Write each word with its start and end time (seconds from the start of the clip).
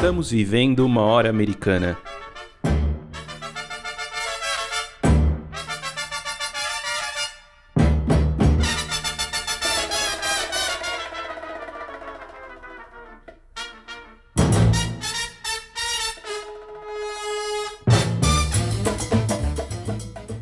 Estamos 0.00 0.30
vivendo 0.30 0.86
uma 0.86 1.02
hora 1.02 1.28
americana. 1.28 1.98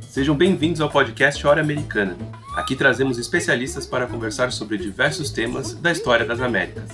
Sejam 0.08 0.36
bem-vindos 0.36 0.80
ao 0.80 0.88
podcast 0.88 1.44
Hora 1.44 1.60
Americana. 1.60 2.16
Aqui 2.54 2.76
trazemos 2.76 3.18
especialistas 3.18 3.88
para 3.88 4.06
conversar 4.06 4.52
sobre 4.52 4.78
diversos 4.78 5.32
temas 5.32 5.74
da 5.74 5.90
história 5.90 6.24
das 6.24 6.40
Américas. 6.40 6.92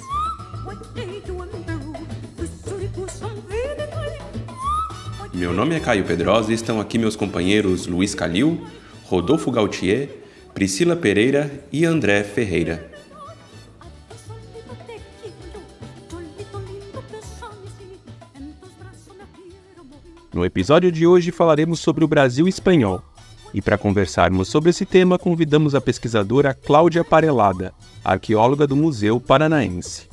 Meu 5.35 5.53
nome 5.53 5.75
é 5.75 5.81
Caio 5.81 6.05
Pedrosa 6.05 6.53
e 6.53 6.55
estão 6.55 6.81
aqui 6.81 6.97
meus 6.97 7.17
companheiros 7.17 7.89
Luiz 7.89 8.15
Calil, 8.15 8.65
Rodolfo 9.07 9.51
Gautier, 9.51 10.09
Priscila 10.55 10.95
Pereira 10.95 11.51
e 11.73 11.85
André 11.85 12.23
Ferreira. 12.23 12.89
No 20.33 20.45
episódio 20.45 20.93
de 20.93 21.05
hoje 21.05 21.33
falaremos 21.33 21.81
sobre 21.81 22.05
o 22.05 22.09
Brasil 22.09 22.47
espanhol. 22.47 23.03
E 23.53 23.61
para 23.61 23.77
conversarmos 23.77 24.47
sobre 24.47 24.71
esse 24.71 24.87
tema, 24.87 25.19
convidamos 25.19 25.75
a 25.75 25.81
pesquisadora 25.81 26.55
Cláudia 26.55 27.03
Parelada, 27.03 27.75
arqueóloga 28.05 28.69
do 28.69 28.77
Museu 28.77 29.19
Paranaense. 29.21 30.09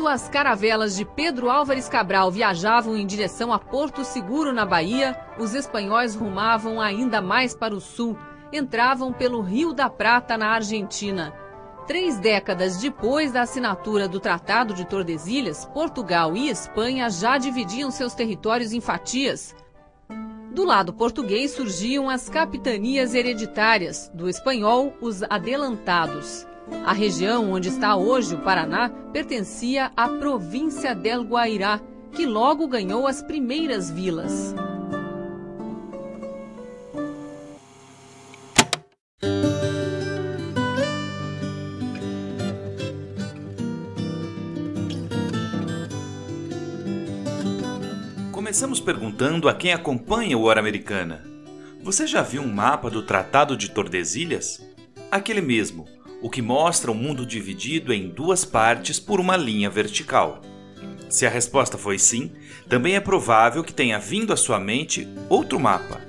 Enquanto 0.00 0.14
as 0.14 0.30
caravelas 0.30 0.96
de 0.96 1.04
Pedro 1.04 1.50
Álvares 1.50 1.86
Cabral 1.86 2.30
viajavam 2.30 2.96
em 2.96 3.06
direção 3.06 3.52
a 3.52 3.58
Porto 3.58 4.02
Seguro, 4.02 4.50
na 4.50 4.64
Bahia, 4.64 5.14
os 5.38 5.54
espanhóis 5.54 6.14
rumavam 6.14 6.80
ainda 6.80 7.20
mais 7.20 7.54
para 7.54 7.74
o 7.74 7.80
sul, 7.82 8.16
entravam 8.50 9.12
pelo 9.12 9.42
Rio 9.42 9.74
da 9.74 9.90
Prata, 9.90 10.38
na 10.38 10.52
Argentina. 10.52 11.34
Três 11.86 12.18
décadas 12.18 12.78
depois 12.78 13.30
da 13.30 13.42
assinatura 13.42 14.08
do 14.08 14.18
Tratado 14.18 14.72
de 14.72 14.86
Tordesilhas, 14.86 15.66
Portugal 15.66 16.34
e 16.34 16.48
Espanha 16.48 17.10
já 17.10 17.36
dividiam 17.36 17.90
seus 17.90 18.14
territórios 18.14 18.72
em 18.72 18.80
fatias. 18.80 19.54
Do 20.50 20.64
lado 20.64 20.94
português 20.94 21.50
surgiam 21.50 22.08
as 22.08 22.26
capitanias 22.26 23.14
hereditárias, 23.14 24.10
do 24.14 24.30
espanhol, 24.30 24.94
os 24.98 25.22
adelantados. 25.24 26.46
A 26.84 26.92
região 26.92 27.52
onde 27.52 27.68
está 27.68 27.96
hoje 27.96 28.34
o 28.34 28.38
Paraná 28.38 28.88
pertencia 29.12 29.92
à 29.96 30.08
província 30.08 30.94
del 30.94 31.22
Guairá, 31.22 31.80
que 32.12 32.26
logo 32.26 32.66
ganhou 32.66 33.06
as 33.06 33.22
primeiras 33.22 33.90
vilas. 33.90 34.54
Começamos 48.32 48.80
perguntando 48.80 49.48
a 49.48 49.54
quem 49.54 49.72
acompanha 49.72 50.36
o 50.36 50.42
Hora 50.42 50.58
Americana. 50.58 51.24
Você 51.82 52.04
já 52.06 52.20
viu 52.20 52.42
um 52.42 52.52
mapa 52.52 52.90
do 52.90 53.02
Tratado 53.02 53.56
de 53.56 53.70
Tordesilhas? 53.70 54.60
Aquele 55.08 55.40
mesmo, 55.40 55.86
o 56.22 56.28
que 56.28 56.42
mostra 56.42 56.90
o 56.90 56.94
mundo 56.94 57.24
dividido 57.24 57.92
em 57.92 58.08
duas 58.08 58.44
partes 58.44 58.98
por 58.98 59.20
uma 59.20 59.36
linha 59.36 59.70
vertical. 59.70 60.42
Se 61.08 61.26
a 61.26 61.30
resposta 61.30 61.76
foi 61.76 61.98
sim, 61.98 62.32
também 62.68 62.94
é 62.94 63.00
provável 63.00 63.64
que 63.64 63.72
tenha 63.72 63.98
vindo 63.98 64.32
à 64.32 64.36
sua 64.36 64.60
mente 64.60 65.08
outro 65.28 65.58
mapa. 65.58 66.00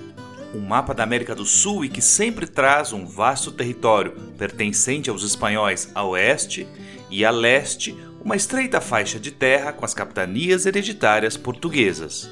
Um 0.53 0.59
mapa 0.59 0.93
da 0.93 1.03
América 1.03 1.33
do 1.33 1.45
Sul 1.45 1.85
e 1.85 1.89
que 1.89 2.01
sempre 2.01 2.45
traz 2.45 2.91
um 2.91 3.05
vasto 3.05 3.51
território 3.51 4.11
pertencente 4.37 5.09
aos 5.09 5.23
espanhóis 5.23 5.89
a 5.95 6.03
oeste 6.03 6.67
e 7.09 7.25
a 7.25 7.31
leste, 7.31 7.97
uma 8.23 8.35
estreita 8.35 8.79
faixa 8.79 9.19
de 9.19 9.31
terra 9.31 9.73
com 9.73 9.83
as 9.83 9.93
capitanias 9.93 10.65
hereditárias 10.65 11.35
portuguesas. 11.35 12.29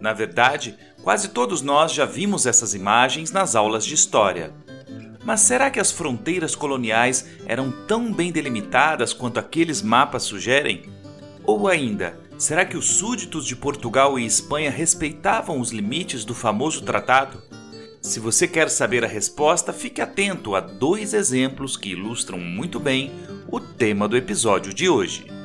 Na 0.00 0.12
verdade, 0.12 0.76
quase 1.02 1.28
todos 1.28 1.62
nós 1.62 1.92
já 1.92 2.04
vimos 2.04 2.44
essas 2.44 2.74
imagens 2.74 3.30
nas 3.32 3.56
aulas 3.56 3.84
de 3.84 3.94
história. 3.94 4.52
Mas 5.28 5.42
será 5.42 5.70
que 5.70 5.78
as 5.78 5.92
fronteiras 5.92 6.54
coloniais 6.54 7.28
eram 7.44 7.70
tão 7.86 8.10
bem 8.10 8.32
delimitadas 8.32 9.12
quanto 9.12 9.38
aqueles 9.38 9.82
mapas 9.82 10.22
sugerem? 10.22 10.84
Ou 11.44 11.68
ainda, 11.68 12.18
será 12.38 12.64
que 12.64 12.78
os 12.78 12.86
súditos 12.86 13.44
de 13.44 13.54
Portugal 13.54 14.18
e 14.18 14.24
Espanha 14.24 14.70
respeitavam 14.70 15.60
os 15.60 15.70
limites 15.70 16.24
do 16.24 16.34
famoso 16.34 16.82
tratado? 16.82 17.42
Se 18.00 18.18
você 18.18 18.48
quer 18.48 18.70
saber 18.70 19.04
a 19.04 19.06
resposta, 19.06 19.70
fique 19.70 20.00
atento 20.00 20.54
a 20.54 20.60
dois 20.60 21.12
exemplos 21.12 21.76
que 21.76 21.90
ilustram 21.90 22.38
muito 22.38 22.80
bem 22.80 23.12
o 23.52 23.60
tema 23.60 24.08
do 24.08 24.16
episódio 24.16 24.72
de 24.72 24.88
hoje. 24.88 25.37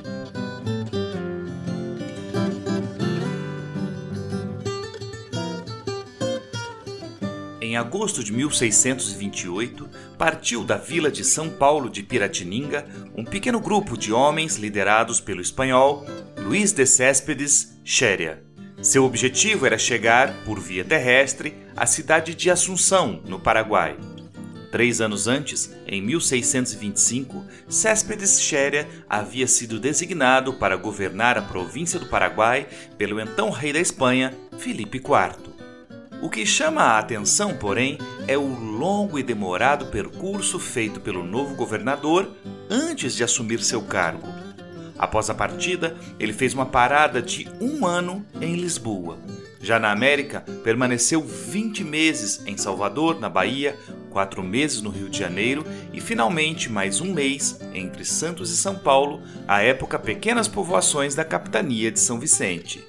Em 7.64 7.78
agosto 7.78 8.22
de 8.22 8.30
1628, 8.30 9.88
partiu 10.18 10.62
da 10.64 10.76
vila 10.76 11.10
de 11.10 11.24
São 11.24 11.48
Paulo 11.48 11.88
de 11.88 12.02
Piratininga 12.02 12.84
um 13.16 13.24
pequeno 13.24 13.58
grupo 13.58 13.96
de 13.96 14.12
homens 14.12 14.56
liderados 14.56 15.18
pelo 15.18 15.40
espanhol 15.40 16.04
Luís 16.36 16.72
de 16.72 16.84
Céspedes 16.84 17.80
Xéria. 17.82 18.44
Seu 18.82 19.02
objetivo 19.06 19.64
era 19.64 19.78
chegar, 19.78 20.44
por 20.44 20.60
via 20.60 20.84
terrestre, 20.84 21.56
à 21.74 21.86
cidade 21.86 22.34
de 22.34 22.50
Assunção, 22.50 23.22
no 23.26 23.40
Paraguai. 23.40 23.96
Três 24.70 25.00
anos 25.00 25.26
antes, 25.26 25.74
em 25.86 26.02
1625, 26.02 27.46
Céspedes 27.66 28.42
Xéria 28.42 28.86
havia 29.08 29.46
sido 29.46 29.80
designado 29.80 30.52
para 30.52 30.76
governar 30.76 31.38
a 31.38 31.42
província 31.42 31.98
do 31.98 32.10
Paraguai 32.10 32.68
pelo 32.98 33.18
então 33.18 33.48
rei 33.48 33.72
da 33.72 33.80
Espanha, 33.80 34.34
Filipe 34.58 34.98
IV. 34.98 35.53
O 36.24 36.30
que 36.30 36.46
chama 36.46 36.80
a 36.80 36.98
atenção, 36.98 37.54
porém, 37.54 37.98
é 38.26 38.34
o 38.34 38.48
longo 38.48 39.18
e 39.18 39.22
demorado 39.22 39.88
percurso 39.88 40.58
feito 40.58 40.98
pelo 40.98 41.22
novo 41.22 41.54
governador 41.54 42.30
antes 42.70 43.14
de 43.14 43.22
assumir 43.22 43.62
seu 43.62 43.82
cargo. 43.82 44.26
Após 44.98 45.28
a 45.28 45.34
partida, 45.34 45.94
ele 46.18 46.32
fez 46.32 46.54
uma 46.54 46.64
parada 46.64 47.20
de 47.20 47.46
um 47.60 47.84
ano 47.84 48.24
em 48.40 48.56
Lisboa. 48.56 49.18
Já 49.60 49.78
na 49.78 49.92
América, 49.92 50.40
permaneceu 50.64 51.20
20 51.20 51.84
meses 51.84 52.42
em 52.46 52.56
Salvador, 52.56 53.20
na 53.20 53.28
Bahia, 53.28 53.76
quatro 54.08 54.42
meses 54.42 54.80
no 54.80 54.88
Rio 54.88 55.10
de 55.10 55.18
Janeiro 55.18 55.62
e 55.92 56.00
finalmente 56.00 56.72
mais 56.72 57.02
um 57.02 57.12
mês 57.12 57.60
entre 57.74 58.02
Santos 58.02 58.50
e 58.50 58.56
São 58.56 58.76
Paulo, 58.76 59.20
à 59.46 59.60
época 59.60 59.98
pequenas 59.98 60.48
povoações 60.48 61.14
da 61.14 61.22
capitania 61.22 61.92
de 61.92 62.00
São 62.00 62.18
Vicente. 62.18 62.82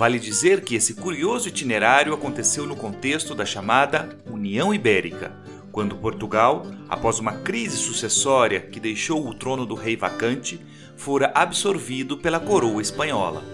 Vale 0.00 0.18
dizer 0.18 0.62
que 0.62 0.74
esse 0.76 0.94
curioso 0.94 1.48
itinerário 1.48 2.14
aconteceu 2.14 2.64
no 2.64 2.74
contexto 2.74 3.34
da 3.34 3.44
chamada 3.44 4.08
União 4.30 4.72
Ibérica, 4.72 5.30
quando 5.70 5.94
Portugal, 5.94 6.66
após 6.88 7.18
uma 7.18 7.32
crise 7.34 7.76
sucessória 7.76 8.62
que 8.62 8.80
deixou 8.80 9.28
o 9.28 9.34
trono 9.34 9.66
do 9.66 9.74
rei 9.74 9.98
vacante, 9.98 10.58
fora 10.96 11.30
absorvido 11.34 12.16
pela 12.16 12.40
coroa 12.40 12.80
espanhola. 12.80 13.44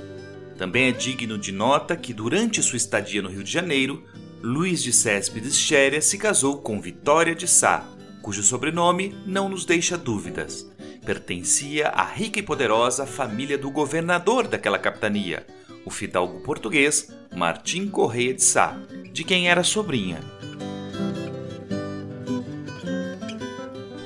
Também 0.56 0.86
é 0.86 0.92
digno 0.92 1.36
de 1.36 1.50
nota 1.50 1.96
que, 1.96 2.14
durante 2.14 2.62
sua 2.62 2.76
estadia 2.76 3.20
no 3.20 3.28
Rio 3.28 3.42
de 3.42 3.50
Janeiro, 3.50 4.04
Luís 4.40 4.80
de 4.80 4.92
Céspedes 4.92 5.56
Xéria 5.56 6.00
se 6.00 6.16
casou 6.16 6.58
com 6.58 6.80
Vitória 6.80 7.34
de 7.34 7.48
Sá, 7.48 7.84
cujo 8.22 8.44
sobrenome 8.44 9.18
não 9.26 9.48
nos 9.48 9.64
deixa 9.64 9.98
dúvidas. 9.98 10.70
Pertencia 11.04 11.88
à 11.88 12.04
rica 12.04 12.38
e 12.38 12.42
poderosa 12.42 13.04
família 13.04 13.58
do 13.58 13.68
governador 13.68 14.46
daquela 14.46 14.78
capitania, 14.78 15.44
o 15.86 15.90
fidalgo 15.90 16.40
português 16.40 17.10
Martim 17.34 17.86
Correia 17.88 18.34
de 18.34 18.42
Sá, 18.42 18.76
de 19.12 19.22
quem 19.22 19.48
era 19.48 19.62
sobrinha. 19.62 20.18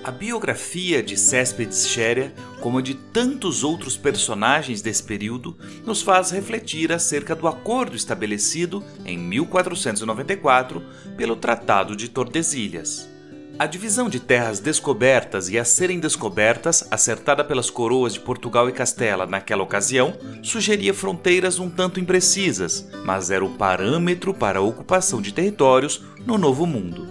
A 0.04 0.10
biografia 0.10 1.02
de 1.02 1.16
Céspedes 1.16 1.88
Xéria, 1.88 2.34
como 2.60 2.78
a 2.78 2.82
de 2.82 2.94
tantos 2.94 3.64
outros 3.64 3.96
personagens 3.96 4.82
desse 4.82 5.02
período, 5.02 5.56
nos 5.86 6.02
faz 6.02 6.30
refletir 6.30 6.92
acerca 6.92 7.34
do 7.34 7.48
acordo 7.48 7.96
estabelecido 7.96 8.84
em 9.04 9.16
1494 9.16 10.82
pelo 11.16 11.36
Tratado 11.36 11.96
de 11.96 12.08
Tordesilhas. 12.08 13.08
A 13.60 13.66
divisão 13.66 14.08
de 14.08 14.18
terras 14.18 14.58
descobertas 14.58 15.50
e 15.50 15.58
a 15.58 15.66
serem 15.66 16.00
descobertas, 16.00 16.82
acertada 16.90 17.44
pelas 17.44 17.68
coroas 17.68 18.14
de 18.14 18.20
Portugal 18.20 18.70
e 18.70 18.72
Castela 18.72 19.26
naquela 19.26 19.62
ocasião, 19.62 20.14
sugeria 20.42 20.94
fronteiras 20.94 21.58
um 21.58 21.68
tanto 21.68 22.00
imprecisas, 22.00 22.88
mas 23.04 23.30
era 23.30 23.44
o 23.44 23.58
parâmetro 23.58 24.32
para 24.32 24.60
a 24.60 24.62
ocupação 24.62 25.20
de 25.20 25.34
territórios 25.34 26.02
no 26.24 26.38
Novo 26.38 26.64
Mundo. 26.64 27.06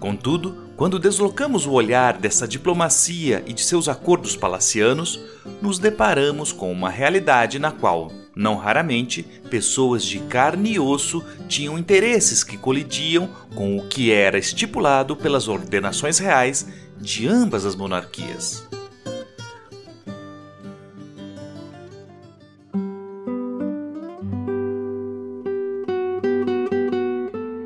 Contudo, 0.00 0.70
quando 0.74 0.98
deslocamos 0.98 1.66
o 1.66 1.72
olhar 1.72 2.16
dessa 2.16 2.48
diplomacia 2.48 3.44
e 3.46 3.52
de 3.52 3.62
seus 3.62 3.90
acordos 3.90 4.34
palacianos, 4.34 5.20
nos 5.60 5.78
deparamos 5.78 6.50
com 6.50 6.72
uma 6.72 6.88
realidade 6.88 7.58
na 7.58 7.70
qual 7.70 8.10
não 8.38 8.54
raramente, 8.54 9.24
pessoas 9.50 10.04
de 10.04 10.20
carne 10.20 10.74
e 10.74 10.78
osso 10.78 11.24
tinham 11.48 11.76
interesses 11.76 12.44
que 12.44 12.56
colidiam 12.56 13.28
com 13.52 13.76
o 13.76 13.88
que 13.88 14.12
era 14.12 14.38
estipulado 14.38 15.16
pelas 15.16 15.48
ordenações 15.48 16.20
reais 16.20 16.68
de 16.96 17.26
ambas 17.26 17.66
as 17.66 17.74
monarquias. 17.74 18.64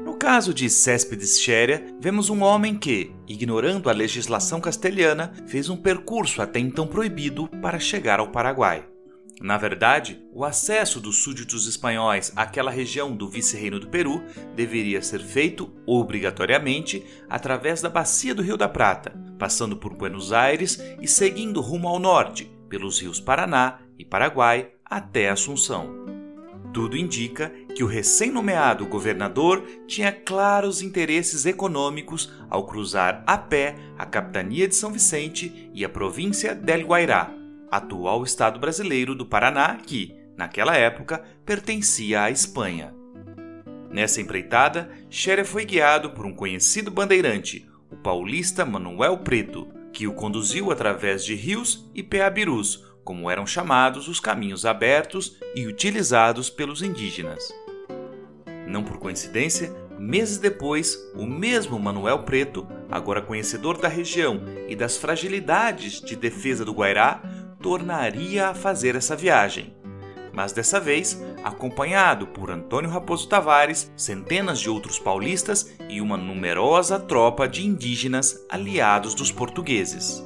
No 0.06 0.14
caso 0.14 0.54
de 0.54 0.70
Céspedes 0.70 1.38
Xéria, 1.38 1.84
vemos 2.00 2.30
um 2.30 2.42
homem 2.42 2.78
que, 2.78 3.12
ignorando 3.28 3.90
a 3.90 3.92
legislação 3.92 4.58
castelhana, 4.58 5.34
fez 5.46 5.68
um 5.68 5.76
percurso 5.76 6.40
até 6.40 6.58
então 6.58 6.86
proibido 6.86 7.46
para 7.60 7.78
chegar 7.78 8.20
ao 8.20 8.28
Paraguai. 8.28 8.86
Na 9.42 9.56
verdade, 9.56 10.24
o 10.32 10.44
acesso 10.44 11.00
dos 11.00 11.16
súditos 11.16 11.66
espanhóis 11.66 12.32
àquela 12.36 12.70
região 12.70 13.10
do 13.10 13.28
vice-reino 13.28 13.80
do 13.80 13.88
Peru 13.88 14.22
deveria 14.54 15.02
ser 15.02 15.18
feito 15.18 15.68
obrigatoriamente 15.84 17.04
através 17.28 17.82
da 17.82 17.90
bacia 17.90 18.36
do 18.36 18.40
Rio 18.40 18.56
da 18.56 18.68
Prata, 18.68 19.12
passando 19.40 19.76
por 19.76 19.96
Buenos 19.96 20.32
Aires 20.32 20.80
e 21.00 21.08
seguindo 21.08 21.60
rumo 21.60 21.88
ao 21.88 21.98
norte, 21.98 22.48
pelos 22.68 23.00
rios 23.00 23.18
Paraná 23.18 23.80
e 23.98 24.04
Paraguai 24.04 24.70
até 24.84 25.28
Assunção. 25.28 25.90
Tudo 26.72 26.96
indica 26.96 27.52
que 27.74 27.82
o 27.82 27.88
recém-nomeado 27.88 28.86
governador 28.86 29.66
tinha 29.88 30.12
claros 30.12 30.80
interesses 30.80 31.46
econômicos 31.46 32.32
ao 32.48 32.64
cruzar 32.64 33.24
a 33.26 33.36
pé 33.36 33.74
a 33.98 34.06
capitania 34.06 34.68
de 34.68 34.76
São 34.76 34.92
Vicente 34.92 35.68
e 35.74 35.84
a 35.84 35.88
província 35.88 36.54
del 36.54 36.86
Guairá 36.86 37.41
atual 37.72 38.22
estado 38.22 38.60
brasileiro 38.60 39.14
do 39.14 39.24
Paraná, 39.24 39.78
que, 39.78 40.14
naquela 40.36 40.76
época, 40.76 41.24
pertencia 41.46 42.22
à 42.22 42.30
Espanha. 42.30 42.94
Nessa 43.90 44.20
empreitada, 44.20 44.90
Xéria 45.08 45.44
foi 45.44 45.64
guiado 45.64 46.10
por 46.10 46.26
um 46.26 46.34
conhecido 46.34 46.90
bandeirante, 46.90 47.66
o 47.90 47.96
paulista 47.96 48.64
Manuel 48.66 49.18
Preto, 49.18 49.68
que 49.90 50.06
o 50.06 50.12
conduziu 50.12 50.70
através 50.70 51.24
de 51.24 51.34
rios 51.34 51.90
e 51.94 52.02
peabirus, 52.02 52.84
como 53.04 53.30
eram 53.30 53.46
chamados 53.46 54.06
os 54.06 54.20
caminhos 54.20 54.64
abertos 54.64 55.38
e 55.54 55.66
utilizados 55.66 56.50
pelos 56.50 56.82
indígenas. 56.82 57.52
Não 58.66 58.82
por 58.82 58.98
coincidência, 58.98 59.74
meses 59.98 60.38
depois, 60.38 60.98
o 61.14 61.26
mesmo 61.26 61.78
Manuel 61.78 62.20
Preto, 62.20 62.66
agora 62.90 63.22
conhecedor 63.22 63.78
da 63.78 63.88
região 63.88 64.40
e 64.68 64.74
das 64.74 64.96
fragilidades 64.96 66.00
de 66.00 66.16
defesa 66.16 66.64
do 66.64 66.72
Guairá, 66.72 67.22
tornaria 67.62 68.48
a 68.48 68.54
fazer 68.54 68.96
essa 68.96 69.14
viagem, 69.14 69.72
mas 70.32 70.52
dessa 70.52 70.80
vez 70.80 71.22
acompanhado 71.44 72.26
por 72.26 72.50
Antônio 72.50 72.90
Raposo 72.90 73.28
Tavares, 73.28 73.90
centenas 73.96 74.58
de 74.58 74.68
outros 74.68 74.98
paulistas 74.98 75.72
e 75.88 76.00
uma 76.00 76.16
numerosa 76.16 76.98
tropa 76.98 77.48
de 77.48 77.64
indígenas 77.64 78.44
aliados 78.50 79.14
dos 79.14 79.30
portugueses. 79.30 80.24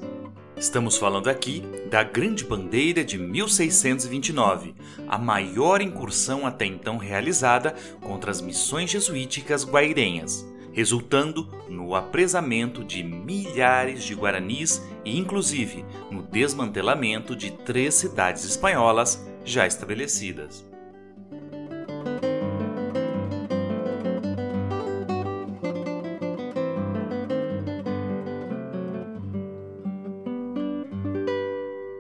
Estamos 0.57 0.97
falando 0.97 1.29
aqui 1.29 1.63
da 1.91 2.03
Grande 2.03 2.43
Bandeira 2.43 3.05
de 3.05 3.19
1629, 3.19 4.75
a 5.07 5.19
maior 5.19 5.83
incursão 5.83 6.47
até 6.47 6.65
então 6.65 6.97
realizada 6.97 7.75
contra 8.01 8.31
as 8.31 8.41
missões 8.41 8.91
jesuíticas 8.91 9.65
guairenhas 9.65 10.56
resultando 10.77 11.49
no 11.71 11.95
apresamento 11.95 12.85
de 12.85 13.03
milhares 13.03 14.05
de 14.05 14.15
guaranis 14.15 14.87
e, 15.07 15.19
inclusive, 15.19 15.87
no 16.11 16.23
desmantelamento 16.23 17.35
de 17.35 17.51
três 17.51 17.95
cidades 17.95 18.45
espanholas 18.45 19.27
já 19.43 19.67
estabelecidas. 19.67 20.67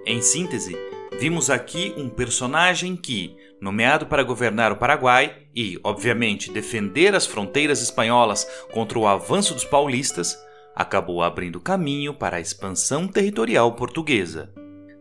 Em 0.04 0.20
síntese, 0.20 0.76
Vimos 1.18 1.48
aqui 1.48 1.94
um 1.96 2.10
personagem 2.10 2.94
que, 2.94 3.38
nomeado 3.58 4.04
para 4.04 4.22
governar 4.22 4.70
o 4.70 4.76
Paraguai 4.76 5.45
e, 5.56 5.80
obviamente, 5.82 6.52
defender 6.52 7.14
as 7.14 7.24
fronteiras 7.26 7.80
espanholas 7.80 8.46
contra 8.70 8.98
o 8.98 9.06
avanço 9.06 9.54
dos 9.54 9.64
paulistas, 9.64 10.38
acabou 10.74 11.22
abrindo 11.22 11.58
caminho 11.58 12.12
para 12.12 12.36
a 12.36 12.40
expansão 12.40 13.08
territorial 13.08 13.72
portuguesa. 13.72 14.52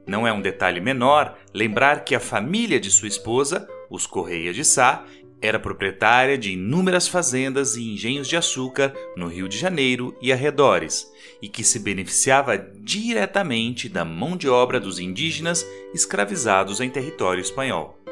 Não 0.08 0.26
é 0.26 0.32
um 0.32 0.42
detalhe 0.42 0.80
menor 0.80 1.38
lembrar 1.54 2.06
que 2.06 2.16
a 2.16 2.20
família 2.20 2.80
de 2.80 2.90
sua 2.90 3.10
esposa, 3.10 3.68
os 3.90 4.08
Correia 4.08 4.54
de 4.54 4.64
Sá, 4.64 5.04
era 5.42 5.60
proprietária 5.60 6.38
de 6.38 6.54
inúmeras 6.54 7.08
fazendas 7.08 7.76
e 7.76 7.92
engenhos 7.92 8.28
de 8.28 8.38
açúcar 8.38 8.94
no 9.18 9.28
Rio 9.28 9.50
de 9.50 9.58
Janeiro 9.58 10.16
e 10.22 10.32
arredores, 10.32 11.06
e 11.42 11.50
que 11.50 11.64
se 11.64 11.80
beneficiava 11.80 12.58
diretamente 12.58 13.90
da 13.90 14.06
mão 14.06 14.38
de 14.38 14.48
obra 14.48 14.80
dos 14.80 15.00
indígenas 15.00 15.66
escravizados 15.94 16.80
em 16.80 16.90
território 16.90 17.42
espanhol. 17.42 18.05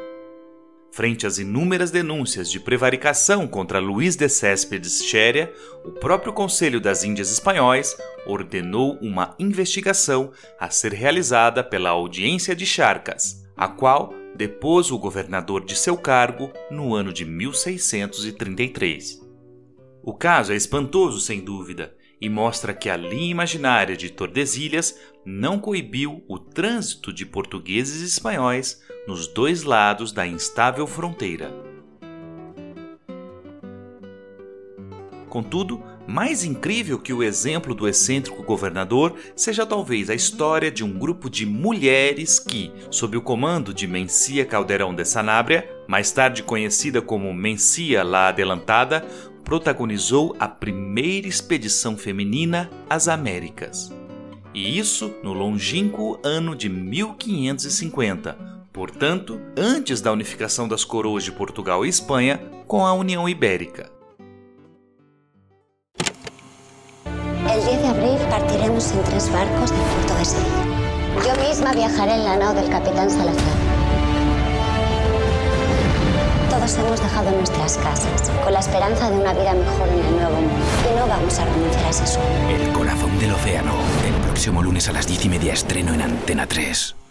Frente 0.94 1.26
às 1.26 1.38
inúmeras 1.38 1.90
denúncias 1.90 2.48
de 2.48 2.60
prevaricação 2.60 3.48
contra 3.48 3.80
Luís 3.80 4.14
de 4.14 4.28
Céspedes 4.28 5.04
Xéria, 5.04 5.52
o 5.84 5.90
próprio 5.90 6.32
Conselho 6.32 6.80
das 6.80 7.02
Índias 7.02 7.32
Espanhóis 7.32 7.96
ordenou 8.24 8.96
uma 9.02 9.34
investigação 9.36 10.30
a 10.56 10.70
ser 10.70 10.92
realizada 10.92 11.64
pela 11.64 11.90
Audiência 11.90 12.54
de 12.54 12.64
Charcas, 12.64 13.44
a 13.56 13.66
qual 13.66 14.14
depôs 14.36 14.92
o 14.92 14.98
governador 14.98 15.64
de 15.64 15.74
seu 15.74 15.96
cargo 15.96 16.52
no 16.70 16.94
ano 16.94 17.12
de 17.12 17.24
1633. 17.24 19.20
O 20.00 20.14
caso 20.14 20.52
é 20.52 20.54
espantoso, 20.54 21.18
sem 21.18 21.40
dúvida, 21.40 21.92
e 22.20 22.28
mostra 22.28 22.72
que 22.72 22.88
a 22.88 22.96
linha 22.96 23.32
imaginária 23.32 23.96
de 23.96 24.10
Tordesilhas 24.10 24.96
não 25.26 25.58
coibiu 25.58 26.22
o 26.28 26.38
trânsito 26.38 27.12
de 27.12 27.26
portugueses 27.26 28.00
e 28.00 28.04
espanhóis 28.04 28.83
nos 29.06 29.26
dois 29.26 29.62
lados 29.62 30.12
da 30.12 30.26
instável 30.26 30.86
fronteira. 30.86 31.52
Contudo, 35.28 35.82
mais 36.06 36.44
incrível 36.44 36.98
que 36.98 37.12
o 37.12 37.22
exemplo 37.22 37.74
do 37.74 37.88
excêntrico 37.88 38.42
governador 38.42 39.16
seja 39.34 39.66
talvez 39.66 40.08
a 40.08 40.14
história 40.14 40.70
de 40.70 40.84
um 40.84 40.96
grupo 40.96 41.28
de 41.28 41.44
mulheres 41.44 42.38
que, 42.38 42.70
sob 42.90 43.16
o 43.16 43.22
comando 43.22 43.74
de 43.74 43.86
Mencia 43.86 44.44
Calderão 44.44 44.94
de 44.94 45.04
Sanabria, 45.04 45.68
mais 45.88 46.12
tarde 46.12 46.42
conhecida 46.42 47.02
como 47.02 47.34
Mencia 47.34 48.04
la 48.04 48.28
Adelantada, 48.28 49.04
protagonizou 49.42 50.36
a 50.38 50.46
primeira 50.46 51.26
expedição 51.26 51.96
feminina 51.96 52.70
às 52.88 53.08
Américas. 53.08 53.92
E 54.54 54.78
isso 54.78 55.12
no 55.22 55.32
longínquo 55.32 56.18
ano 56.22 56.54
de 56.54 56.68
1550, 56.68 58.53
portanto, 58.74 59.40
antes 59.56 60.00
da 60.00 60.10
unificação 60.10 60.66
das 60.66 60.84
coroas 60.84 61.22
de 61.22 61.30
Portugal 61.30 61.86
e 61.86 61.88
Espanha 61.88 62.40
com 62.66 62.84
a 62.84 62.92
União 62.92 63.28
Ibérica. 63.28 63.88
El 67.06 67.64
10 67.64 67.82
de 67.82 67.86
abril 67.86 68.18
partiremos 68.28 68.90
en 68.90 69.04
tres 69.04 69.28
barcos 69.30 69.70
del 69.70 69.80
puerto 69.80 70.14
de 70.16 70.24
Sevilla. 70.24 70.64
Yo 71.24 71.48
misma 71.48 71.72
viajaré 71.72 72.14
en 72.14 72.24
la 72.24 72.36
nao 72.36 72.52
del 72.52 72.68
capitán 72.68 73.08
Salazar. 73.08 73.56
Todos 76.50 76.76
hemos 76.76 77.00
dejado 77.00 77.30
nuestras 77.30 77.78
casas 77.78 78.28
con 78.42 78.52
la 78.52 78.58
esperanza 78.58 79.08
de 79.08 79.16
una 79.20 79.32
vida 79.34 79.54
mejor 79.54 79.88
en 79.88 80.04
el 80.04 80.16
nuevo 80.16 80.40
mundo 80.40 80.64
y 80.90 80.98
no 80.98 81.06
vamos 81.06 81.38
a 81.38 81.44
renunciar 81.44 81.84
a 81.84 81.90
ese 81.90 82.06
sueño. 82.08 82.48
El 82.48 82.72
corazón 82.72 83.16
del 83.20 83.34
océano. 83.34 83.72
El 84.04 84.14
próximo 84.22 84.64
lunes 84.64 84.88
a 84.88 84.92
las 84.92 85.06
diez 85.06 85.24
y 85.24 85.28
media 85.28 85.52
estreno 85.52 85.94
en 85.94 86.02
Antena 86.02 86.48
3. 86.48 87.03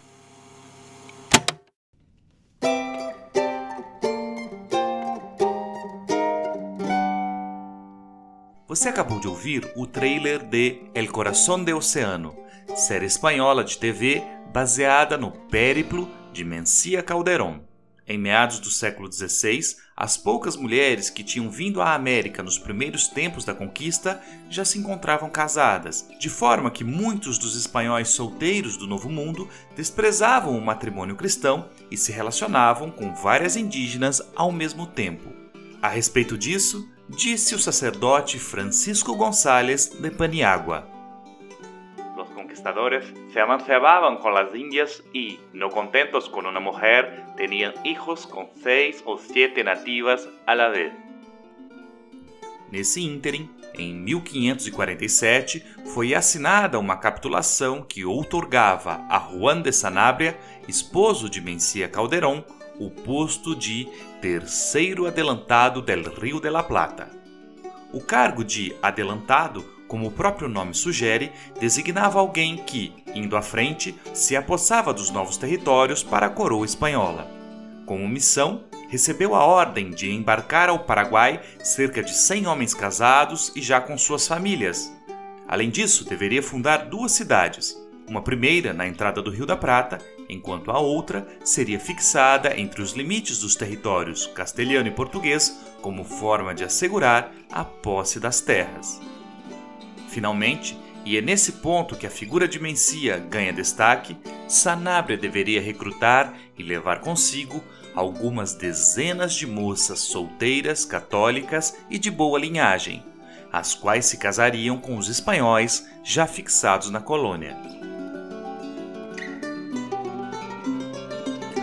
Você 8.84 8.90
acabou 8.90 9.18
de 9.18 9.26
ouvir 9.26 9.72
o 9.74 9.86
trailer 9.86 10.44
de 10.44 10.82
El 10.94 11.08
Coração 11.08 11.64
de 11.64 11.72
Oceano, 11.72 12.36
série 12.76 13.06
espanhola 13.06 13.64
de 13.64 13.78
TV 13.78 14.22
baseada 14.52 15.16
no 15.16 15.30
périplo 15.30 16.06
de 16.34 16.44
Mencia 16.44 17.02
Calderón. 17.02 17.60
Em 18.06 18.18
meados 18.18 18.58
do 18.58 18.68
século 18.68 19.10
XVI, 19.10 19.76
as 19.96 20.18
poucas 20.18 20.54
mulheres 20.54 21.08
que 21.08 21.24
tinham 21.24 21.50
vindo 21.50 21.80
à 21.80 21.94
América 21.94 22.42
nos 22.42 22.58
primeiros 22.58 23.08
tempos 23.08 23.42
da 23.42 23.54
conquista 23.54 24.20
já 24.50 24.66
se 24.66 24.78
encontravam 24.78 25.30
casadas, 25.30 26.06
de 26.20 26.28
forma 26.28 26.70
que 26.70 26.84
muitos 26.84 27.38
dos 27.38 27.56
espanhóis 27.56 28.10
solteiros 28.10 28.76
do 28.76 28.86
Novo 28.86 29.08
Mundo 29.08 29.48
desprezavam 29.74 30.58
o 30.58 30.60
matrimônio 30.60 31.16
cristão 31.16 31.70
e 31.90 31.96
se 31.96 32.12
relacionavam 32.12 32.90
com 32.90 33.14
várias 33.14 33.56
indígenas 33.56 34.20
ao 34.36 34.52
mesmo 34.52 34.86
tempo. 34.86 35.32
A 35.80 35.88
respeito 35.88 36.36
disso, 36.36 36.86
disse 37.08 37.54
o 37.54 37.58
sacerdote 37.58 38.38
Francisco 38.38 39.14
González 39.14 39.88
de 40.00 40.10
Paniagua. 40.10 40.94
conquistadores 42.64 43.04
se 43.32 43.40
amancebaban 43.40 44.16
con 44.16 44.32
las 44.32 44.54
indias 44.54 45.02
y, 45.12 45.38
no 45.52 45.68
contentos 45.68 46.28
con 46.30 46.46
una 46.46 46.60
mujer, 46.60 47.26
tenían 47.36 47.74
hijos 47.84 48.26
con 48.26 48.48
seis 48.62 49.02
ou 49.04 49.18
sete 49.18 49.62
nativas 49.62 50.26
a 50.46 50.54
la 50.54 50.68
vez. 50.70 50.92
Nesse 52.72 53.02
ínterim, 53.02 53.50
em 53.74 53.94
1547, 53.94 55.62
foi 55.92 56.14
assinada 56.14 56.78
uma 56.78 56.96
capitulação 56.96 57.82
que 57.82 58.04
outorgava 58.04 59.04
a 59.10 59.18
Juan 59.18 59.60
de 59.60 59.70
Sanabria, 59.70 60.36
esposo 60.66 61.28
de 61.28 61.40
Mencia 61.40 61.88
Calderón, 61.88 62.42
o 62.78 62.90
posto 62.90 63.54
de 63.54 63.88
terceiro 64.20 65.06
adelantado 65.06 65.80
del 65.80 66.02
Rio 66.14 66.40
de 66.40 66.50
la 66.50 66.62
Plata. 66.62 67.08
O 67.92 68.00
cargo 68.00 68.42
de 68.42 68.74
adelantado 68.82 69.74
como 69.94 70.08
o 70.08 70.10
próprio 70.10 70.48
nome 70.48 70.74
sugere, 70.74 71.30
designava 71.60 72.18
alguém 72.18 72.56
que, 72.56 72.92
indo 73.14 73.36
à 73.36 73.42
frente, 73.42 73.94
se 74.12 74.36
apossava 74.36 74.92
dos 74.92 75.10
novos 75.10 75.36
territórios 75.36 76.02
para 76.02 76.26
a 76.26 76.30
coroa 76.30 76.64
espanhola. 76.64 77.30
Como 77.86 78.08
missão, 78.08 78.64
recebeu 78.88 79.34
a 79.34 79.44
ordem 79.44 79.90
de 79.90 80.10
embarcar 80.10 80.68
ao 80.68 80.80
Paraguai 80.80 81.40
cerca 81.62 82.02
de 82.02 82.12
100 82.12 82.46
homens 82.46 82.74
casados 82.74 83.52
e 83.54 83.62
já 83.62 83.80
com 83.80 83.96
suas 83.98 84.26
famílias. 84.26 84.92
Além 85.46 85.70
disso, 85.70 86.04
deveria 86.04 86.42
fundar 86.42 86.86
duas 86.86 87.12
cidades, 87.12 87.76
uma 88.08 88.22
primeira 88.22 88.72
na 88.72 88.86
entrada 88.86 89.20
do 89.20 89.30
Rio 89.30 89.46
da 89.46 89.56
Prata, 89.56 89.98
enquanto 90.28 90.70
a 90.70 90.78
outra 90.78 91.26
seria 91.44 91.78
fixada 91.78 92.58
entre 92.58 92.82
os 92.82 92.92
limites 92.92 93.40
dos 93.40 93.54
territórios 93.54 94.26
castelhano 94.28 94.88
e 94.88 94.92
português 94.92 95.58
como 95.80 96.04
forma 96.04 96.54
de 96.54 96.64
assegurar 96.64 97.32
a 97.50 97.64
posse 97.64 98.18
das 98.18 98.40
terras. 98.40 99.00
Finalmente, 100.08 100.76
e 101.04 101.18
é 101.18 101.20
nesse 101.20 101.52
ponto 101.52 101.96
que 101.96 102.06
a 102.06 102.10
figura 102.10 102.48
de 102.48 102.58
Mencia 102.58 103.18
ganha 103.18 103.52
destaque, 103.52 104.16
Sanabria 104.48 105.18
deveria 105.18 105.60
recrutar 105.60 106.32
e 106.56 106.62
levar 106.62 107.00
consigo 107.00 107.62
algumas 107.94 108.54
dezenas 108.54 109.34
de 109.34 109.46
moças 109.46 110.00
solteiras, 110.00 110.84
católicas 110.84 111.76
e 111.90 111.98
de 111.98 112.10
boa 112.10 112.38
linhagem, 112.38 113.04
as 113.52 113.74
quais 113.74 114.06
se 114.06 114.16
casariam 114.16 114.78
com 114.78 114.96
os 114.96 115.08
espanhóis 115.08 115.86
já 116.02 116.26
fixados 116.26 116.90
na 116.90 117.00
colônia. 117.00 117.83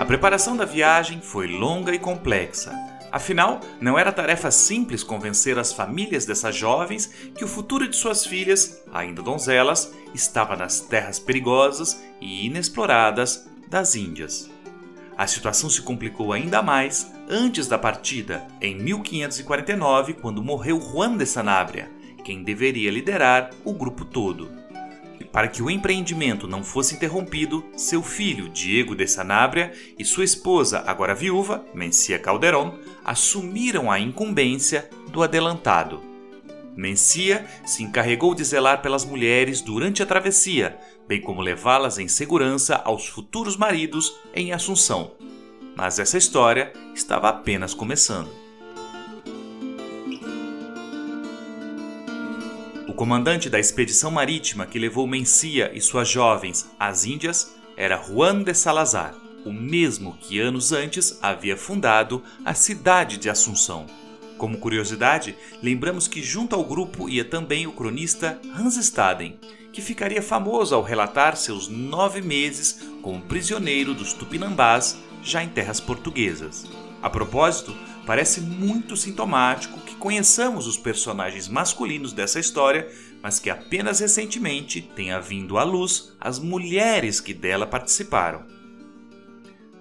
A 0.02 0.06
preparação 0.06 0.58
da 0.58 0.66
viagem 0.66 1.22
foi 1.22 1.46
longa 1.46 1.94
e 1.94 2.00
complexa 2.00 2.74
Afinal, 3.12 3.60
não 3.80 4.00
era 4.00 4.12
tarefa 4.12 4.50
simples 4.50 5.04
convencer 5.04 5.60
as 5.60 5.72
famílias 5.72 6.26
dessas 6.26 6.56
jovens 6.56 7.06
que 7.38 7.46
o 7.46 7.48
futuro 7.48 7.88
de 7.88 7.96
suas 7.96 8.26
filhas, 8.26 8.82
ainda 8.92 9.22
donzelas, 9.22 9.94
estava 10.12 10.56
nas 10.56 10.80
terras 10.80 11.20
perigosas 11.20 12.02
e 12.20 12.48
inexploradas 12.48 13.48
das 13.68 13.94
Índias. 13.94 14.50
A 15.16 15.28
situação 15.28 15.70
se 15.70 15.84
complicou 15.84 16.34
ainda 16.34 16.64
mais 16.64 17.14
antes 17.30 17.68
da 17.68 17.78
partida, 17.78 18.44
em 18.60 18.76
1549, 18.76 20.14
quando 20.16 20.42
morreu 20.42 20.82
Juan 20.82 21.16
de 21.16 21.28
Sanabria, 21.28 21.92
quem 22.26 22.42
deveria 22.44 22.90
liderar 22.90 23.52
o 23.64 23.72
grupo 23.72 24.04
todo. 24.04 24.61
Para 25.32 25.48
que 25.48 25.64
o 25.64 25.70
empreendimento 25.70 26.48
não 26.48 26.64
fosse 26.64 26.96
interrompido, 26.96 27.64
seu 27.78 28.04
filho 28.04 28.50
Diego 28.50 28.96
de 28.96 29.08
Sanabria 29.08 29.72
e 29.98 30.04
sua 30.04 30.26
esposa, 30.26 30.84
agora 30.86 31.16
viúva, 31.16 31.64
Mencia 31.74 32.20
Calderón, 32.20 32.78
assumiram 33.04 33.90
a 33.90 34.00
incumbência 34.00 34.90
do 35.10 35.24
adelantado. 35.24 36.02
Mencia 36.76 37.46
se 37.66 37.84
encarregou 37.84 38.34
de 38.36 38.44
zelar 38.44 38.82
pelas 38.82 39.06
mulheres 39.06 39.62
durante 39.62 40.04
a 40.04 40.06
travessia, 40.06 40.78
bem 41.08 41.22
como 41.22 41.42
levá-las 41.42 41.98
em 41.98 42.08
segurança 42.08 42.76
aos 42.76 43.08
futuros 43.08 43.56
maridos 43.56 44.14
em 44.34 44.52
Assunção. 44.52 45.14
Mas 45.76 46.00
essa 46.00 46.18
história 46.18 46.74
estava 46.94 47.30
apenas 47.30 47.74
começando. 47.74 48.41
Comandante 53.02 53.50
da 53.50 53.60
expedição 53.60 54.12
marítima 54.12 54.68
que 54.68 54.78
levou 54.78 55.08
Mencia 55.08 55.72
e 55.74 55.82
suas 55.82 56.08
jovens 56.08 56.70
às 56.80 57.04
Índias 57.04 57.56
era 57.76 57.98
Juan 58.00 58.44
de 58.44 58.54
Salazar, 58.54 59.16
o 59.44 59.52
mesmo 59.52 60.16
que 60.22 60.40
anos 60.40 60.72
antes 60.72 61.18
havia 61.20 61.58
fundado 61.58 62.22
a 62.46 62.54
cidade 62.54 63.18
de 63.18 63.28
Assunção. 63.28 63.88
Como 64.38 64.60
curiosidade, 64.60 65.36
lembramos 65.64 66.08
que 66.08 66.22
junto 66.22 66.56
ao 66.56 66.64
grupo 66.64 67.10
ia 67.10 67.26
também 67.26 67.66
o 67.66 67.72
cronista 67.72 68.40
Hans 68.56 68.78
Staden, 68.78 69.36
que 69.74 69.82
ficaria 69.82 70.22
famoso 70.22 70.76
ao 70.76 70.84
relatar 70.84 71.36
seus 71.36 71.68
nove 71.68 72.22
meses 72.22 72.82
como 73.02 73.24
prisioneiro 73.24 73.96
dos 73.96 74.14
Tupinambás, 74.14 74.96
já 75.24 75.44
em 75.44 75.50
terras 75.50 75.80
portuguesas. 75.80 76.70
A 77.02 77.10
propósito, 77.10 77.76
parece 78.12 78.42
muito 78.42 78.98
sintomático 78.98 79.80
que 79.80 79.96
conheçamos 79.96 80.68
os 80.68 80.76
personagens 80.76 81.48
masculinos 81.48 82.12
dessa 82.12 82.42
história, 82.42 82.92
mas 83.24 83.40
que 83.40 83.50
apenas 83.50 84.02
recentemente 84.02 84.82
tenha 84.82 85.18
vindo 85.22 85.58
à 85.58 85.64
luz 85.64 86.12
as 86.20 86.38
mulheres 86.38 87.22
que 87.22 87.34
dela 87.34 87.66
participaram. 87.66 88.44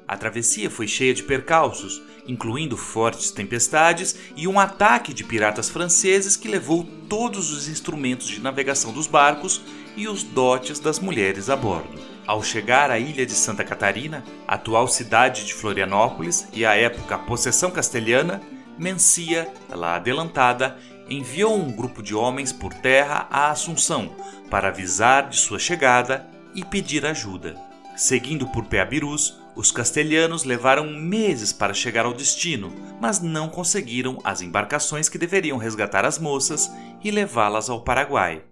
A 0.07 0.17
travessia 0.17 0.71
foi 0.71 0.87
cheia 0.87 1.13
de 1.13 1.25
percalços, 1.25 2.01
incluindo 2.25 2.77
fortes 2.77 3.33
tempestades 3.33 4.15
e 4.37 4.47
um 4.47 4.61
ataque 4.61 5.13
de 5.13 5.25
piratas 5.25 5.69
franceses 5.69 6.37
que 6.37 6.47
levou 6.47 6.85
todos 7.09 7.51
os 7.51 7.67
instrumentos 7.67 8.29
de 8.29 8.41
navegação 8.41 8.93
dos 8.93 9.09
barcos 9.09 9.61
e 9.97 10.07
os 10.07 10.23
dotes 10.23 10.79
das 10.79 11.01
mulheres 11.01 11.51
a 11.51 11.57
bordo. 11.57 11.99
Ao 12.31 12.45
chegar 12.45 12.93
à 12.93 12.99
ilha 13.01 13.27
de 13.27 13.33
Santa 13.33 13.65
Catarina, 13.65 14.23
atual 14.47 14.87
cidade 14.87 15.45
de 15.45 15.53
Florianópolis 15.53 16.47
e 16.53 16.65
à 16.65 16.77
época 16.77 17.19
possessão 17.19 17.73
castelhana, 17.73 18.41
Mencia, 18.79 19.53
lá 19.69 19.97
adelantada, 19.97 20.79
enviou 21.09 21.57
um 21.57 21.73
grupo 21.73 22.01
de 22.01 22.15
homens 22.15 22.53
por 22.53 22.73
terra 22.73 23.27
a 23.33 23.51
Assunção 23.51 24.15
para 24.49 24.69
avisar 24.69 25.29
de 25.29 25.39
sua 25.39 25.59
chegada 25.59 26.25
e 26.55 26.65
pedir 26.65 27.05
ajuda. 27.05 27.57
Seguindo 27.97 28.47
por 28.47 28.65
Peabirus, 28.67 29.37
os 29.57 29.73
castelhanos 29.73 30.45
levaram 30.45 30.89
meses 30.89 31.53
para 31.53 31.75
chegar 31.75 32.05
ao 32.05 32.15
destino, 32.15 32.73
mas 33.01 33.19
não 33.21 33.49
conseguiram 33.49 34.19
as 34.23 34.41
embarcações 34.41 35.09
que 35.09 35.19
deveriam 35.19 35.59
resgatar 35.59 36.05
as 36.05 36.17
moças 36.17 36.71
e 37.03 37.11
levá-las 37.11 37.69
ao 37.69 37.81
Paraguai. 37.81 38.45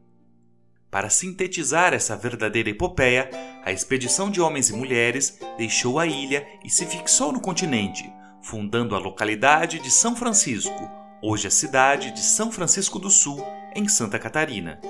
Para 0.90 1.10
sintetizar 1.10 1.92
essa 1.92 2.16
verdadeira 2.16 2.70
epopeia, 2.70 3.28
a 3.62 3.70
expedição 3.70 4.30
de 4.30 4.40
homens 4.40 4.70
e 4.70 4.72
mulheres 4.72 5.38
deixou 5.58 5.98
a 5.98 6.06
ilha 6.06 6.46
e 6.64 6.70
se 6.70 6.86
fixou 6.86 7.30
no 7.30 7.40
continente, 7.40 8.10
fundando 8.42 8.94
a 8.94 8.98
localidade 8.98 9.78
de 9.80 9.90
São 9.90 10.16
Francisco, 10.16 10.90
hoje 11.22 11.46
a 11.46 11.50
cidade 11.50 12.10
de 12.12 12.20
São 12.20 12.50
Francisco 12.50 12.98
do 12.98 13.10
Sul, 13.10 13.44
em 13.74 13.86
Santa 13.86 14.18
Catarina. 14.18 14.80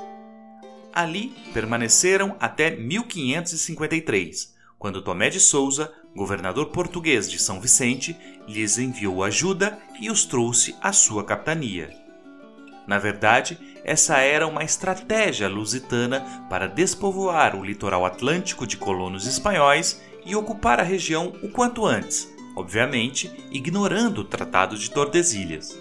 Ali 0.92 1.34
permaneceram 1.52 2.36
até 2.38 2.70
1553, 2.70 4.54
quando 4.78 5.02
Tomé 5.02 5.28
de 5.28 5.40
Souza, 5.40 5.92
governador 6.14 6.66
português 6.66 7.28
de 7.28 7.40
São 7.40 7.60
Vicente, 7.60 8.16
lhes 8.46 8.78
enviou 8.78 9.24
ajuda 9.24 9.76
e 10.00 10.08
os 10.10 10.24
trouxe 10.24 10.76
à 10.80 10.92
sua 10.92 11.24
capitania. 11.24 11.90
Na 12.86 12.98
verdade, 12.98 13.58
essa 13.88 14.18
era 14.18 14.46
uma 14.46 14.62
estratégia 14.62 15.48
lusitana 15.48 16.20
para 16.50 16.68
despovoar 16.68 17.56
o 17.56 17.64
litoral 17.64 18.04
atlântico 18.04 18.66
de 18.66 18.76
colonos 18.76 19.26
espanhóis 19.26 20.02
e 20.26 20.36
ocupar 20.36 20.78
a 20.78 20.82
região 20.82 21.32
o 21.42 21.48
quanto 21.48 21.86
antes, 21.86 22.30
obviamente 22.54 23.32
ignorando 23.50 24.18
o 24.18 24.24
Tratado 24.24 24.76
de 24.76 24.90
Tordesilhas. 24.90 25.80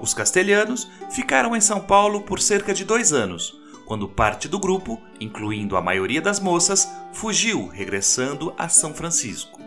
Os 0.00 0.14
castelhanos 0.14 0.90
ficaram 1.10 1.54
em 1.54 1.60
São 1.60 1.80
Paulo 1.80 2.22
por 2.22 2.40
cerca 2.40 2.72
de 2.72 2.82
dois 2.82 3.12
anos, 3.12 3.60
quando 3.84 4.08
parte 4.08 4.48
do 4.48 4.58
grupo, 4.58 4.98
incluindo 5.20 5.76
a 5.76 5.82
maioria 5.82 6.22
das 6.22 6.40
moças, 6.40 6.88
fugiu, 7.12 7.68
regressando 7.68 8.54
a 8.56 8.70
São 8.70 8.94
Francisco. 8.94 9.60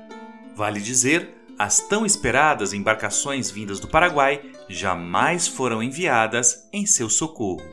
Vale 0.56 0.82
dizer 0.82 1.30
as 1.60 1.80
tão 1.80 2.08
esperadas 2.08 2.74
embarcações 2.74 3.52
vindas 3.52 3.80
do 3.80 3.88
Paraguai 3.88 4.42
jamais 4.68 5.48
foram 5.48 5.82
enviadas 5.82 6.68
em 6.72 6.86
seu 6.86 7.10
socorro. 7.10 7.64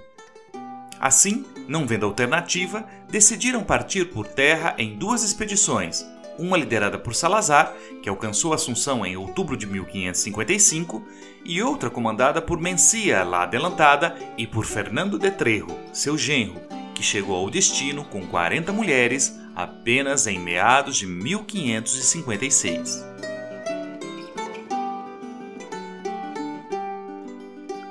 Assim, 1.01 1.45
não 1.67 1.87
vendo 1.87 2.07
alternativa, 2.07 2.87
decidiram 3.11 3.65
partir 3.65 4.07
por 4.07 4.27
terra 4.27 4.75
em 4.79 4.97
duas 4.97 5.23
expedições, 5.23 6.05
uma 6.39 6.57
liderada 6.57 6.99
por 6.99 7.15
Salazar, 7.15 7.75
que 8.03 8.09
alcançou 8.09 8.53
Assunção 8.53 9.05
em 9.05 9.17
outubro 9.17 9.57
de 9.57 9.67
1555, 9.67 11.03
e 11.45 11.61
outra 11.61 11.91
comandada 11.91 12.41
por 12.41 12.61
Mencia 12.61 13.25
la 13.25 13.43
Adelantada 13.43 14.17
e 14.39 14.47
por 14.47 14.65
Fernando 14.65 15.19
de 15.19 15.31
Trejo, 15.31 15.67
seu 15.93 16.17
genro, 16.17 16.61
que 16.95 17.03
chegou 17.03 17.37
ao 17.37 17.51
destino 17.51 18.05
com 18.05 18.27
40 18.27 18.73
mulheres 18.73 19.37
apenas 19.55 20.27
em 20.27 20.39
meados 20.39 20.97
de 20.97 21.07
1556. 21.07 23.12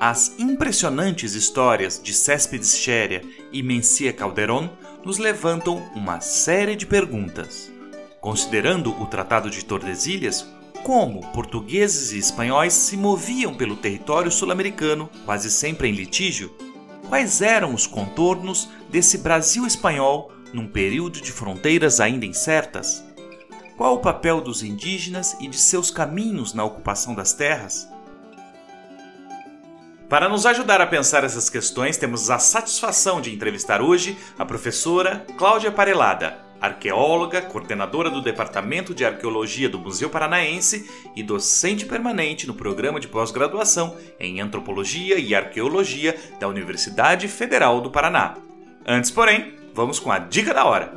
As 0.03 0.33
impressionantes 0.39 1.35
histórias 1.35 2.01
de 2.03 2.11
Céspedes 2.11 2.75
Xéria 2.75 3.21
e 3.51 3.61
Mencia 3.61 4.11
Calderón 4.11 4.67
nos 5.05 5.19
levantam 5.19 5.77
uma 5.93 6.19
série 6.19 6.75
de 6.75 6.87
perguntas. 6.87 7.71
Considerando 8.19 8.99
o 8.99 9.05
Tratado 9.05 9.47
de 9.47 9.63
Tordesilhas, 9.63 10.47
como 10.81 11.21
portugueses 11.33 12.13
e 12.13 12.17
espanhóis 12.17 12.73
se 12.73 12.97
moviam 12.97 13.53
pelo 13.53 13.75
território 13.75 14.31
sul-americano, 14.31 15.07
quase 15.23 15.51
sempre 15.51 15.87
em 15.87 15.93
litígio, 15.93 16.51
quais 17.07 17.39
eram 17.39 17.71
os 17.71 17.85
contornos 17.85 18.67
desse 18.89 19.19
Brasil 19.19 19.67
espanhol 19.67 20.31
num 20.51 20.67
período 20.67 21.21
de 21.21 21.31
fronteiras 21.31 21.99
ainda 21.99 22.25
incertas? 22.25 23.03
Qual 23.77 23.93
o 23.93 23.99
papel 23.99 24.41
dos 24.41 24.63
indígenas 24.63 25.37
e 25.39 25.47
de 25.47 25.59
seus 25.59 25.91
caminhos 25.91 26.55
na 26.55 26.63
ocupação 26.63 27.13
das 27.13 27.33
terras? 27.33 27.87
Para 30.11 30.27
nos 30.27 30.45
ajudar 30.45 30.81
a 30.81 30.85
pensar 30.85 31.23
essas 31.23 31.49
questões, 31.49 31.95
temos 31.95 32.29
a 32.29 32.37
satisfação 32.37 33.21
de 33.21 33.33
entrevistar 33.33 33.81
hoje 33.81 34.17
a 34.37 34.43
professora 34.43 35.25
Cláudia 35.37 35.71
Parelada, 35.71 36.37
arqueóloga, 36.59 37.41
coordenadora 37.41 38.09
do 38.09 38.21
Departamento 38.21 38.93
de 38.93 39.05
Arqueologia 39.05 39.69
do 39.69 39.79
Museu 39.79 40.09
Paranaense 40.09 40.91
e 41.15 41.23
docente 41.23 41.85
permanente 41.85 42.45
no 42.45 42.53
programa 42.53 42.99
de 42.99 43.07
pós-graduação 43.07 43.95
em 44.19 44.41
Antropologia 44.41 45.17
e 45.17 45.33
Arqueologia 45.33 46.13
da 46.41 46.47
Universidade 46.49 47.29
Federal 47.29 47.79
do 47.79 47.89
Paraná. 47.89 48.35
Antes, 48.85 49.09
porém, 49.09 49.53
vamos 49.73 49.97
com 49.97 50.11
a 50.11 50.19
dica 50.19 50.53
da 50.53 50.65
hora. 50.65 50.93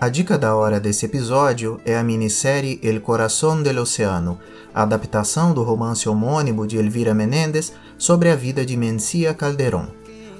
A 0.00 0.08
dica 0.08 0.38
da 0.38 0.54
hora 0.54 0.78
desse 0.78 1.06
episódio 1.06 1.80
é 1.84 1.98
a 1.98 2.04
minissérie 2.04 2.78
El 2.84 3.00
Coração 3.00 3.60
del 3.60 3.80
Oceano, 3.80 4.38
a 4.72 4.84
adaptação 4.84 5.52
do 5.52 5.64
romance 5.64 6.08
homônimo 6.08 6.68
de 6.68 6.76
Elvira 6.76 7.12
Menendez 7.12 7.72
sobre 7.98 8.30
a 8.30 8.36
vida 8.36 8.64
de 8.64 8.76
Mencia 8.76 9.34
Calderón. 9.34 9.88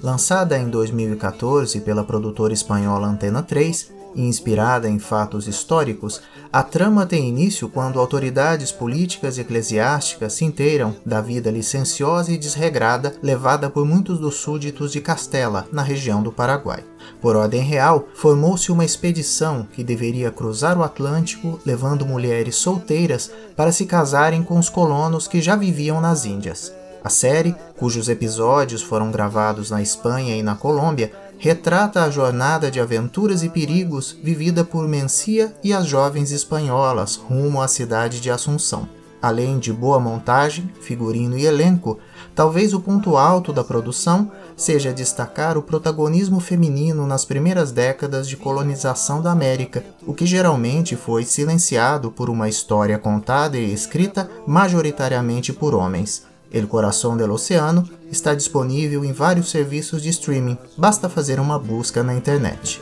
Lançada 0.00 0.56
em 0.56 0.70
2014 0.70 1.80
pela 1.80 2.04
produtora 2.04 2.52
espanhola 2.52 3.08
Antena 3.08 3.42
3, 3.42 3.90
e 3.90 3.97
inspirada 4.14 4.88
em 4.88 4.98
fatos 4.98 5.46
históricos, 5.46 6.20
a 6.52 6.62
trama 6.62 7.06
tem 7.06 7.28
início 7.28 7.68
quando 7.68 8.00
autoridades 8.00 8.72
políticas 8.72 9.36
e 9.36 9.42
eclesiásticas 9.42 10.32
se 10.32 10.44
inteiram 10.44 10.96
da 11.04 11.20
vida 11.20 11.50
licenciosa 11.50 12.32
e 12.32 12.38
desregrada 12.38 13.14
levada 13.22 13.68
por 13.68 13.84
muitos 13.84 14.18
dos 14.18 14.36
súditos 14.36 14.92
de 14.92 15.00
Castela, 15.00 15.66
na 15.72 15.82
região 15.82 16.22
do 16.22 16.32
Paraguai. 16.32 16.84
Por 17.20 17.36
ordem 17.36 17.62
real, 17.62 18.08
formou-se 18.14 18.70
uma 18.70 18.84
expedição 18.84 19.66
que 19.72 19.84
deveria 19.84 20.30
cruzar 20.30 20.78
o 20.78 20.82
Atlântico 20.82 21.60
levando 21.64 22.06
mulheres 22.06 22.56
solteiras 22.56 23.30
para 23.56 23.72
se 23.72 23.86
casarem 23.86 24.42
com 24.42 24.58
os 24.58 24.68
colonos 24.68 25.26
que 25.26 25.40
já 25.40 25.56
viviam 25.56 26.00
nas 26.00 26.24
Índias. 26.24 26.72
A 27.02 27.10
série, 27.10 27.54
cujos 27.76 28.08
episódios 28.08 28.82
foram 28.82 29.10
gravados 29.10 29.70
na 29.70 29.80
Espanha 29.80 30.36
e 30.36 30.42
na 30.42 30.56
Colômbia, 30.56 31.12
retrata 31.38 32.02
a 32.02 32.10
jornada 32.10 32.70
de 32.70 32.80
aventuras 32.80 33.42
e 33.42 33.48
perigos 33.48 34.16
vivida 34.22 34.64
por 34.64 34.88
Mencia 34.88 35.54
e 35.62 35.72
as 35.72 35.86
jovens 35.86 36.32
espanholas 36.32 37.14
rumo 37.16 37.62
à 37.62 37.68
cidade 37.68 38.20
de 38.20 38.30
Assunção. 38.30 38.88
Além 39.20 39.58
de 39.58 39.72
boa 39.72 39.98
montagem, 39.98 40.70
figurino 40.80 41.36
e 41.36 41.44
elenco, 41.44 41.98
talvez 42.36 42.72
o 42.72 42.78
ponto 42.78 43.16
alto 43.16 43.52
da 43.52 43.64
produção 43.64 44.30
seja 44.56 44.92
destacar 44.92 45.58
o 45.58 45.62
protagonismo 45.62 46.38
feminino 46.38 47.04
nas 47.04 47.24
primeiras 47.24 47.72
décadas 47.72 48.28
de 48.28 48.36
colonização 48.36 49.20
da 49.20 49.32
América, 49.32 49.84
o 50.06 50.14
que 50.14 50.24
geralmente 50.24 50.94
foi 50.94 51.24
silenciado 51.24 52.12
por 52.12 52.30
uma 52.30 52.48
história 52.48 52.96
contada 52.96 53.58
e 53.58 53.72
escrita 53.72 54.30
majoritariamente 54.46 55.52
por 55.52 55.74
homens. 55.74 56.24
El 56.50 56.66
Coração 56.66 57.16
del 57.16 57.30
Oceano 57.30 57.88
está 58.10 58.34
disponível 58.34 59.04
em 59.04 59.12
vários 59.12 59.50
serviços 59.50 60.02
de 60.02 60.08
streaming, 60.08 60.56
basta 60.76 61.08
fazer 61.08 61.38
uma 61.38 61.58
busca 61.58 62.02
na 62.02 62.14
internet. 62.14 62.80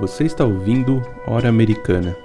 Você 0.00 0.24
está 0.24 0.44
ouvindo 0.44 1.02
Hora 1.26 1.48
Americana. 1.48 2.16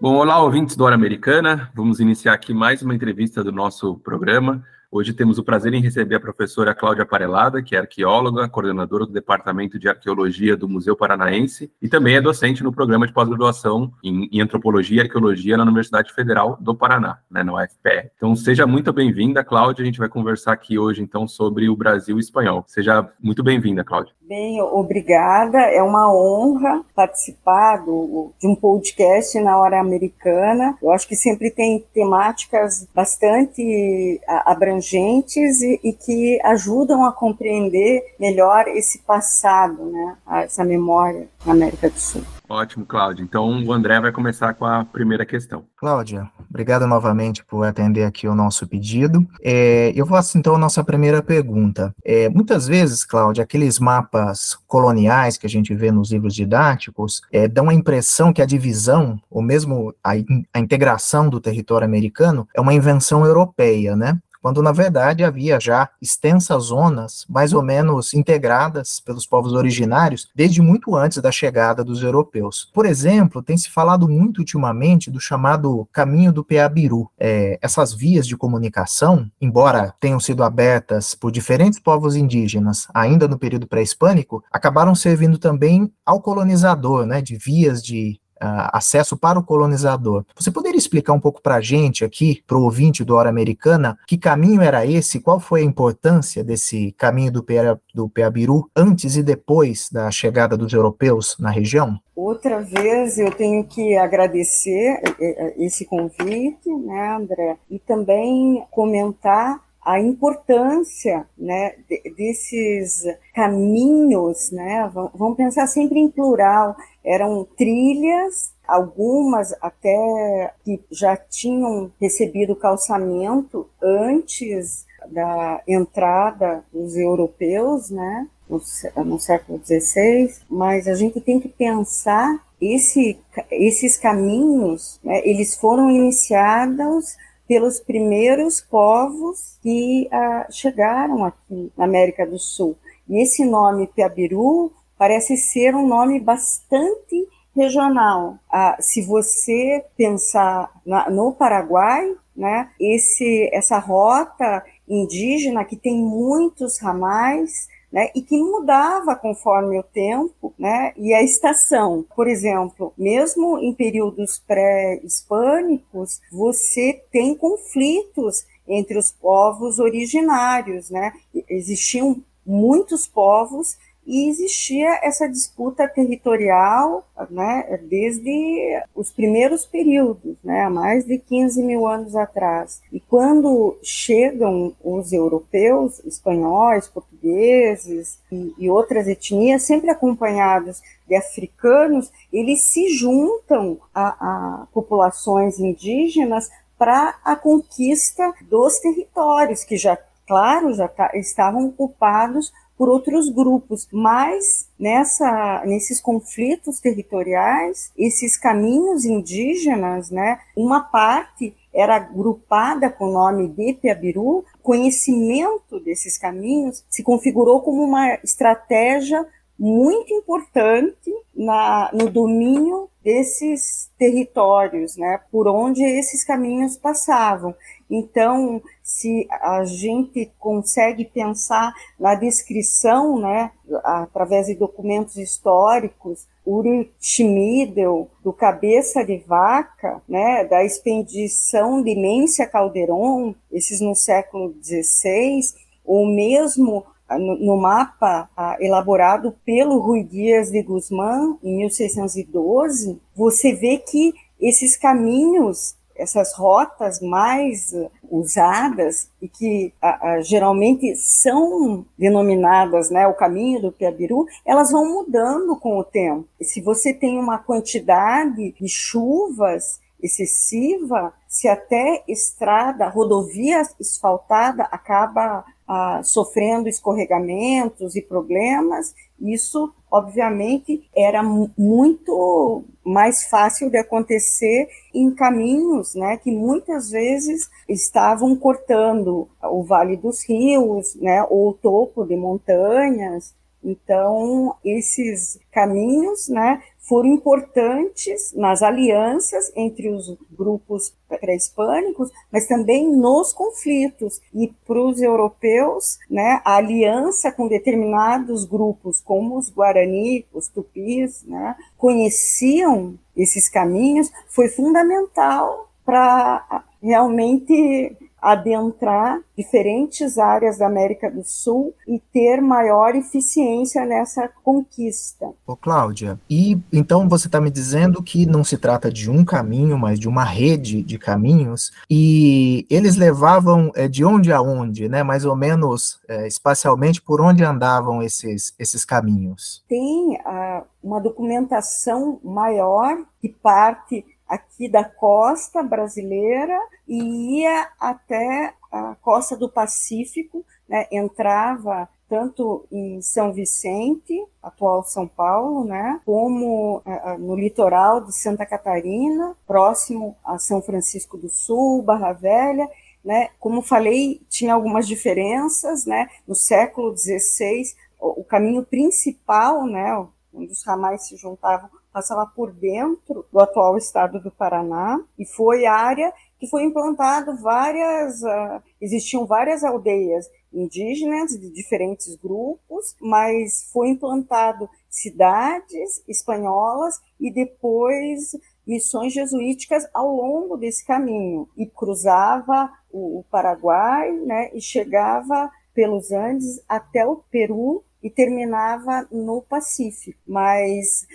Bom, 0.00 0.14
olá, 0.14 0.42
ouvintes 0.42 0.76
do 0.76 0.84
Hora 0.84 0.94
Americana. 0.94 1.70
Vamos 1.74 2.00
iniciar 2.00 2.32
aqui 2.32 2.54
mais 2.54 2.80
uma 2.80 2.94
entrevista 2.94 3.44
do 3.44 3.52
nosso 3.52 3.98
programa. 3.98 4.64
Hoje 4.90 5.12
temos 5.12 5.36
o 5.36 5.44
prazer 5.44 5.74
em 5.74 5.82
receber 5.82 6.14
a 6.14 6.20
professora 6.20 6.74
Cláudia 6.74 7.04
Parelada, 7.04 7.62
que 7.62 7.76
é 7.76 7.80
arqueóloga, 7.80 8.48
coordenadora 8.48 9.04
do 9.04 9.12
Departamento 9.12 9.78
de 9.78 9.90
Arqueologia 9.90 10.56
do 10.56 10.66
Museu 10.66 10.96
Paranaense 10.96 11.70
e 11.82 11.86
também 11.86 12.16
é 12.16 12.20
docente 12.20 12.62
no 12.64 12.72
programa 12.72 13.06
de 13.06 13.12
pós-graduação 13.12 13.92
em, 14.02 14.26
em, 14.32 14.40
Antropologia 14.40 15.02
e 15.02 15.04
Arqueologia 15.04 15.58
na 15.58 15.64
Universidade 15.64 16.14
Federal 16.14 16.56
do 16.58 16.74
Paraná, 16.74 17.18
né, 17.30 17.42
na 17.42 17.52
UFPR. 17.52 18.10
Então, 18.16 18.34
seja 18.34 18.66
muito 18.66 18.94
bem-vinda, 18.94 19.44
Cláudia. 19.44 19.82
A 19.82 19.86
gente 19.86 19.98
vai 19.98 20.08
conversar 20.08 20.54
aqui 20.54 20.78
hoje, 20.78 21.02
então, 21.02 21.28
sobre 21.28 21.68
o 21.68 21.76
Brasil 21.76 22.18
espanhol. 22.18 22.64
Seja 22.66 23.06
muito 23.22 23.42
bem-vinda, 23.42 23.84
Cláudia. 23.84 24.14
Bem, 24.30 24.62
obrigada. 24.62 25.58
É 25.58 25.82
uma 25.82 26.08
honra 26.14 26.84
participar 26.94 27.78
do, 27.78 28.30
de 28.38 28.46
um 28.46 28.54
podcast 28.54 29.40
na 29.40 29.58
hora 29.58 29.80
americana. 29.80 30.78
Eu 30.80 30.92
acho 30.92 31.08
que 31.08 31.16
sempre 31.16 31.50
tem 31.50 31.84
temáticas 31.92 32.86
bastante 32.94 34.20
abrangentes 34.46 35.60
e, 35.62 35.80
e, 35.82 35.92
que 35.92 36.38
ajudam 36.44 37.04
a 37.04 37.12
compreender 37.12 38.04
melhor 38.20 38.68
esse 38.68 39.00
passado, 39.00 39.86
né, 39.86 40.16
essa 40.44 40.62
memória 40.62 41.26
na 41.44 41.52
América 41.52 41.90
do 41.90 41.98
Sul. 41.98 42.22
Ótimo, 42.50 42.84
Cláudia. 42.84 43.22
Então 43.22 43.64
o 43.64 43.72
André 43.72 44.00
vai 44.00 44.10
começar 44.10 44.54
com 44.54 44.66
a 44.66 44.84
primeira 44.84 45.24
questão. 45.24 45.64
Cláudia, 45.76 46.28
obrigado 46.50 46.84
novamente 46.84 47.44
por 47.44 47.64
atender 47.64 48.02
aqui 48.02 48.26
o 48.26 48.34
nosso 48.34 48.66
pedido. 48.66 49.24
É, 49.40 49.92
eu 49.94 50.04
faço 50.04 50.36
então 50.36 50.56
a 50.56 50.58
nossa 50.58 50.82
primeira 50.82 51.22
pergunta. 51.22 51.94
É, 52.04 52.28
muitas 52.28 52.66
vezes, 52.66 53.04
Cláudia, 53.04 53.44
aqueles 53.44 53.78
mapas 53.78 54.58
coloniais 54.66 55.38
que 55.38 55.46
a 55.46 55.48
gente 55.48 55.72
vê 55.76 55.92
nos 55.92 56.10
livros 56.10 56.34
didáticos 56.34 57.22
é, 57.30 57.46
dão 57.46 57.68
a 57.68 57.74
impressão 57.74 58.32
que 58.32 58.42
a 58.42 58.46
divisão, 58.46 59.16
ou 59.30 59.40
mesmo 59.40 59.94
a, 60.02 60.14
a 60.52 60.58
integração 60.58 61.28
do 61.28 61.40
território 61.40 61.86
americano, 61.86 62.48
é 62.52 62.60
uma 62.60 62.74
invenção 62.74 63.24
europeia, 63.24 63.94
né? 63.94 64.18
Quando 64.40 64.62
na 64.62 64.72
verdade 64.72 65.24
havia 65.24 65.60
já 65.60 65.88
extensas 66.00 66.64
zonas 66.64 67.24
mais 67.28 67.52
ou 67.52 67.62
menos 67.62 68.14
integradas 68.14 69.00
pelos 69.00 69.26
povos 69.26 69.52
originários 69.52 70.28
desde 70.34 70.62
muito 70.62 70.94
antes 70.96 71.18
da 71.18 71.30
chegada 71.30 71.84
dos 71.84 72.02
europeus. 72.02 72.70
Por 72.72 72.86
exemplo, 72.86 73.42
tem 73.42 73.56
se 73.56 73.70
falado 73.70 74.08
muito 74.08 74.38
ultimamente 74.38 75.10
do 75.10 75.20
chamado 75.20 75.88
Caminho 75.92 76.32
do 76.32 76.44
Peabiru. 76.44 77.10
É, 77.18 77.58
essas 77.60 77.92
vias 77.92 78.26
de 78.26 78.36
comunicação, 78.36 79.30
embora 79.40 79.94
tenham 80.00 80.20
sido 80.20 80.42
abertas 80.42 81.14
por 81.14 81.30
diferentes 81.30 81.78
povos 81.78 82.16
indígenas 82.16 82.86
ainda 82.94 83.28
no 83.28 83.38
período 83.38 83.66
pré-hispânico, 83.66 84.42
acabaram 84.50 84.94
servindo 84.94 85.38
também 85.38 85.92
ao 86.04 86.20
colonizador, 86.20 87.06
né, 87.06 87.20
de 87.20 87.36
vias 87.36 87.82
de 87.82 88.20
acesso 88.40 89.16
para 89.16 89.38
o 89.38 89.44
colonizador. 89.44 90.24
Você 90.34 90.50
poderia 90.50 90.78
explicar 90.78 91.12
um 91.12 91.20
pouco 91.20 91.42
para 91.42 91.56
a 91.56 91.60
gente 91.60 92.04
aqui, 92.04 92.42
para 92.46 92.56
o 92.56 92.62
ouvinte 92.62 93.04
do 93.04 93.14
Hora 93.14 93.28
Americana, 93.28 93.98
que 94.06 94.18
caminho 94.18 94.62
era 94.62 94.86
esse, 94.86 95.20
qual 95.20 95.38
foi 95.38 95.60
a 95.60 95.64
importância 95.64 96.42
desse 96.42 96.92
caminho 96.92 97.32
do, 97.32 97.42
Pea, 97.42 97.78
do 97.94 98.08
Peabiru 98.08 98.70
antes 98.74 99.16
e 99.16 99.22
depois 99.22 99.88
da 99.90 100.10
chegada 100.10 100.56
dos 100.56 100.72
europeus 100.72 101.36
na 101.38 101.50
região? 101.50 101.98
Outra 102.14 102.60
vez 102.60 103.18
eu 103.18 103.30
tenho 103.30 103.64
que 103.64 103.96
agradecer 103.96 105.00
eh, 105.02 105.14
eh, 105.20 105.54
esse 105.58 105.86
convite, 105.86 106.68
né, 106.68 107.16
André, 107.16 107.56
e 107.70 107.78
também 107.78 108.62
comentar 108.70 109.58
a 109.82 109.98
importância 109.98 111.26
né, 111.38 111.74
desses 112.16 113.04
caminhos, 113.34 114.50
né, 114.50 114.90
vamos 115.14 115.36
pensar 115.36 115.66
sempre 115.66 115.98
em 115.98 116.10
plural, 116.10 116.76
eram 117.04 117.46
trilhas, 117.56 118.52
algumas 118.68 119.54
até 119.60 120.52
que 120.64 120.80
já 120.90 121.16
tinham 121.16 121.90
recebido 122.00 122.54
calçamento 122.54 123.66
antes 123.82 124.86
da 125.10 125.62
entrada 125.66 126.62
dos 126.72 126.96
europeus, 126.96 127.90
né, 127.90 128.28
no, 128.48 129.18
século 129.18 129.60
XVI, 129.64 130.30
mas 130.48 130.86
a 130.88 130.94
gente 130.94 131.20
tem 131.20 131.40
que 131.40 131.48
pensar 131.48 132.44
esse, 132.60 133.18
esses 133.50 133.96
caminhos, 133.96 135.00
né, 135.02 135.22
eles 135.24 135.54
foram 135.54 135.90
iniciados 135.90 137.16
pelos 137.50 137.80
primeiros 137.80 138.60
povos 138.60 139.58
que 139.60 140.08
ah, 140.12 140.46
chegaram 140.52 141.24
aqui 141.24 141.72
na 141.76 141.84
América 141.84 142.24
do 142.24 142.38
Sul. 142.38 142.76
E 143.08 143.20
esse 143.20 143.44
nome 143.44 143.88
Piabiru 143.88 144.70
parece 144.96 145.36
ser 145.36 145.74
um 145.74 145.84
nome 145.84 146.20
bastante 146.20 147.26
regional. 147.52 148.38
Ah, 148.48 148.76
se 148.78 149.02
você 149.02 149.84
pensar 149.96 150.70
na, 150.86 151.10
no 151.10 151.32
Paraguai, 151.32 152.14
né, 152.36 152.70
esse, 152.78 153.50
essa 153.52 153.80
rota 153.80 154.64
indígena 154.88 155.64
que 155.64 155.74
tem 155.74 156.00
muitos 156.00 156.78
ramais, 156.78 157.66
né, 157.92 158.10
e 158.14 158.22
que 158.22 158.40
mudava 158.40 159.16
conforme 159.16 159.78
o 159.78 159.82
tempo 159.82 160.54
né, 160.58 160.92
e 160.96 161.12
a 161.12 161.22
estação. 161.22 162.04
Por 162.14 162.28
exemplo, 162.28 162.92
mesmo 162.96 163.58
em 163.58 163.74
períodos 163.74 164.42
pré-hispânicos, 164.46 166.20
você 166.30 167.02
tem 167.10 167.34
conflitos 167.34 168.46
entre 168.68 168.96
os 168.96 169.10
povos 169.10 169.78
originários. 169.78 170.90
Né? 170.90 171.12
Existiam 171.48 172.22
muitos 172.46 173.06
povos 173.06 173.76
e 174.10 174.28
existia 174.28 174.98
essa 175.04 175.28
disputa 175.28 175.86
territorial 175.86 177.06
né, 177.30 177.78
desde 177.88 178.82
os 178.92 179.12
primeiros 179.12 179.64
períodos, 179.64 180.36
né, 180.42 180.62
há 180.62 180.68
mais 180.68 181.04
de 181.04 181.16
15 181.16 181.62
mil 181.62 181.86
anos 181.86 182.16
atrás. 182.16 182.82
E 182.92 182.98
quando 182.98 183.78
chegam 183.84 184.74
os 184.82 185.12
europeus, 185.12 186.00
espanhóis, 186.04 186.88
portugueses 186.88 188.18
e, 188.32 188.52
e 188.58 188.68
outras 188.68 189.06
etnias, 189.06 189.62
sempre 189.62 189.90
acompanhados 189.90 190.82
de 191.06 191.14
africanos, 191.14 192.10
eles 192.32 192.62
se 192.62 192.88
juntam 192.88 193.78
a, 193.94 194.08
a 194.08 194.66
populações 194.72 195.60
indígenas 195.60 196.50
para 196.76 197.14
a 197.24 197.36
conquista 197.36 198.34
dos 198.50 198.80
territórios 198.80 199.62
que 199.62 199.76
já 199.76 199.96
claro, 200.26 200.72
já 200.72 200.88
estavam 201.14 201.66
ocupados 201.66 202.52
por 202.80 202.88
outros 202.88 203.28
grupos, 203.28 203.86
mas 203.92 204.66
nessa, 204.78 205.62
nesses 205.66 206.00
conflitos 206.00 206.80
territoriais, 206.80 207.92
esses 207.94 208.38
caminhos 208.38 209.04
indígenas, 209.04 210.10
né, 210.10 210.40
uma 210.56 210.80
parte 210.80 211.54
era 211.74 211.96
agrupada 211.96 212.88
com 212.88 213.08
o 213.08 213.12
nome 213.12 213.48
de 213.48 213.74
Piabiru, 213.74 214.46
conhecimento 214.62 215.78
desses 215.84 216.16
caminhos 216.16 216.82
se 216.88 217.02
configurou 217.02 217.60
como 217.60 217.84
uma 217.84 218.14
estratégia 218.24 219.26
muito 219.58 220.14
importante 220.14 221.12
na, 221.36 221.90
no 221.92 222.08
domínio 222.08 222.88
desses 223.04 223.90
territórios, 223.98 224.96
né, 224.96 225.20
por 225.30 225.46
onde 225.46 225.84
esses 225.84 226.24
caminhos 226.24 226.78
passavam. 226.78 227.54
Então, 227.90 228.62
se 228.90 229.28
a 229.30 229.64
gente 229.64 230.32
consegue 230.36 231.04
pensar 231.04 231.72
na 231.98 232.16
descrição, 232.16 233.20
né, 233.20 233.52
através 233.84 234.48
de 234.48 234.54
documentos 234.56 235.16
históricos, 235.16 236.26
Uri 236.44 236.92
Schmidl, 237.00 238.08
do 238.22 238.32
Cabeça 238.32 239.04
de 239.04 239.18
Vaca, 239.18 240.02
né, 240.08 240.44
da 240.44 240.64
expedição 240.64 241.80
de 241.80 241.94
Mência 241.94 242.48
Calderon, 242.48 243.32
esses 243.52 243.80
no 243.80 243.94
século 243.94 244.52
XVI, 244.60 245.40
ou 245.84 246.04
mesmo 246.04 246.84
no, 247.08 247.56
mapa 247.56 248.28
elaborado 248.58 249.36
pelo 249.44 249.78
Rui 249.78 250.02
Dias 250.02 250.50
de 250.50 250.62
Guzmán, 250.62 251.38
em 251.44 251.58
1612, 251.58 253.00
você 253.14 253.54
vê 253.54 253.78
que 253.78 254.12
esses 254.40 254.76
caminhos 254.76 255.78
essas 256.00 256.34
rotas 256.34 256.98
mais 257.00 257.74
usadas 258.10 259.08
e 259.22 259.28
que 259.28 259.72
a, 259.80 260.10
a, 260.10 260.20
geralmente 260.20 260.96
são 260.96 261.84
denominadas 261.96 262.90
né, 262.90 263.06
o 263.06 263.14
caminho 263.14 263.62
do 263.62 263.72
Piabiru, 263.72 264.26
elas 264.44 264.72
vão 264.72 264.84
mudando 264.92 265.56
com 265.56 265.78
o 265.78 265.84
tempo. 265.84 266.26
E 266.40 266.44
se 266.44 266.60
você 266.60 266.92
tem 266.92 267.18
uma 267.18 267.38
quantidade 267.38 268.52
de 268.52 268.68
chuvas 268.68 269.80
excessiva, 270.02 271.12
se 271.28 271.46
até 271.46 272.02
estrada, 272.08 272.88
rodovia 272.88 273.60
asfaltada 273.60 274.64
acaba 274.64 275.44
ah, 275.68 276.00
sofrendo 276.02 276.68
escorregamentos 276.68 277.94
e 277.94 278.02
problemas, 278.02 278.94
isso 279.20 279.72
obviamente 279.90 280.88
era 280.96 281.22
muito 281.22 282.64
mais 282.84 283.24
fácil 283.24 283.68
de 283.68 283.76
acontecer 283.76 284.68
em 284.94 285.10
caminhos, 285.10 285.94
né, 285.94 286.16
que 286.16 286.30
muitas 286.30 286.90
vezes 286.90 287.50
estavam 287.68 288.36
cortando 288.36 289.28
o 289.42 289.62
vale 289.62 289.96
dos 289.96 290.24
rios, 290.28 290.94
né, 290.94 291.24
ou 291.28 291.50
o 291.50 291.54
topo 291.54 292.04
de 292.04 292.16
montanhas. 292.16 293.34
Então, 293.62 294.54
esses 294.64 295.38
caminhos, 295.52 296.28
né, 296.28 296.62
foram 296.80 297.10
importantes 297.10 298.32
nas 298.34 298.62
alianças 298.62 299.52
entre 299.54 299.90
os 299.90 300.16
grupos 300.32 300.94
pré-hispânicos, 301.08 302.10
mas 302.32 302.46
também 302.46 302.90
nos 302.90 303.32
conflitos. 303.32 304.20
E 304.34 304.52
para 304.66 304.80
os 304.80 305.00
europeus, 305.00 305.98
né, 306.10 306.40
a 306.44 306.56
aliança 306.56 307.30
com 307.30 307.46
determinados 307.46 308.44
grupos, 308.44 309.00
como 309.00 309.36
os 309.36 309.50
Guarani, 309.50 310.26
os 310.32 310.48
Tupis, 310.48 311.22
né, 311.24 311.54
conheciam 311.76 312.98
esses 313.16 313.48
caminhos, 313.48 314.10
foi 314.28 314.48
fundamental 314.48 315.70
para 315.84 316.64
realmente 316.82 317.96
adentrar 318.20 319.20
diferentes 319.36 320.18
áreas 320.18 320.58
da 320.58 320.66
América 320.66 321.10
do 321.10 321.22
Sul 321.24 321.74
e 321.86 321.98
ter 322.12 322.40
maior 322.40 322.94
eficiência 322.94 323.84
nessa 323.86 324.28
conquista. 324.42 325.30
Ô, 325.46 325.56
Cláudia, 325.56 326.20
e 326.28 326.58
então 326.72 327.08
você 327.08 327.26
está 327.26 327.40
me 327.40 327.50
dizendo 327.50 328.02
que 328.02 328.26
não 328.26 328.44
se 328.44 328.58
trata 328.58 328.90
de 328.90 329.10
um 329.10 329.24
caminho, 329.24 329.78
mas 329.78 329.98
de 329.98 330.08
uma 330.08 330.24
rede 330.24 330.82
de 330.82 330.98
caminhos, 330.98 331.72
e 331.88 332.66
eles 332.68 332.96
levavam 332.96 333.70
é, 333.74 333.88
de 333.88 334.04
onde 334.04 334.32
a 334.32 334.40
onde, 334.42 334.88
né? 334.88 335.02
Mais 335.02 335.24
ou 335.24 335.34
menos 335.34 336.00
é, 336.08 336.26
espacialmente, 336.26 337.00
por 337.00 337.20
onde 337.20 337.42
andavam 337.42 338.02
esses, 338.02 338.54
esses 338.58 338.84
caminhos? 338.84 339.64
Tem 339.68 340.16
uh, 340.16 340.64
uma 340.82 341.00
documentação 341.00 342.20
maior 342.22 342.98
que 343.20 343.28
parte 343.28 344.04
aqui 344.30 344.68
da 344.68 344.84
costa 344.84 345.60
brasileira 345.60 346.56
e 346.86 347.40
ia 347.40 347.68
até 347.80 348.54
a 348.70 348.94
costa 349.02 349.36
do 349.36 349.48
Pacífico, 349.48 350.46
né, 350.68 350.86
entrava 350.92 351.88
tanto 352.08 352.64
em 352.70 353.02
São 353.02 353.32
Vicente, 353.32 354.24
atual 354.40 354.84
São 354.84 355.06
Paulo, 355.08 355.64
né, 355.64 356.00
como 356.04 356.78
uh, 356.78 357.18
no 357.18 357.34
litoral 357.34 358.00
de 358.02 358.14
Santa 358.14 358.46
Catarina, 358.46 359.36
próximo 359.48 360.16
a 360.24 360.38
São 360.38 360.62
Francisco 360.62 361.18
do 361.18 361.28
Sul, 361.28 361.82
Barra 361.82 362.12
Velha, 362.12 362.68
né, 363.04 363.30
como 363.40 363.62
falei, 363.62 364.22
tinha 364.28 364.54
algumas 364.54 364.86
diferenças, 364.86 365.86
né, 365.86 366.08
no 366.26 366.36
século 366.36 366.96
XVI, 366.96 367.74
o, 368.00 368.20
o 368.20 368.24
caminho 368.24 368.64
principal, 368.64 369.66
né, 369.66 370.06
onde 370.32 370.52
os 370.52 370.64
ramais 370.64 371.08
se 371.08 371.16
juntavam 371.16 371.79
passava 371.92 372.26
por 372.26 372.52
dentro 372.52 373.24
do 373.32 373.40
atual 373.40 373.76
estado 373.76 374.20
do 374.20 374.30
Paraná 374.30 375.00
e 375.18 375.26
foi 375.26 375.66
área 375.66 376.12
que 376.38 376.46
foi 376.46 376.64
implantado 376.64 377.36
várias, 377.36 378.22
uh, 378.22 378.62
existiam 378.80 379.26
várias 379.26 379.62
aldeias 379.62 380.26
indígenas 380.52 381.32
de 381.38 381.50
diferentes 381.50 382.16
grupos, 382.16 382.96
mas 383.00 383.68
foi 383.72 383.90
implantado 383.90 384.68
cidades 384.88 386.02
espanholas 386.08 386.98
e 387.20 387.30
depois 387.30 388.36
missões 388.66 389.12
jesuíticas 389.12 389.84
ao 389.92 390.08
longo 390.08 390.56
desse 390.56 390.84
caminho 390.84 391.48
e 391.56 391.66
cruzava 391.66 392.70
o, 392.90 393.20
o 393.20 393.24
Paraguai, 393.30 394.10
né, 394.12 394.50
e 394.54 394.60
chegava 394.60 395.50
pelos 395.74 396.10
Andes 396.10 396.62
até 396.68 397.06
o 397.06 397.16
Peru 397.30 397.84
e 398.02 398.10
terminava 398.10 399.06
no 399.10 399.42
Pacífico. 399.42 400.18
Mas 400.26 401.06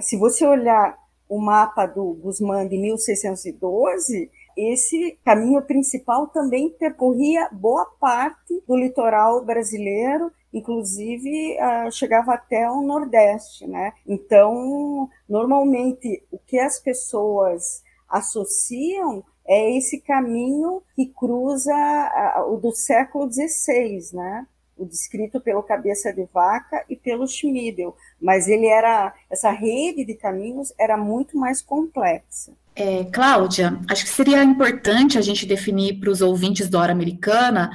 se 0.00 0.16
você 0.16 0.46
olhar 0.46 0.96
o 1.28 1.40
mapa 1.40 1.86
do 1.86 2.14
Guzmán 2.14 2.68
de 2.68 2.78
1612, 2.78 4.30
esse 4.56 5.18
caminho 5.24 5.60
principal 5.62 6.28
também 6.28 6.70
percorria 6.70 7.48
boa 7.50 7.86
parte 7.98 8.62
do 8.66 8.76
litoral 8.76 9.44
brasileiro 9.44 10.30
inclusive 10.54 11.56
uh, 11.58 11.90
chegava 11.90 12.34
até 12.34 12.70
o 12.70 12.80
Nordeste, 12.80 13.66
né? 13.66 13.92
Então, 14.06 15.10
normalmente, 15.28 16.22
o 16.30 16.38
que 16.38 16.58
as 16.58 16.78
pessoas 16.78 17.82
associam 18.08 19.24
é 19.46 19.76
esse 19.76 20.00
caminho 20.00 20.80
que 20.94 21.06
cruza 21.06 21.74
uh, 21.74 22.54
o 22.54 22.56
do 22.56 22.70
século 22.72 23.30
XVI, 23.30 24.14
né? 24.14 24.46
O 24.76 24.84
descrito 24.84 25.40
pelo 25.40 25.62
Cabeça 25.62 26.12
de 26.12 26.26
Vaca 26.32 26.84
e 26.88 26.96
pelo 26.96 27.26
Schmidl, 27.26 27.94
mas 28.20 28.48
ele 28.48 28.66
era 28.66 29.14
essa 29.30 29.50
rede 29.50 30.04
de 30.04 30.14
caminhos 30.14 30.72
era 30.78 30.96
muito 30.96 31.36
mais 31.38 31.62
complexa. 31.62 32.52
É, 32.76 33.04
Cláudia, 33.04 33.78
acho 33.88 34.04
que 34.04 34.10
seria 34.10 34.42
importante 34.42 35.16
a 35.16 35.20
gente 35.20 35.46
definir 35.46 36.00
para 36.00 36.10
os 36.10 36.20
ouvintes 36.20 36.68
da 36.68 36.80
hora 36.80 36.92
americana 36.92 37.70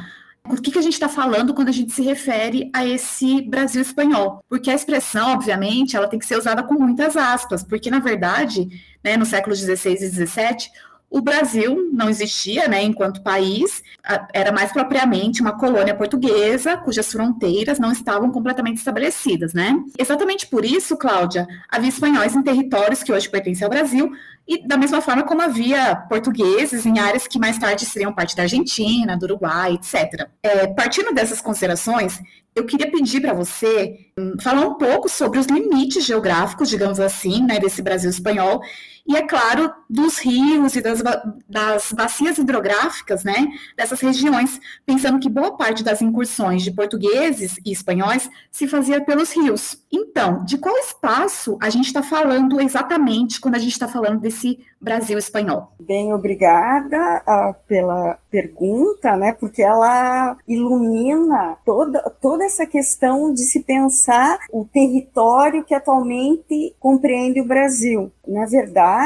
o 0.49 0.55
que, 0.55 0.71
que 0.71 0.79
a 0.79 0.81
gente 0.81 0.93
está 0.93 1.07
falando 1.07 1.53
quando 1.53 1.69
a 1.69 1.71
gente 1.71 1.93
se 1.93 2.01
refere 2.01 2.71
a 2.73 2.85
esse 2.85 3.41
Brasil 3.41 3.81
espanhol? 3.81 4.43
Porque 4.49 4.71
a 4.71 4.73
expressão, 4.73 5.33
obviamente, 5.33 5.95
ela 5.95 6.07
tem 6.07 6.17
que 6.17 6.25
ser 6.25 6.38
usada 6.38 6.63
com 6.63 6.73
muitas 6.73 7.15
aspas, 7.15 7.62
porque, 7.63 7.91
na 7.91 7.99
verdade, 7.99 8.67
né, 9.03 9.15
no 9.15 9.25
século 9.25 9.55
XVI 9.55 9.93
e 9.93 10.09
XVII, 10.09 10.71
o 11.09 11.21
Brasil 11.21 11.89
não 11.91 12.09
existia, 12.09 12.67
né, 12.67 12.83
enquanto 12.83 13.23
país, 13.23 13.83
era 14.31 14.51
mais 14.51 14.71
propriamente 14.71 15.41
uma 15.41 15.57
colônia 15.57 15.95
portuguesa, 15.95 16.77
cujas 16.77 17.11
fronteiras 17.11 17.79
não 17.79 17.91
estavam 17.91 18.31
completamente 18.31 18.77
estabelecidas, 18.77 19.53
né? 19.53 19.75
Exatamente 19.97 20.47
por 20.47 20.63
isso, 20.63 20.95
Cláudia, 20.95 21.47
havia 21.67 21.89
espanhóis 21.89 22.35
em 22.35 22.43
territórios 22.43 23.01
que 23.01 23.11
hoje 23.11 23.27
pertencem 23.27 23.63
ao 23.63 23.69
Brasil, 23.69 24.11
e 24.47 24.67
da 24.67 24.77
mesma 24.77 25.01
forma 25.01 25.23
como 25.23 25.41
havia 25.41 25.95
portugueses 25.95 26.85
em 26.85 26.97
áreas 26.99 27.27
que 27.27 27.37
mais 27.37 27.57
tarde 27.57 27.85
seriam 27.85 28.13
parte 28.13 28.35
da 28.35 28.43
Argentina, 28.43 29.15
do 29.15 29.23
Uruguai, 29.23 29.73
etc. 29.73 30.27
É, 30.41 30.67
partindo 30.67 31.13
dessas 31.13 31.39
considerações, 31.39 32.19
eu 32.55 32.65
queria 32.65 32.89
pedir 32.91 33.21
para 33.21 33.33
você 33.33 34.07
hum, 34.17 34.35
falar 34.41 34.65
um 34.65 34.73
pouco 34.73 35.07
sobre 35.07 35.39
os 35.39 35.45
limites 35.45 36.03
geográficos, 36.03 36.67
digamos 36.67 36.99
assim, 36.99 37.43
né, 37.43 37.59
desse 37.59 37.81
Brasil 37.81 38.09
espanhol 38.09 38.61
e, 39.09 39.15
é 39.15 39.23
claro, 39.23 39.73
dos 39.89 40.19
rios 40.19 40.75
e 40.75 40.81
das, 40.81 41.01
das 41.49 41.91
bacias 41.91 42.37
hidrográficas 42.37 43.23
né, 43.23 43.47
dessas 43.75 43.99
regiões, 44.01 44.61
pensando 44.85 45.19
que 45.19 45.27
boa 45.27 45.57
parte 45.57 45.83
das 45.83 45.99
incursões 45.99 46.61
de 46.61 46.69
portugueses 46.69 47.59
e 47.65 47.71
espanhóis 47.71 48.29
se 48.51 48.67
fazia 48.67 49.03
pelos 49.03 49.35
rios. 49.35 49.83
Então, 49.91 50.45
de 50.45 50.59
qual 50.59 50.77
espaço 50.77 51.57
a 51.59 51.71
gente 51.71 51.87
está 51.87 52.03
falando 52.03 52.61
exatamente 52.61 53.41
quando 53.41 53.55
a 53.55 53.59
gente 53.59 53.71
está 53.71 53.87
falando 53.87 54.19
desse 54.19 54.59
Brasil 54.79 55.17
espanhol? 55.17 55.73
Bem, 55.79 56.13
obrigada 56.13 57.23
uh, 57.27 57.55
pela 57.67 58.19
pergunta, 58.29 59.15
né, 59.15 59.35
porque 59.39 59.63
ela 59.63 60.37
ilumina 60.47 61.57
toda, 61.65 61.99
toda 62.21 62.45
essa 62.45 62.67
questão 62.67 63.33
de 63.33 63.41
se 63.41 63.61
pensar 63.63 64.37
o 64.53 64.65
território 64.71 65.63
que 65.63 65.73
atualmente 65.73 66.75
compreende 66.79 67.41
o 67.41 67.45
Brasil. 67.45 68.11
Na 68.27 68.45
verdade, 68.45 68.98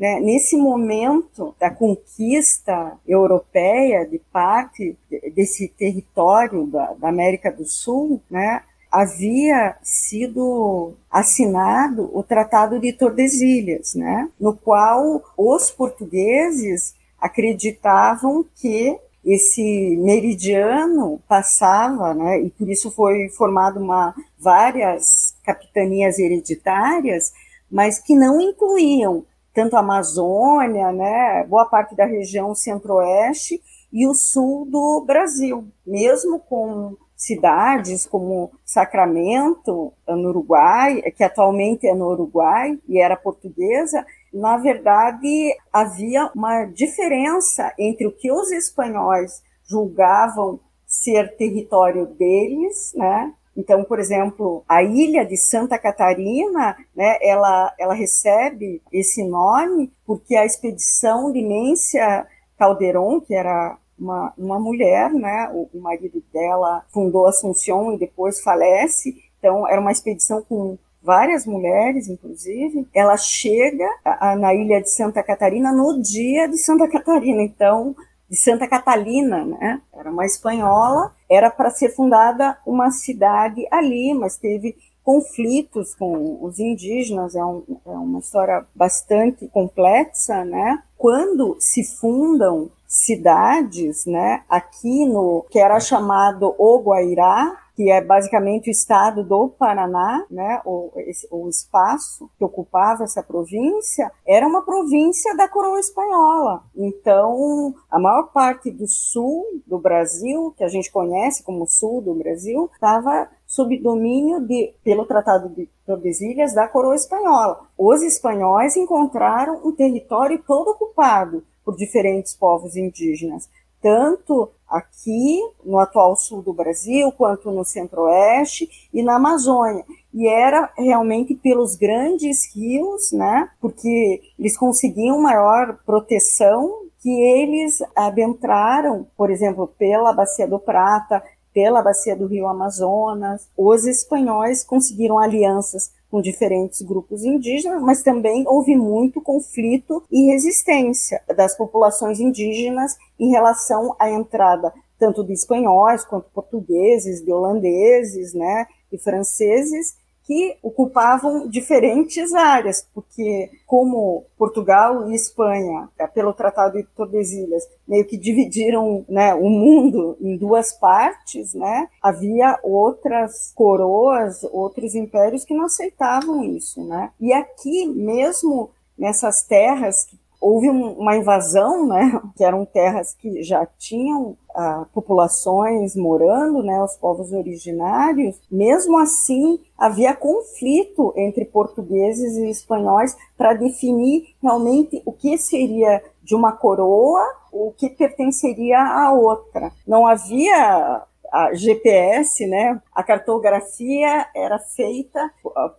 né, 0.00 0.18
nesse 0.18 0.56
momento 0.56 1.54
da 1.60 1.70
conquista 1.70 2.98
europeia 3.06 4.06
de 4.06 4.18
parte 4.32 4.96
desse 5.34 5.68
território 5.68 6.66
da, 6.66 6.94
da 6.94 7.08
América 7.10 7.52
do 7.52 7.66
Sul, 7.66 8.22
né, 8.30 8.62
havia 8.90 9.76
sido 9.82 10.94
assinado 11.10 12.10
o 12.14 12.22
Tratado 12.22 12.80
de 12.80 12.94
Tordesilhas, 12.94 13.94
né, 13.94 14.30
no 14.40 14.56
qual 14.56 15.22
os 15.36 15.70
portugueses 15.70 16.94
acreditavam 17.20 18.44
que 18.56 18.98
esse 19.22 19.96
meridiano 20.00 21.20
passava, 21.28 22.14
né, 22.14 22.40
e 22.40 22.48
por 22.48 22.70
isso 22.70 22.90
foi 22.90 23.28
formado 23.28 23.78
uma 23.78 24.14
várias 24.38 25.36
capitanias 25.44 26.18
hereditárias, 26.18 27.32
mas 27.70 27.98
que 27.98 28.14
não 28.14 28.40
incluíam 28.40 29.24
tanto 29.52 29.76
a 29.76 29.80
Amazônia, 29.80 30.92
né, 30.92 31.44
boa 31.44 31.64
parte 31.64 31.94
da 31.94 32.04
região 32.04 32.54
centro-oeste 32.54 33.60
e 33.92 34.06
o 34.06 34.14
sul 34.14 34.66
do 34.66 35.04
Brasil, 35.06 35.66
mesmo 35.84 36.38
com 36.38 36.96
cidades 37.16 38.06
como 38.06 38.50
Sacramento, 38.64 39.92
no 40.08 40.30
Uruguai, 40.30 41.02
que 41.14 41.22
atualmente 41.22 41.86
é 41.86 41.94
no 41.94 42.06
Uruguai 42.06 42.78
e 42.88 42.98
era 42.98 43.16
portuguesa, 43.16 44.06
na 44.32 44.56
verdade 44.56 45.54
havia 45.72 46.30
uma 46.34 46.64
diferença 46.64 47.74
entre 47.78 48.06
o 48.06 48.12
que 48.12 48.32
os 48.32 48.50
espanhóis 48.50 49.42
julgavam 49.68 50.60
ser 50.86 51.36
território 51.36 52.06
deles, 52.06 52.92
né? 52.96 53.34
Então, 53.56 53.84
por 53.84 53.98
exemplo, 53.98 54.64
a 54.68 54.82
ilha 54.82 55.24
de 55.24 55.36
Santa 55.36 55.78
Catarina, 55.78 56.76
né, 56.94 57.18
ela, 57.20 57.74
ela 57.78 57.94
recebe 57.94 58.80
esse 58.92 59.24
nome 59.24 59.92
porque 60.06 60.36
a 60.36 60.46
expedição 60.46 61.32
de 61.32 61.42
Nência 61.42 62.26
Calderon, 62.58 63.20
que 63.20 63.34
era 63.34 63.76
uma, 63.98 64.32
uma 64.36 64.58
mulher, 64.58 65.12
né? 65.12 65.50
O, 65.52 65.68
o 65.74 65.80
marido 65.80 66.22
dela 66.32 66.84
fundou 66.88 67.26
Assunção 67.26 67.92
e 67.92 67.98
depois 67.98 68.40
falece. 68.40 69.14
Então, 69.38 69.68
era 69.68 69.80
uma 69.80 69.92
expedição 69.92 70.42
com 70.42 70.78
várias 71.02 71.46
mulheres, 71.46 72.08
inclusive. 72.08 72.86
Ela 72.94 73.16
chega 73.16 73.86
a, 74.04 74.30
a, 74.30 74.36
na 74.36 74.54
ilha 74.54 74.80
de 74.80 74.90
Santa 74.90 75.22
Catarina 75.22 75.72
no 75.72 76.00
dia 76.00 76.46
de 76.48 76.58
Santa 76.58 76.88
Catarina. 76.88 77.42
Então, 77.42 77.94
de 78.30 78.36
Santa 78.36 78.68
Catalina, 78.68 79.44
né? 79.44 79.82
Era 79.92 80.10
uma 80.10 80.24
espanhola. 80.24 81.12
Era 81.28 81.50
para 81.50 81.70
ser 81.70 81.90
fundada 81.90 82.56
uma 82.64 82.90
cidade 82.90 83.66
ali, 83.70 84.14
mas 84.14 84.36
teve 84.36 84.76
conflitos 85.02 85.94
com 85.94 86.38
os 86.40 86.60
indígenas. 86.60 87.34
É, 87.34 87.44
um, 87.44 87.64
é 87.84 87.90
uma 87.90 88.20
história 88.20 88.64
bastante 88.74 89.48
complexa, 89.48 90.44
né? 90.44 90.80
Quando 90.96 91.56
se 91.58 91.82
fundam 91.98 92.70
cidades, 92.86 94.04
né, 94.04 94.42
aqui 94.48 95.06
no 95.06 95.46
que 95.48 95.60
era 95.60 95.78
chamado 95.78 96.52
O 96.58 96.82
Guairá, 96.82 97.56
que 97.80 97.90
é 97.90 98.04
basicamente 98.04 98.68
o 98.68 98.70
estado 98.70 99.24
do 99.24 99.48
Paraná, 99.48 100.26
né, 100.30 100.60
o, 100.66 100.92
esse, 100.96 101.26
o 101.30 101.48
espaço 101.48 102.30
que 102.36 102.44
ocupava 102.44 103.04
essa 103.04 103.22
província, 103.22 104.12
era 104.28 104.46
uma 104.46 104.60
província 104.60 105.34
da 105.34 105.48
coroa 105.48 105.80
espanhola. 105.80 106.62
Então, 106.76 107.74
a 107.90 107.98
maior 107.98 108.24
parte 108.34 108.70
do 108.70 108.86
sul 108.86 109.46
do 109.66 109.78
Brasil, 109.78 110.52
que 110.58 110.62
a 110.62 110.68
gente 110.68 110.92
conhece 110.92 111.42
como 111.42 111.66
sul 111.66 112.02
do 112.02 112.12
Brasil, 112.16 112.68
estava 112.70 113.30
sob 113.46 113.78
domínio 113.78 114.46
de, 114.46 114.74
pelo 114.84 115.06
Tratado 115.06 115.48
de 115.48 115.66
Tordesilhas 115.86 116.52
da 116.52 116.68
coroa 116.68 116.94
espanhola. 116.94 117.62
Os 117.78 118.02
espanhóis 118.02 118.76
encontraram 118.76 119.58
um 119.64 119.72
território 119.72 120.38
todo 120.46 120.72
ocupado 120.72 121.42
por 121.64 121.76
diferentes 121.76 122.34
povos 122.34 122.76
indígenas, 122.76 123.48
tanto 123.80 124.50
aqui 124.68 125.40
no 125.64 125.78
atual 125.78 126.14
sul 126.14 126.42
do 126.42 126.52
Brasil, 126.52 127.10
quanto 127.12 127.50
no 127.50 127.64
centro-oeste 127.64 128.88
e 128.94 129.02
na 129.02 129.16
Amazônia. 129.16 129.84
E 130.14 130.28
era 130.28 130.72
realmente 130.76 131.34
pelos 131.34 131.74
grandes 131.74 132.54
rios, 132.54 133.10
né? 133.12 133.50
Porque 133.60 134.20
eles 134.38 134.56
conseguiam 134.56 135.20
maior 135.20 135.78
proteção 135.84 136.88
que 137.00 137.10
eles 137.10 137.78
adentraram, 137.96 139.06
por 139.16 139.30
exemplo, 139.30 139.66
pela 139.78 140.12
Bacia 140.12 140.46
do 140.46 140.58
Prata, 140.58 141.22
pela 141.52 141.82
Bacia 141.82 142.14
do 142.14 142.26
Rio 142.26 142.46
Amazonas. 142.46 143.48
Os 143.56 143.86
espanhóis 143.86 144.62
conseguiram 144.62 145.18
alianças 145.18 145.90
com 146.10 146.20
diferentes 146.20 146.82
grupos 146.82 147.24
indígenas, 147.24 147.80
mas 147.82 148.02
também 148.02 148.44
houve 148.46 148.76
muito 148.76 149.20
conflito 149.20 150.02
e 150.10 150.32
resistência 150.32 151.22
das 151.36 151.56
populações 151.56 152.18
indígenas 152.18 152.96
em 153.18 153.30
relação 153.30 153.94
à 153.98 154.10
entrada 154.10 154.72
tanto 155.00 155.24
de 155.24 155.32
espanhóis 155.32 156.04
quanto 156.04 156.30
portugueses, 156.30 157.24
de 157.24 157.32
holandeses, 157.32 158.34
né, 158.34 158.66
e 158.92 158.98
franceses, 158.98 159.96
que 160.30 160.56
ocupavam 160.62 161.48
diferentes 161.48 162.32
áreas, 162.32 162.86
porque 162.94 163.50
como 163.66 164.24
Portugal 164.38 165.10
e 165.10 165.14
Espanha, 165.16 165.88
é, 165.98 166.06
pelo 166.06 166.32
Tratado 166.32 166.78
de 166.78 166.84
Tordesilhas, 166.94 167.68
meio 167.86 168.06
que 168.06 168.16
dividiram 168.16 169.04
né, 169.08 169.34
o 169.34 169.50
mundo 169.50 170.16
em 170.20 170.36
duas 170.36 170.72
partes, 170.72 171.52
né, 171.52 171.88
havia 172.00 172.60
outras 172.62 173.52
coroas, 173.56 174.44
outros 174.52 174.94
impérios 174.94 175.44
que 175.44 175.52
não 175.52 175.64
aceitavam 175.64 176.44
isso. 176.44 176.80
Né? 176.84 177.10
E 177.18 177.32
aqui 177.32 177.88
mesmo, 177.88 178.70
nessas 178.96 179.42
terras 179.42 180.06
houve 180.40 180.70
uma 180.70 181.16
invasão, 181.16 181.86
né, 181.86 182.20
que 182.34 182.42
eram 182.42 182.64
terras 182.64 183.14
que 183.14 183.42
já 183.42 183.66
tinham 183.78 184.36
ah, 184.54 184.86
populações 184.92 185.94
morando, 185.94 186.62
né, 186.62 186.82
os 186.82 186.96
povos 186.96 187.32
originários. 187.32 188.40
Mesmo 188.50 188.98
assim, 188.98 189.60
havia 189.76 190.14
conflito 190.14 191.12
entre 191.16 191.44
portugueses 191.44 192.36
e 192.36 192.48
espanhóis 192.48 193.16
para 193.36 193.52
definir 193.52 194.34
realmente 194.42 195.02
o 195.04 195.12
que 195.12 195.36
seria 195.36 196.02
de 196.22 196.34
uma 196.34 196.52
coroa, 196.52 197.22
o 197.52 197.72
que 197.76 197.90
pertenceria 197.90 198.80
à 198.80 199.12
outra. 199.12 199.72
Não 199.86 200.06
havia 200.06 201.02
a 201.32 201.54
GPS, 201.54 202.44
né? 202.46 202.80
A 202.92 203.02
cartografia 203.02 204.26
era 204.34 204.58
feita 204.58 205.32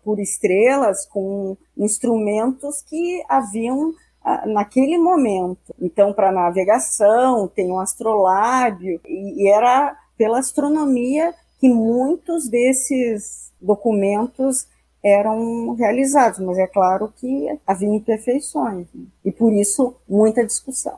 por 0.03 0.19
estrelas 0.19 1.05
com 1.05 1.57
instrumentos 1.77 2.81
que 2.81 3.21
haviam 3.27 3.91
ah, 3.91 4.10
naquele 4.45 4.97
momento. 4.97 5.73
Então, 5.79 6.13
para 6.13 6.31
navegação, 6.31 7.47
tem 7.47 7.71
um 7.71 7.79
astrolábio, 7.79 8.99
e, 9.07 9.49
era 9.49 9.95
pela 10.17 10.39
astronomia 10.39 11.33
que 11.59 11.69
muitos 11.69 12.47
desses 12.47 13.51
documentos 13.59 14.67
eram 15.03 15.73
realizados, 15.73 16.39
mas 16.39 16.57
é 16.59 16.67
claro 16.67 17.11
que 17.15 17.47
havia 17.65 17.89
imperfeições, 17.89 18.87
né? 18.93 19.05
e 19.25 19.31
por 19.31 19.51
isso 19.51 19.95
muita 20.07 20.45
discussão. 20.45 20.97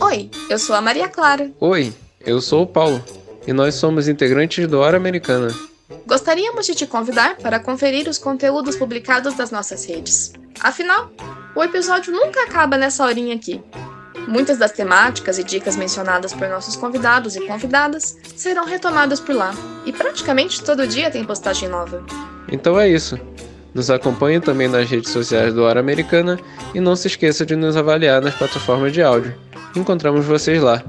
Oi, 0.00 0.30
eu 0.48 0.58
sou 0.58 0.74
a 0.74 0.80
Maria 0.80 1.08
Clara. 1.08 1.50
Oi, 1.60 1.92
eu 2.20 2.40
sou 2.40 2.62
o 2.62 2.66
Paulo, 2.66 3.02
e 3.46 3.52
nós 3.52 3.74
somos 3.74 4.08
integrantes 4.08 4.66
do 4.66 4.80
Hora 4.80 4.96
Americana. 4.96 5.50
Gostaríamos 6.06 6.66
de 6.66 6.74
te 6.74 6.86
convidar 6.86 7.36
para 7.36 7.60
conferir 7.60 8.08
os 8.08 8.18
conteúdos 8.18 8.76
publicados 8.76 9.34
das 9.34 9.50
nossas 9.50 9.84
redes. 9.84 10.32
Afinal, 10.60 11.10
o 11.54 11.62
episódio 11.62 12.12
nunca 12.12 12.42
acaba 12.42 12.76
nessa 12.76 13.04
horinha 13.04 13.34
aqui. 13.34 13.62
Muitas 14.28 14.58
das 14.58 14.72
temáticas 14.72 15.38
e 15.38 15.44
dicas 15.44 15.76
mencionadas 15.76 16.32
por 16.32 16.48
nossos 16.48 16.76
convidados 16.76 17.36
e 17.36 17.46
convidadas 17.46 18.16
serão 18.36 18.64
retomadas 18.64 19.18
por 19.18 19.34
lá, 19.34 19.52
e 19.84 19.92
praticamente 19.92 20.62
todo 20.62 20.86
dia 20.86 21.10
tem 21.10 21.24
postagem 21.24 21.68
nova. 21.68 22.04
Então 22.50 22.78
é 22.78 22.88
isso. 22.88 23.18
Nos 23.74 23.90
acompanhe 23.90 24.40
também 24.40 24.68
nas 24.68 24.88
redes 24.88 25.10
sociais 25.10 25.54
do 25.54 25.62
Hora 25.62 25.80
Americana 25.80 26.38
e 26.74 26.80
não 26.80 26.96
se 26.96 27.06
esqueça 27.06 27.46
de 27.46 27.54
nos 27.56 27.76
avaliar 27.76 28.20
nas 28.20 28.34
plataformas 28.34 28.92
de 28.92 29.02
áudio. 29.02 29.34
Encontramos 29.76 30.26
vocês 30.26 30.60
lá. 30.62 30.82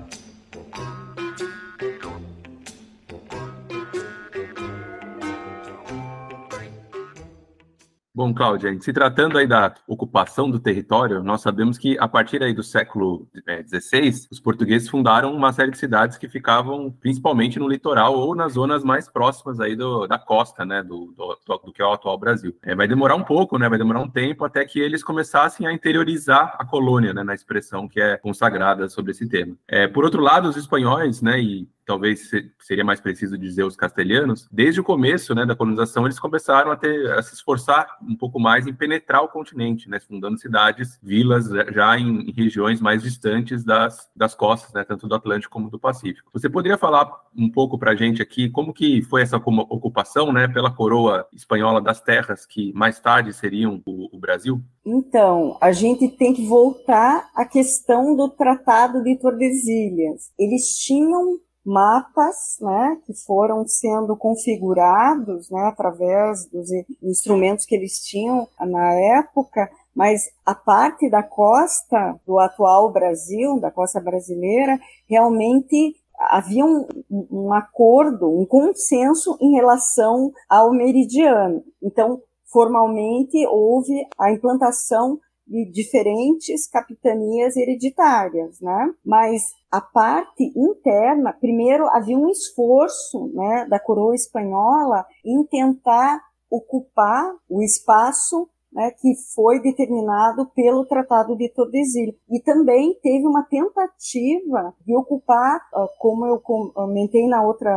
Bom, 8.22 8.36
Cláudia, 8.36 8.80
se 8.80 8.94
tratando 8.94 9.36
aí 9.36 9.48
da 9.48 9.74
ocupação 9.88 10.48
do 10.48 10.60
território, 10.60 11.24
nós 11.24 11.42
sabemos 11.42 11.76
que 11.76 11.98
a 11.98 12.08
partir 12.08 12.44
aí 12.44 12.54
do 12.54 12.62
século 12.62 13.28
XVI, 13.68 14.10
é, 14.10 14.10
os 14.30 14.40
portugueses 14.40 14.88
fundaram 14.88 15.36
uma 15.36 15.52
série 15.52 15.72
de 15.72 15.80
cidades 15.80 16.20
que 16.20 16.30
ficavam 16.30 16.92
principalmente 16.92 17.58
no 17.58 17.68
litoral 17.68 18.14
ou 18.14 18.36
nas 18.36 18.54
zonas 18.54 18.84
mais 18.84 19.10
próximas 19.10 19.60
aí 19.60 19.76
do, 19.76 20.06
da 20.06 20.20
costa, 20.20 20.64
né, 20.64 20.84
do, 20.84 21.12
do, 21.18 21.36
do, 21.66 21.74
que 21.74 21.82
é 21.82 21.86
o 21.86 21.94
atual 21.94 22.16
Brasil. 22.16 22.56
É, 22.62 22.76
vai 22.76 22.88
demorar 22.88 23.16
um 23.16 23.24
pouco, 23.24 23.58
né, 23.58 23.68
vai 23.68 23.80
demorar 23.80 24.02
um 24.02 24.08
tempo 24.08 24.46
até 24.46 24.64
que 24.66 24.80
eles 24.80 25.04
começassem 25.04 25.66
a 25.66 25.74
interiorizar 25.74 26.56
a 26.60 26.64
colônia, 26.64 27.16
né, 27.16 27.24
na 27.24 27.34
expressão 27.34 27.88
que 27.88 28.00
é 28.00 28.18
consagrada 28.18 28.88
sobre 28.88 29.14
esse 29.14 29.28
tema. 29.28 29.56
É, 29.68 29.88
por 29.88 30.04
outro 30.04 30.22
lado, 30.22 30.48
os 30.48 30.58
espanhóis, 30.58 31.24
né, 31.24 31.42
e 31.42 31.68
talvez 31.92 32.32
seria 32.58 32.86
mais 32.86 33.02
preciso 33.02 33.38
dizer 33.38 33.66
os 33.66 33.76
castelhanos, 33.76 34.48
desde 34.50 34.80
o 34.80 34.84
começo 34.84 35.36
né, 35.36 35.46
da 35.46 35.58
colonização, 35.58 36.06
eles 36.06 36.18
começaram 36.18 36.72
a, 36.72 36.78
ter, 36.78 37.12
a 37.12 37.22
se 37.22 37.34
esforçar 37.34 37.98
um 38.02 38.16
pouco 38.16 38.40
mais 38.40 38.66
em 38.66 38.74
penetrar 38.74 39.22
o 39.22 39.28
continente, 39.28 39.90
né, 39.90 40.00
fundando 40.00 40.40
cidades, 40.40 40.98
vilas 41.04 41.50
já 41.74 42.00
em, 42.00 42.30
em 42.30 42.32
regiões 42.32 42.80
mais 42.80 43.04
distantes 43.04 43.66
das, 43.66 44.10
das 44.16 44.34
costas, 44.34 44.72
né, 44.74 44.86
tanto 44.86 45.06
do 45.06 45.14
Atlântico 45.14 45.52
como 45.52 45.70
do 45.70 45.78
Pacífico. 45.78 46.30
Você 46.32 46.50
poderia 46.50 46.78
falar 46.78 47.12
um 47.36 47.52
pouco 47.52 47.78
para 47.78 47.92
a 47.92 47.96
gente 47.96 48.22
aqui 48.22 48.50
como 48.50 48.74
que 48.74 49.02
foi 49.02 49.22
essa 49.22 49.36
ocupação 49.36 50.32
né, 50.32 50.48
pela 50.48 50.72
coroa 50.72 51.28
espanhola 51.34 51.82
das 51.82 52.00
terras 52.00 52.46
que 52.46 52.72
mais 52.72 53.02
tarde 53.02 53.34
seriam 53.34 53.82
o, 53.86 54.16
o 54.16 54.18
Brasil? 54.18 54.62
Então, 54.86 55.58
a 55.60 55.74
gente 55.74 56.08
tem 56.08 56.34
que 56.34 56.48
voltar 56.48 57.30
à 57.36 57.44
questão 57.44 58.16
do 58.16 58.30
Tratado 58.30 59.04
de 59.04 59.18
Tordesilhas. 59.18 60.32
Eles 60.40 60.78
tinham 60.78 61.38
mapas, 61.64 62.58
né, 62.60 62.98
que 63.06 63.14
foram 63.14 63.68
sendo 63.68 64.16
configurados, 64.16 65.50
né, 65.50 65.62
através 65.68 66.46
dos 66.48 66.70
instrumentos 67.02 67.66
que 67.66 67.76
eles 67.76 68.00
tinham 68.04 68.48
na 68.60 68.94
época, 68.94 69.70
mas 69.96 70.32
a 70.46 70.56
parte 70.56 71.10
da 71.10 71.22
costa 71.22 72.20
do 72.26 72.40
atual 72.40 72.92
Brasil, 72.92 73.60
da 73.60 73.70
costa 73.70 74.00
brasileira, 74.00 74.80
realmente 75.08 75.96
havia 76.30 76.66
um, 76.66 76.88
um 77.10 77.54
acordo, 77.54 78.30
um 78.30 78.46
consenso 78.46 79.38
em 79.42 79.54
relação 79.54 80.32
ao 80.48 80.72
meridiano. 80.72 81.64
Então, 81.82 82.22
formalmente 82.46 83.46
houve 83.48 84.06
a 84.18 84.32
implantação 84.32 85.20
de 85.52 85.70
diferentes 85.70 86.66
capitanias 86.66 87.58
hereditárias, 87.58 88.62
né? 88.62 88.94
Mas 89.06 89.54
a 89.70 89.82
parte 89.82 90.52
interna, 90.56 91.34
primeiro 91.34 91.88
havia 91.90 92.18
um 92.18 92.30
esforço, 92.30 93.30
né, 93.34 93.68
da 93.70 93.80
coroa 93.80 94.16
espanhola 94.16 95.06
em 95.26 95.44
tentar 95.44 96.22
ocupar 96.50 97.34
o 97.50 97.62
espaço 97.62 98.48
né, 98.74 98.92
que 98.92 99.14
foi 99.36 99.60
determinado 99.62 100.46
pelo 100.56 100.86
Tratado 100.86 101.36
de 101.36 101.50
Tordesilhas. 101.50 102.16
E 102.30 102.40
também 102.40 102.98
teve 103.02 103.28
uma 103.28 103.44
tentativa 103.44 104.74
de 104.86 104.96
ocupar, 104.96 105.60
como 106.00 106.26
eu 106.26 106.40
comentei 106.40 107.28
na 107.28 107.44
outra, 107.44 107.74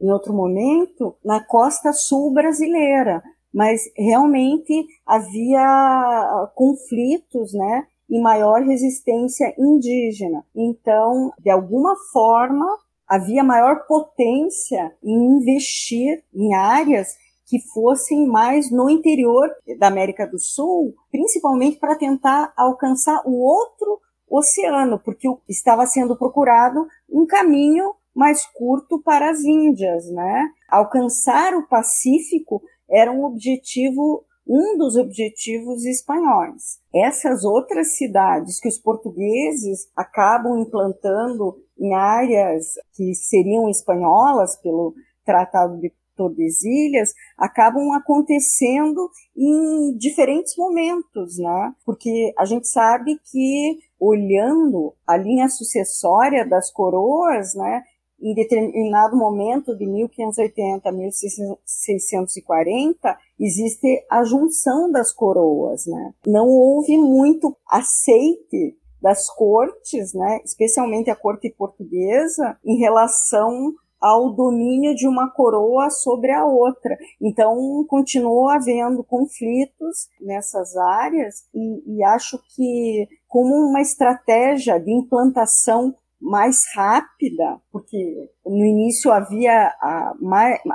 em 0.00 0.10
outro 0.10 0.34
momento, 0.34 1.14
na 1.24 1.42
costa 1.42 1.92
sul 1.92 2.32
brasileira, 2.32 3.22
mas 3.56 3.90
realmente 3.96 4.86
havia 5.06 5.62
ah, 5.62 6.52
conflitos, 6.54 7.54
né, 7.54 7.86
e 8.06 8.20
maior 8.20 8.60
resistência 8.60 9.54
indígena. 9.58 10.44
Então, 10.54 11.32
de 11.38 11.48
alguma 11.48 11.96
forma, 12.12 12.66
havia 13.08 13.42
maior 13.42 13.86
potência 13.86 14.94
em 15.02 15.38
investir 15.38 16.22
em 16.34 16.54
áreas 16.54 17.16
que 17.46 17.58
fossem 17.72 18.26
mais 18.26 18.70
no 18.70 18.90
interior 18.90 19.48
da 19.78 19.86
América 19.86 20.26
do 20.26 20.38
Sul, 20.38 20.94
principalmente 21.10 21.78
para 21.78 21.96
tentar 21.96 22.52
alcançar 22.58 23.22
o 23.24 23.40
outro 23.40 24.00
oceano, 24.28 24.98
porque 24.98 25.28
estava 25.48 25.86
sendo 25.86 26.14
procurado 26.14 26.86
um 27.08 27.24
caminho 27.24 27.94
mais 28.14 28.44
curto 28.46 29.00
para 29.00 29.30
as 29.30 29.40
Índias, 29.44 30.10
né? 30.10 30.50
Alcançar 30.68 31.54
o 31.54 31.66
Pacífico 31.66 32.62
era 32.90 33.10
um 33.10 33.24
objetivo, 33.24 34.24
um 34.46 34.76
dos 34.78 34.96
objetivos 34.96 35.84
espanhóis. 35.84 36.78
Essas 36.94 37.44
outras 37.44 37.96
cidades 37.96 38.60
que 38.60 38.68
os 38.68 38.78
portugueses 38.78 39.88
acabam 39.96 40.58
implantando 40.58 41.56
em 41.78 41.94
áreas 41.94 42.74
que 42.94 43.14
seriam 43.14 43.68
espanholas 43.68 44.56
pelo 44.56 44.94
Tratado 45.24 45.78
de 45.78 45.92
Tordesilhas 46.16 47.12
acabam 47.36 47.92
acontecendo 47.92 49.10
em 49.36 49.94
diferentes 49.96 50.56
momentos, 50.56 51.38
né? 51.38 51.74
Porque 51.84 52.32
a 52.38 52.44
gente 52.46 52.66
sabe 52.66 53.20
que 53.30 53.78
olhando 54.00 54.94
a 55.06 55.16
linha 55.16 55.48
sucessória 55.48 56.46
das 56.46 56.70
coroas, 56.70 57.54
né, 57.54 57.82
em 58.20 58.34
determinado 58.34 59.16
momento 59.16 59.76
de 59.76 59.86
1580 59.86 60.88
a 60.88 60.92
1640 60.92 63.18
existe 63.38 64.04
a 64.10 64.24
junção 64.24 64.90
das 64.90 65.12
coroas, 65.12 65.86
né? 65.86 66.14
Não 66.26 66.48
houve 66.48 66.96
muito 66.96 67.54
aceite 67.68 68.76
das 69.00 69.30
cortes, 69.30 70.14
né, 70.14 70.40
especialmente 70.44 71.10
a 71.10 71.16
corte 71.16 71.54
portuguesa, 71.56 72.58
em 72.64 72.78
relação 72.78 73.74
ao 74.00 74.32
domínio 74.32 74.94
de 74.94 75.06
uma 75.06 75.30
coroa 75.30 75.90
sobre 75.90 76.32
a 76.32 76.44
outra. 76.44 76.96
Então, 77.20 77.84
continuou 77.88 78.48
havendo 78.48 79.04
conflitos 79.04 80.08
nessas 80.20 80.76
áreas 80.76 81.46
e, 81.54 81.98
e 81.98 82.04
acho 82.04 82.38
que 82.54 83.08
como 83.28 83.54
uma 83.54 83.80
estratégia 83.80 84.78
de 84.78 84.92
implantação 84.92 85.94
mais 86.20 86.64
rápida, 86.74 87.60
porque 87.70 88.30
no 88.44 88.64
início 88.64 89.12
havia 89.12 89.68
a, 89.80 90.14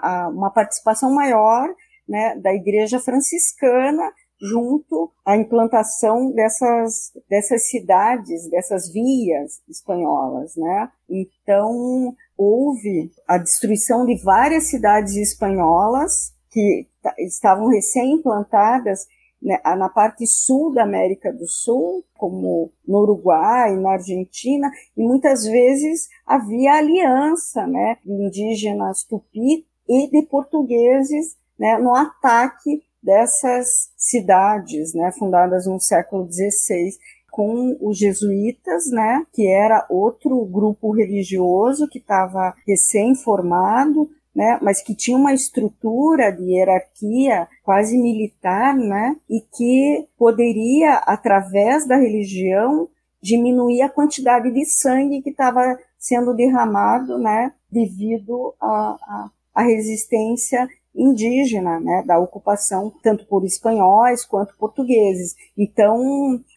a, 0.01 0.30
uma 0.30 0.49
participação 0.51 1.13
maior 1.13 1.68
né, 2.07 2.36
da 2.36 2.53
Igreja 2.53 2.99
Franciscana 2.99 4.11
junto 4.41 5.11
à 5.24 5.38
implantação 5.38 6.32
dessas, 6.32 7.11
dessas 7.30 7.70
cidades, 7.70 8.49
dessas 8.49 8.91
vias 8.91 9.61
espanholas, 9.70 10.55
né? 10.55 10.89
Então, 11.07 12.15
houve 12.36 13.11
a 13.28 13.38
destruição 13.38 14.03
de 14.05 14.20
várias 14.24 14.63
cidades 14.63 15.15
espanholas 15.15 16.34
que 16.49 16.88
estavam 17.20 17.68
recém-implantadas 17.68 19.05
na 19.41 19.89
parte 19.89 20.27
sul 20.27 20.71
da 20.71 20.83
América 20.83 21.33
do 21.33 21.47
Sul, 21.47 22.05
como 22.13 22.71
no 22.87 22.99
Uruguai, 22.99 23.75
na 23.75 23.93
Argentina, 23.93 24.71
e 24.95 25.01
muitas 25.01 25.45
vezes 25.45 26.07
havia 26.25 26.73
aliança 26.73 27.65
né, 27.65 27.97
de 28.05 28.11
indígenas 28.11 29.03
tupi 29.03 29.65
e 29.89 30.09
de 30.09 30.21
portugueses 30.27 31.35
né, 31.57 31.77
no 31.77 31.95
ataque 31.95 32.83
dessas 33.01 33.91
cidades 33.97 34.93
né, 34.93 35.11
fundadas 35.11 35.65
no 35.65 35.79
século 35.79 36.31
XVI 36.31 36.91
com 37.31 37.77
os 37.81 37.97
jesuítas, 37.97 38.91
né, 38.91 39.25
que 39.33 39.47
era 39.47 39.87
outro 39.89 40.45
grupo 40.45 40.91
religioso 40.91 41.87
que 41.87 41.97
estava 41.97 42.53
recém-formado, 42.67 44.09
né, 44.36 44.57
mas 44.61 44.82
que 44.82 44.95
tinha 44.95 45.17
uma 45.17 45.34
estrutura 45.34 46.32
de 46.32 46.43
hierarquia 46.43 47.47
quase 47.63 47.97
militar, 47.97 48.75
né, 48.75 49.15
e 49.29 49.41
que 49.41 50.07
poderia, 50.17 50.95
através 51.05 51.86
da 51.86 51.97
religião, 51.97 52.88
diminuir 53.21 53.82
a 53.82 53.89
quantidade 53.89 54.51
de 54.51 54.65
sangue 54.65 55.21
que 55.21 55.29
estava 55.29 55.77
sendo 55.99 56.34
derramado, 56.34 57.17
né, 57.17 57.53
devido 57.71 58.55
à 58.59 59.61
resistência 59.61 60.67
indígena, 60.93 61.79
né, 61.79 62.03
da 62.05 62.19
ocupação 62.19 62.91
tanto 63.01 63.25
por 63.25 63.45
espanhóis 63.45 64.25
quanto 64.25 64.57
portugueses. 64.57 65.36
Então, 65.57 65.97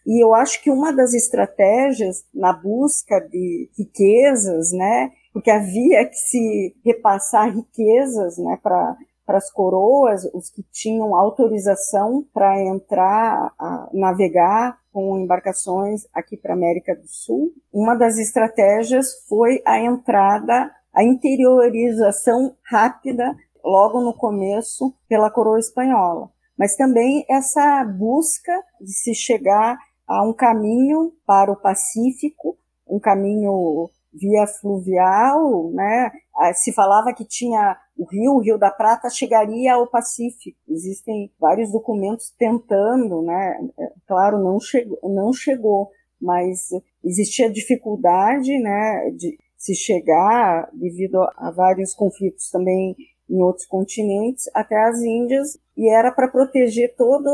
e 0.06 0.22
eu 0.24 0.34
acho 0.34 0.62
que 0.62 0.70
uma 0.70 0.92
das 0.92 1.14
estratégias 1.14 2.24
na 2.34 2.52
busca 2.52 3.20
de 3.20 3.68
riquezas, 3.78 4.72
né, 4.72 5.12
porque 5.34 5.50
havia 5.50 6.08
que 6.08 6.14
se 6.14 6.76
repassar 6.84 7.52
riquezas, 7.52 8.38
né, 8.38 8.58
para 8.62 8.96
para 9.26 9.38
as 9.38 9.50
coroas, 9.50 10.24
os 10.34 10.50
que 10.50 10.62
tinham 10.70 11.14
autorização 11.14 12.22
para 12.32 12.60
entrar, 12.62 13.54
a 13.58 13.88
navegar 13.92 14.78
com 14.92 15.18
embarcações 15.18 16.06
aqui 16.12 16.36
para 16.36 16.52
a 16.52 16.56
América 16.56 16.94
do 16.94 17.08
Sul. 17.08 17.50
Uma 17.72 17.94
das 17.94 18.18
estratégias 18.18 19.24
foi 19.26 19.62
a 19.64 19.80
entrada, 19.80 20.70
a 20.92 21.02
interiorização 21.02 22.54
rápida 22.62 23.34
logo 23.64 24.00
no 24.02 24.12
começo 24.12 24.94
pela 25.08 25.30
coroa 25.30 25.58
espanhola, 25.58 26.30
mas 26.56 26.76
também 26.76 27.24
essa 27.28 27.82
busca 27.82 28.52
de 28.78 28.92
se 28.92 29.14
chegar 29.14 29.78
a 30.06 30.22
um 30.22 30.34
caminho 30.34 31.14
para 31.26 31.50
o 31.50 31.56
Pacífico, 31.56 32.58
um 32.86 33.00
caminho 33.00 33.90
via 34.14 34.46
fluvial, 34.46 35.70
né? 35.72 36.10
Ah, 36.36 36.52
se 36.54 36.72
falava 36.72 37.12
que 37.12 37.24
tinha 37.24 37.76
o 37.96 38.04
rio, 38.04 38.32
o 38.34 38.40
Rio 38.40 38.58
da 38.58 38.70
Prata 38.70 39.08
chegaria 39.10 39.74
ao 39.74 39.86
Pacífico. 39.86 40.58
Existem 40.68 41.30
vários 41.38 41.70
documentos 41.70 42.32
tentando, 42.38 43.22
né? 43.22 43.68
É, 43.78 43.92
claro, 44.06 44.38
não 44.38 44.58
chegou, 44.60 44.98
não 45.02 45.32
chegou, 45.32 45.90
mas 46.20 46.70
existia 47.02 47.50
dificuldade, 47.50 48.58
né, 48.58 49.10
de 49.10 49.38
se 49.56 49.74
chegar 49.74 50.68
devido 50.72 51.22
a 51.36 51.50
vários 51.50 51.94
conflitos 51.94 52.50
também 52.50 52.96
em 53.28 53.42
outros 53.42 53.66
continentes 53.66 54.50
até 54.54 54.76
as 54.76 55.00
Índias 55.00 55.58
e 55.76 55.88
era 55.88 56.12
para 56.12 56.28
proteger 56.28 56.94
toda 56.96 57.30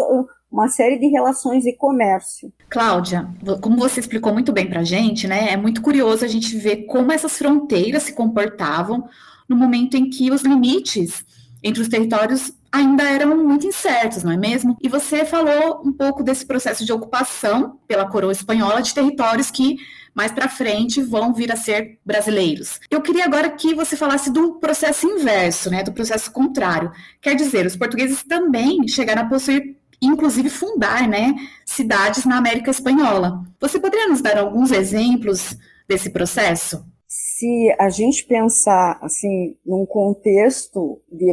uma 0.50 0.68
série 0.68 0.98
de 0.98 1.06
relações 1.06 1.64
e 1.64 1.72
comércio. 1.72 2.52
Cláudia, 2.68 3.28
como 3.60 3.76
você 3.76 4.00
explicou 4.00 4.32
muito 4.32 4.52
bem 4.52 4.68
para 4.68 4.80
a 4.80 4.84
gente, 4.84 5.28
né, 5.28 5.52
é 5.52 5.56
muito 5.56 5.80
curioso 5.80 6.24
a 6.24 6.28
gente 6.28 6.56
ver 6.56 6.86
como 6.86 7.12
essas 7.12 7.38
fronteiras 7.38 8.02
se 8.02 8.12
comportavam 8.12 9.08
no 9.48 9.56
momento 9.56 9.96
em 9.96 10.10
que 10.10 10.30
os 10.30 10.42
limites 10.42 11.24
entre 11.62 11.82
os 11.82 11.88
territórios 11.88 12.52
ainda 12.72 13.02
eram 13.02 13.36
muito 13.36 13.66
incertos, 13.66 14.22
não 14.22 14.32
é 14.32 14.36
mesmo? 14.36 14.76
E 14.80 14.88
você 14.88 15.24
falou 15.24 15.82
um 15.84 15.92
pouco 15.92 16.22
desse 16.22 16.46
processo 16.46 16.84
de 16.84 16.92
ocupação 16.92 17.78
pela 17.86 18.08
coroa 18.08 18.32
espanhola 18.32 18.80
de 18.80 18.94
territórios 18.94 19.50
que 19.50 19.76
mais 20.14 20.32
para 20.32 20.48
frente 20.48 21.02
vão 21.02 21.32
vir 21.32 21.52
a 21.52 21.56
ser 21.56 21.98
brasileiros. 22.04 22.80
Eu 22.90 23.00
queria 23.00 23.24
agora 23.24 23.50
que 23.50 23.74
você 23.74 23.96
falasse 23.96 24.30
do 24.30 24.54
processo 24.54 25.06
inverso, 25.06 25.70
né, 25.70 25.82
do 25.82 25.92
processo 25.92 26.30
contrário. 26.32 26.90
Quer 27.20 27.34
dizer, 27.34 27.66
os 27.66 27.76
portugueses 27.76 28.22
também 28.22 28.86
chegaram 28.88 29.22
a 29.22 29.28
possuir 29.28 29.76
inclusive 30.00 30.48
fundar, 30.48 31.08
né, 31.08 31.34
cidades 31.64 32.24
na 32.24 32.38
América 32.38 32.70
Espanhola. 32.70 33.44
Você 33.60 33.78
poderia 33.78 34.08
nos 34.08 34.20
dar 34.20 34.38
alguns 34.38 34.70
exemplos 34.72 35.56
desse 35.88 36.10
processo? 36.10 36.84
Se 37.06 37.74
a 37.78 37.88
gente 37.88 38.24
pensar 38.24 38.98
assim 39.02 39.56
num 39.66 39.84
contexto 39.84 41.00
de, 41.10 41.26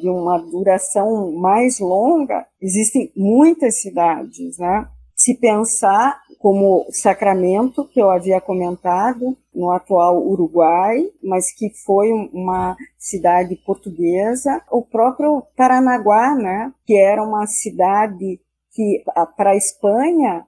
de 0.00 0.08
uma 0.08 0.38
duração 0.38 1.32
mais 1.32 1.80
longa, 1.80 2.46
existem 2.60 3.10
muitas 3.16 3.80
cidades, 3.80 4.58
né? 4.58 4.86
Se 5.18 5.34
pensar 5.34 6.20
como 6.38 6.86
Sacramento, 6.90 7.84
que 7.88 8.00
eu 8.00 8.08
havia 8.08 8.40
comentado, 8.40 9.36
no 9.52 9.72
atual 9.72 10.24
Uruguai, 10.24 11.04
mas 11.20 11.50
que 11.50 11.70
foi 11.84 12.12
uma 12.32 12.76
cidade 12.96 13.56
portuguesa, 13.56 14.62
o 14.70 14.80
próprio 14.80 15.42
Paranaguá, 15.56 16.36
né, 16.36 16.72
que 16.86 16.96
era 16.96 17.20
uma 17.20 17.44
cidade 17.48 18.40
que 18.70 19.02
para 19.36 19.50
a 19.50 19.56
Espanha 19.56 20.46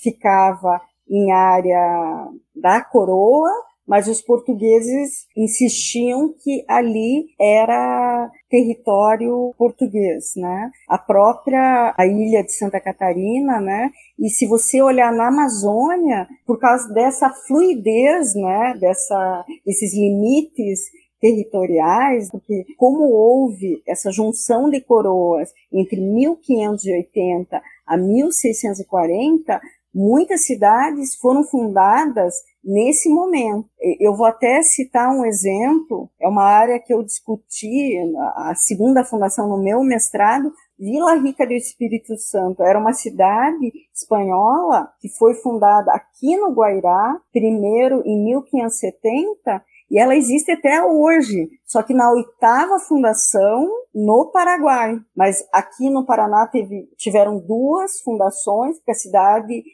ficava 0.00 0.80
em 1.08 1.30
área 1.30 2.26
da 2.56 2.82
coroa, 2.82 3.48
mas 3.88 4.06
os 4.06 4.20
portugueses 4.20 5.26
insistiam 5.34 6.34
que 6.44 6.62
ali 6.68 7.28
era 7.40 8.30
território 8.50 9.54
português, 9.56 10.32
né? 10.36 10.70
A 10.86 10.98
própria 10.98 11.94
a 11.96 12.06
ilha 12.06 12.44
de 12.44 12.52
Santa 12.52 12.78
Catarina, 12.78 13.58
né? 13.60 13.90
E 14.18 14.28
se 14.28 14.46
você 14.46 14.82
olhar 14.82 15.10
na 15.10 15.28
Amazônia, 15.28 16.28
por 16.46 16.58
causa 16.58 16.92
dessa 16.92 17.30
fluidez, 17.30 18.34
né? 18.34 18.74
Dessa 18.78 19.44
esses 19.66 19.94
limites 19.94 20.80
territoriais, 21.18 22.30
porque 22.30 22.64
como 22.76 23.10
houve 23.10 23.82
essa 23.86 24.12
junção 24.12 24.68
de 24.68 24.80
coroas 24.82 25.50
entre 25.72 26.00
1580 26.00 27.60
a 27.86 27.96
1640, 27.96 29.60
muitas 29.94 30.44
cidades 30.44 31.16
foram 31.16 31.42
fundadas 31.42 32.34
nesse 32.64 33.08
momento. 33.08 33.68
Eu 34.00 34.14
vou 34.14 34.26
até 34.26 34.62
citar 34.62 35.10
um 35.10 35.24
exemplo, 35.24 36.10
é 36.20 36.28
uma 36.28 36.44
área 36.44 36.78
que 36.78 36.92
eu 36.92 37.02
discuti, 37.02 37.96
a 38.36 38.54
segunda 38.54 39.04
fundação 39.04 39.48
no 39.48 39.62
meu 39.62 39.82
mestrado, 39.82 40.52
Vila 40.78 41.14
Rica 41.14 41.44
do 41.44 41.52
Espírito 41.52 42.16
Santo 42.16 42.62
era 42.62 42.78
uma 42.78 42.92
cidade 42.92 43.72
espanhola 43.92 44.88
que 45.00 45.08
foi 45.08 45.34
fundada 45.34 45.90
aqui 45.92 46.36
no 46.36 46.52
Guairá, 46.52 47.20
primeiro 47.32 48.00
em 48.06 48.24
1570, 48.24 49.64
e 49.90 49.98
ela 49.98 50.14
existe 50.14 50.52
até 50.52 50.84
hoje, 50.84 51.48
só 51.64 51.82
que 51.82 51.94
na 51.94 52.12
oitava 52.12 52.78
fundação 52.78 53.66
no 53.94 54.30
Paraguai. 54.30 55.00
Mas 55.16 55.42
aqui 55.52 55.88
no 55.90 56.04
Paraná 56.04 56.46
teve, 56.46 56.88
tiveram 56.96 57.40
duas 57.40 58.00
fundações, 58.02 58.76
porque 58.76 58.90
a 58.90 58.94
cidade 58.94 59.64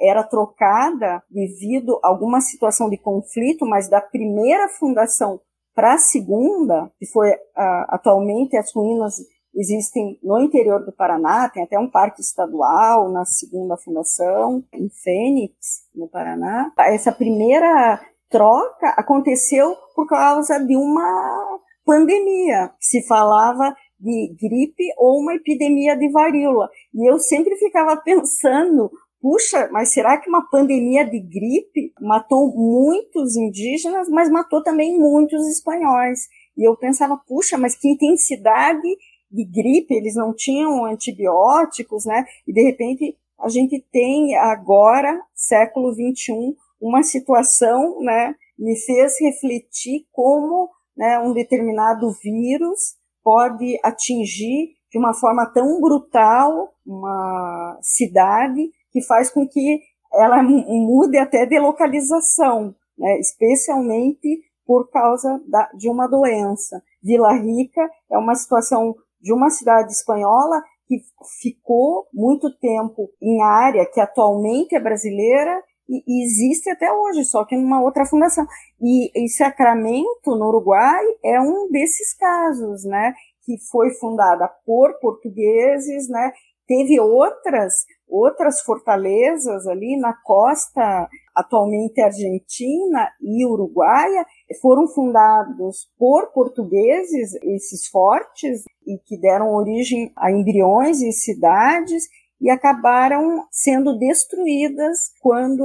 era 0.00 0.22
trocada 0.22 1.22
devido 1.30 1.98
a 2.02 2.08
alguma 2.08 2.40
situação 2.40 2.88
de 2.88 2.96
conflito, 2.96 3.66
mas 3.66 3.88
da 3.88 4.00
primeira 4.00 4.68
fundação 4.68 5.40
para 5.74 5.94
a 5.94 5.98
segunda, 5.98 6.90
que 6.98 7.06
foi 7.06 7.30
uh, 7.30 7.84
atualmente 7.88 8.56
as 8.56 8.72
ruínas 8.72 9.16
existem 9.54 10.18
no 10.22 10.40
interior 10.40 10.84
do 10.84 10.92
Paraná, 10.92 11.48
tem 11.48 11.62
até 11.62 11.78
um 11.78 11.90
parque 11.90 12.20
estadual 12.20 13.08
na 13.10 13.24
segunda 13.24 13.76
fundação, 13.76 14.64
em 14.72 14.88
Fênix, 14.88 15.86
no 15.94 16.08
Paraná. 16.08 16.72
Essa 16.78 17.12
primeira 17.12 18.00
troca 18.28 18.88
aconteceu 18.96 19.76
por 19.94 20.08
causa 20.08 20.58
de 20.58 20.76
uma 20.76 21.58
pandemia. 21.84 22.72
Se 22.80 23.06
falava 23.06 23.74
de 23.98 24.34
gripe 24.40 24.84
ou 24.98 25.20
uma 25.20 25.34
epidemia 25.34 25.96
de 25.96 26.10
varíola. 26.10 26.68
E 26.92 27.08
eu 27.08 27.18
sempre 27.18 27.56
ficava 27.56 27.96
pensando 28.02 28.90
puxa, 29.24 29.70
mas 29.72 29.88
será 29.88 30.18
que 30.18 30.28
uma 30.28 30.46
pandemia 30.50 31.02
de 31.02 31.18
gripe 31.18 31.94
matou 31.98 32.54
muitos 32.54 33.36
indígenas, 33.36 34.06
mas 34.10 34.28
matou 34.28 34.62
também 34.62 34.98
muitos 34.98 35.48
espanhóis? 35.48 36.28
E 36.54 36.68
eu 36.68 36.76
pensava, 36.76 37.16
puxa, 37.16 37.56
mas 37.56 37.74
que 37.74 37.88
intensidade 37.88 38.86
de 39.30 39.44
gripe, 39.46 39.94
eles 39.94 40.14
não 40.14 40.34
tinham 40.34 40.84
antibióticos, 40.84 42.04
né? 42.04 42.26
E 42.46 42.52
de 42.52 42.60
repente 42.60 43.16
a 43.40 43.48
gente 43.48 43.82
tem 43.90 44.36
agora, 44.36 45.18
século 45.34 45.94
21, 45.94 46.54
uma 46.78 47.02
situação, 47.02 48.00
né? 48.00 48.34
Me 48.58 48.78
fez 48.78 49.18
refletir 49.22 50.06
como 50.12 50.68
né, 50.94 51.18
um 51.18 51.32
determinado 51.32 52.12
vírus 52.22 52.96
pode 53.22 53.80
atingir 53.82 54.74
de 54.92 54.98
uma 54.98 55.14
forma 55.14 55.46
tão 55.46 55.80
brutal 55.80 56.74
uma 56.86 57.78
cidade 57.80 58.70
que 58.94 59.02
faz 59.02 59.28
com 59.28 59.46
que 59.46 59.80
ela 60.12 60.40
mude 60.40 61.18
até 61.18 61.44
de 61.44 61.58
localização, 61.58 62.72
né, 62.96 63.18
especialmente 63.18 64.40
por 64.64 64.88
causa 64.88 65.42
da, 65.48 65.68
de 65.76 65.90
uma 65.90 66.06
doença. 66.06 66.80
Vila 67.02 67.32
Rica 67.32 67.82
é 68.08 68.16
uma 68.16 68.36
situação 68.36 68.94
de 69.20 69.32
uma 69.32 69.50
cidade 69.50 69.90
espanhola 69.90 70.62
que 70.86 71.00
ficou 71.42 72.06
muito 72.14 72.56
tempo 72.58 73.10
em 73.20 73.42
área 73.42 73.84
que 73.84 74.00
atualmente 74.00 74.76
é 74.76 74.80
brasileira 74.80 75.60
e, 75.88 76.02
e 76.06 76.24
existe 76.24 76.70
até 76.70 76.92
hoje, 76.92 77.24
só 77.24 77.44
que 77.44 77.56
numa 77.56 77.82
outra 77.82 78.06
fundação. 78.06 78.46
E, 78.80 79.10
e 79.14 79.28
Sacramento, 79.28 80.36
no 80.36 80.46
Uruguai, 80.46 81.04
é 81.24 81.40
um 81.40 81.68
desses 81.70 82.14
casos, 82.14 82.84
né? 82.84 83.12
Que 83.44 83.56
foi 83.70 83.90
fundada 83.94 84.48
por 84.64 84.98
portugueses, 85.00 86.08
né? 86.08 86.32
Teve 86.66 86.98
outras 87.00 87.84
outras 88.14 88.60
fortalezas 88.60 89.66
ali 89.66 89.96
na 89.98 90.12
costa 90.12 91.08
atualmente 91.34 92.00
argentina 92.00 93.10
e 93.20 93.44
uruguaia 93.44 94.24
foram 94.62 94.86
fundados 94.86 95.88
por 95.98 96.32
portugueses 96.32 97.34
esses 97.42 97.88
fortes 97.88 98.62
e 98.86 98.98
que 98.98 99.18
deram 99.18 99.54
origem 99.54 100.12
a 100.16 100.30
embriões 100.30 101.02
e 101.02 101.10
cidades 101.12 102.04
e 102.40 102.50
acabaram 102.50 103.46
sendo 103.50 103.98
destruídas 103.98 105.12
quando 105.20 105.64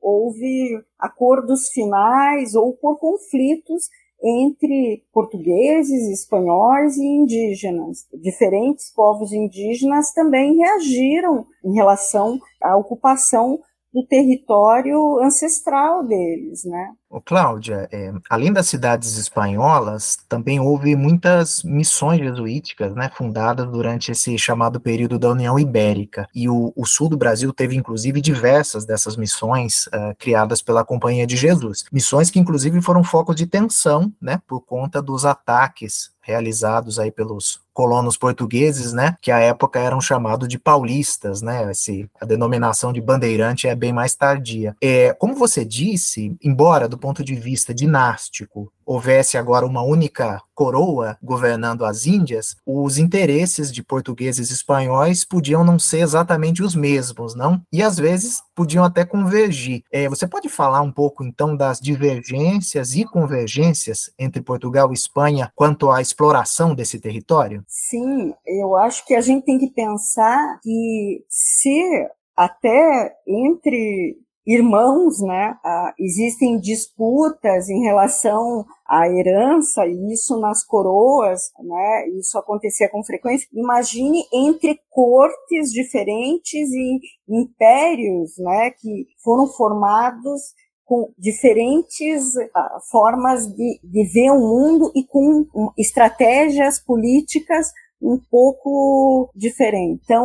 houve 0.00 0.80
acordos 0.98 1.70
finais 1.70 2.54
ou 2.54 2.76
por 2.76 2.98
conflitos 2.98 3.88
entre 4.22 5.02
portugueses, 5.12 6.08
espanhóis 6.10 6.96
e 6.96 7.04
indígenas. 7.04 8.06
Diferentes 8.12 8.92
povos 8.94 9.32
indígenas 9.32 10.12
também 10.12 10.56
reagiram 10.56 11.46
em 11.64 11.74
relação 11.74 12.38
à 12.62 12.76
ocupação 12.76 13.58
do 13.92 14.06
território 14.06 15.18
ancestral 15.20 16.04
deles, 16.06 16.64
né? 16.64 16.92
Cláudia, 17.18 17.88
é, 17.90 18.12
além 18.28 18.52
das 18.52 18.68
cidades 18.68 19.16
espanholas, 19.16 20.18
também 20.28 20.60
houve 20.60 20.94
muitas 20.94 21.62
missões 21.64 22.20
jesuíticas, 22.20 22.94
né, 22.94 23.10
fundadas 23.14 23.66
durante 23.66 24.12
esse 24.12 24.36
chamado 24.36 24.78
período 24.78 25.18
da 25.18 25.30
União 25.30 25.58
Ibérica. 25.58 26.28
E 26.34 26.48
o, 26.48 26.72
o 26.76 26.84
sul 26.84 27.08
do 27.08 27.16
Brasil 27.16 27.52
teve, 27.52 27.74
inclusive, 27.74 28.20
diversas 28.20 28.84
dessas 28.84 29.16
missões 29.16 29.86
uh, 29.86 30.14
criadas 30.18 30.60
pela 30.60 30.84
Companhia 30.84 31.26
de 31.26 31.36
Jesus. 31.36 31.84
Missões 31.90 32.30
que, 32.30 32.38
inclusive, 32.38 32.80
foram 32.82 33.02
focos 33.02 33.34
de 33.34 33.46
tensão, 33.46 34.12
né, 34.20 34.40
por 34.46 34.60
conta 34.60 35.00
dos 35.00 35.24
ataques 35.24 36.10
realizados 36.22 36.98
aí 36.98 37.10
pelos 37.10 37.60
colonos 37.72 38.16
portugueses, 38.16 38.92
né, 38.92 39.16
que 39.22 39.32
à 39.32 39.38
época 39.38 39.80
eram 39.80 40.00
chamados 40.00 40.46
de 40.46 40.58
paulistas, 40.58 41.40
né, 41.40 41.70
esse, 41.70 42.08
a 42.20 42.26
denominação 42.26 42.92
de 42.92 43.00
bandeirante 43.00 43.66
é 43.66 43.74
bem 43.74 43.92
mais 43.92 44.14
tardia. 44.14 44.76
É, 44.82 45.14
como 45.14 45.34
você 45.34 45.64
disse, 45.64 46.36
embora 46.42 46.86
do 46.86 46.98
ponto 47.00 47.24
de 47.24 47.34
vista 47.34 47.74
dinástico 47.74 48.72
houvesse 48.90 49.38
agora 49.38 49.64
uma 49.64 49.82
única 49.82 50.42
coroa 50.52 51.16
governando 51.22 51.84
as 51.84 52.06
Índias, 52.06 52.56
os 52.66 52.98
interesses 52.98 53.70
de 53.70 53.84
portugueses 53.84 54.50
e 54.50 54.52
espanhóis 54.52 55.24
podiam 55.24 55.62
não 55.62 55.78
ser 55.78 56.00
exatamente 56.00 56.60
os 56.60 56.74
mesmos, 56.74 57.36
não? 57.36 57.62
E 57.72 57.82
às 57.82 57.96
vezes 57.96 58.42
podiam 58.54 58.84
até 58.84 59.04
convergir. 59.04 59.84
É, 59.92 60.08
você 60.08 60.26
pode 60.26 60.48
falar 60.48 60.82
um 60.82 60.90
pouco 60.90 61.22
então 61.22 61.56
das 61.56 61.78
divergências 61.78 62.96
e 62.96 63.04
convergências 63.04 64.10
entre 64.18 64.42
Portugal 64.42 64.90
e 64.90 64.94
Espanha 64.94 65.52
quanto 65.54 65.88
à 65.90 66.00
exploração 66.00 66.74
desse 66.74 66.98
território? 66.98 67.62
Sim, 67.68 68.34
eu 68.44 68.76
acho 68.76 69.06
que 69.06 69.14
a 69.14 69.20
gente 69.20 69.44
tem 69.44 69.58
que 69.58 69.70
pensar 69.70 70.58
que 70.62 71.24
se 71.28 72.08
até 72.36 73.14
entre 73.26 74.16
irmãos, 74.52 75.20
né? 75.20 75.56
Ah, 75.64 75.94
existem 75.96 76.58
disputas 76.58 77.68
em 77.68 77.84
relação 77.84 78.64
à 78.84 79.08
herança, 79.08 79.86
e 79.86 80.12
isso 80.12 80.40
nas 80.40 80.64
coroas, 80.64 81.52
né? 81.60 82.08
Isso 82.18 82.36
acontecia 82.36 82.88
com 82.88 83.04
frequência. 83.04 83.46
Imagine 83.52 84.24
entre 84.32 84.80
cortes 84.90 85.70
diferentes 85.70 86.68
e 86.72 87.00
impérios, 87.28 88.32
né? 88.38 88.72
Que 88.72 89.06
foram 89.22 89.46
formados 89.46 90.40
com 90.84 91.12
diferentes 91.16 92.34
uh, 92.34 92.80
formas 92.90 93.46
de, 93.46 93.78
de 93.84 94.04
ver 94.12 94.32
o 94.32 94.40
mundo 94.40 94.90
e 94.96 95.04
com 95.04 95.46
estratégias 95.78 96.80
políticas 96.80 97.70
um 98.02 98.18
pouco 98.30 99.30
diferente. 99.34 100.00
Então, 100.04 100.24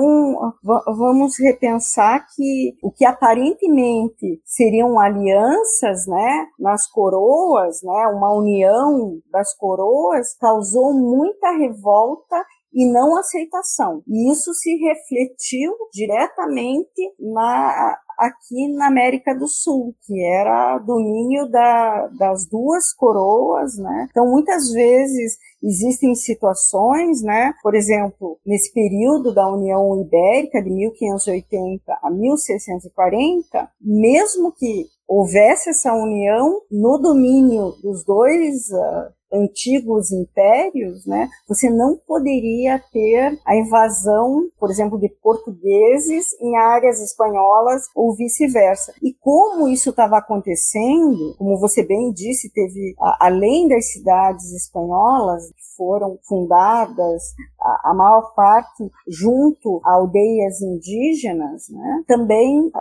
vamos 0.64 1.38
repensar 1.40 2.26
que 2.36 2.76
o 2.82 2.92
que 2.92 3.06
aparentemente 3.06 4.42
seriam 4.46 5.00
alianças, 5.00 6.08
né, 6.08 6.48
nas 6.60 6.90
coroas, 6.90 7.82
né, 7.84 8.08
uma 8.14 8.34
união 8.34 9.20
das 9.32 9.56
coroas, 9.56 10.36
causou 10.40 10.94
muita 10.94 11.52
revolta 11.58 12.44
e 12.76 12.92
não 12.92 13.18
aceitação. 13.18 14.04
E 14.06 14.30
isso 14.32 14.54
se 14.54 14.76
refletiu 14.76 15.74
diretamente 15.94 17.02
na 17.18 17.98
aqui 18.18 18.70
na 18.76 18.88
América 18.88 19.36
do 19.36 19.48
Sul, 19.48 19.94
que 20.06 20.26
era 20.26 20.80
domínio 20.80 21.50
da, 21.50 22.08
das 22.18 22.48
duas 22.48 22.94
coroas, 22.94 23.78
né? 23.78 24.08
Então, 24.10 24.26
muitas 24.26 24.72
vezes 24.72 25.38
existem 25.62 26.16
situações, 26.16 27.22
né? 27.22 27.54
Por 27.62 27.76
exemplo, 27.76 28.40
nesse 28.46 28.72
período 28.74 29.34
da 29.34 29.52
União 29.52 30.02
Ibérica, 30.02 30.62
de 30.62 30.70
1580 30.70 32.00
a 32.02 32.10
1640, 32.10 33.70
mesmo 33.82 34.54
que 34.54 34.86
houvesse 35.08 35.70
essa 35.70 35.94
união 35.94 36.62
no 36.72 36.98
domínio 36.98 37.74
dos 37.84 38.04
dois 38.04 38.70
uh, 38.70 39.14
antigos 39.36 40.12
impérios, 40.12 41.06
né, 41.06 41.30
você 41.48 41.70
não 41.70 41.98
poderia 42.08 42.82
ter 42.92 43.40
a 43.46 43.56
invasão, 43.56 44.50
por 44.60 44.70
exemplo, 44.70 45.00
de 45.00 45.10
portugueses 45.22 46.34
em 46.42 46.56
áreas 46.56 47.02
espanholas 47.02 47.84
ou 47.96 48.16
vice-versa. 48.16 48.94
E 49.02 49.14
como 49.14 49.68
isso 49.68 49.90
estava 49.90 50.18
acontecendo, 50.18 51.36
como 51.38 51.60
você 51.60 51.84
bem 51.84 52.12
disse, 52.12 52.52
teve 52.52 52.96
além 53.20 53.68
das 53.68 53.92
cidades 53.92 54.52
espanholas 54.52 55.48
que 55.48 55.76
foram 55.78 56.18
fundadas, 56.28 57.24
a, 57.66 57.92
a 57.92 57.94
maior 57.94 58.34
parte 58.36 58.90
junto 59.08 59.82
a 59.84 59.94
aldeias 59.94 60.62
indígenas, 60.62 61.70
né, 61.70 62.04
também 62.08 62.72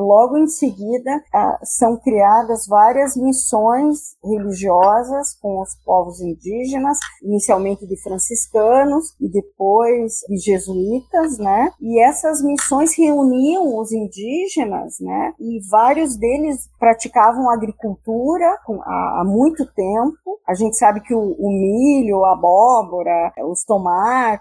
logo 0.00 0.36
em 0.36 0.46
seguida 0.46 1.22
são 1.62 1.96
criadas 1.96 2.66
várias 2.66 3.16
missões 3.16 4.16
religiosas 4.24 5.34
com 5.40 5.60
os 5.60 5.74
povos 5.84 6.20
indígenas, 6.20 6.98
inicialmente 7.22 7.86
de 7.86 7.96
franciscanos 8.02 9.14
e 9.20 9.28
depois 9.28 10.20
de 10.28 10.36
jesuítas, 10.38 11.38
né? 11.38 11.70
E 11.80 12.00
essas 12.00 12.42
missões 12.42 12.96
reuniam 12.96 13.78
os 13.78 13.92
indígenas, 13.92 14.98
né? 15.00 15.34
E 15.38 15.60
vários 15.70 16.16
deles 16.16 16.68
praticavam 16.78 17.50
agricultura 17.50 18.58
há, 18.84 19.20
há 19.20 19.24
muito 19.24 19.64
tempo. 19.72 20.40
A 20.46 20.54
gente 20.54 20.76
sabe 20.76 21.00
que 21.00 21.14
o, 21.14 21.36
o 21.38 21.50
milho, 21.50 22.24
a 22.24 22.32
abóbora, 22.32 23.32
os 23.48 23.64
tomates 23.64 24.31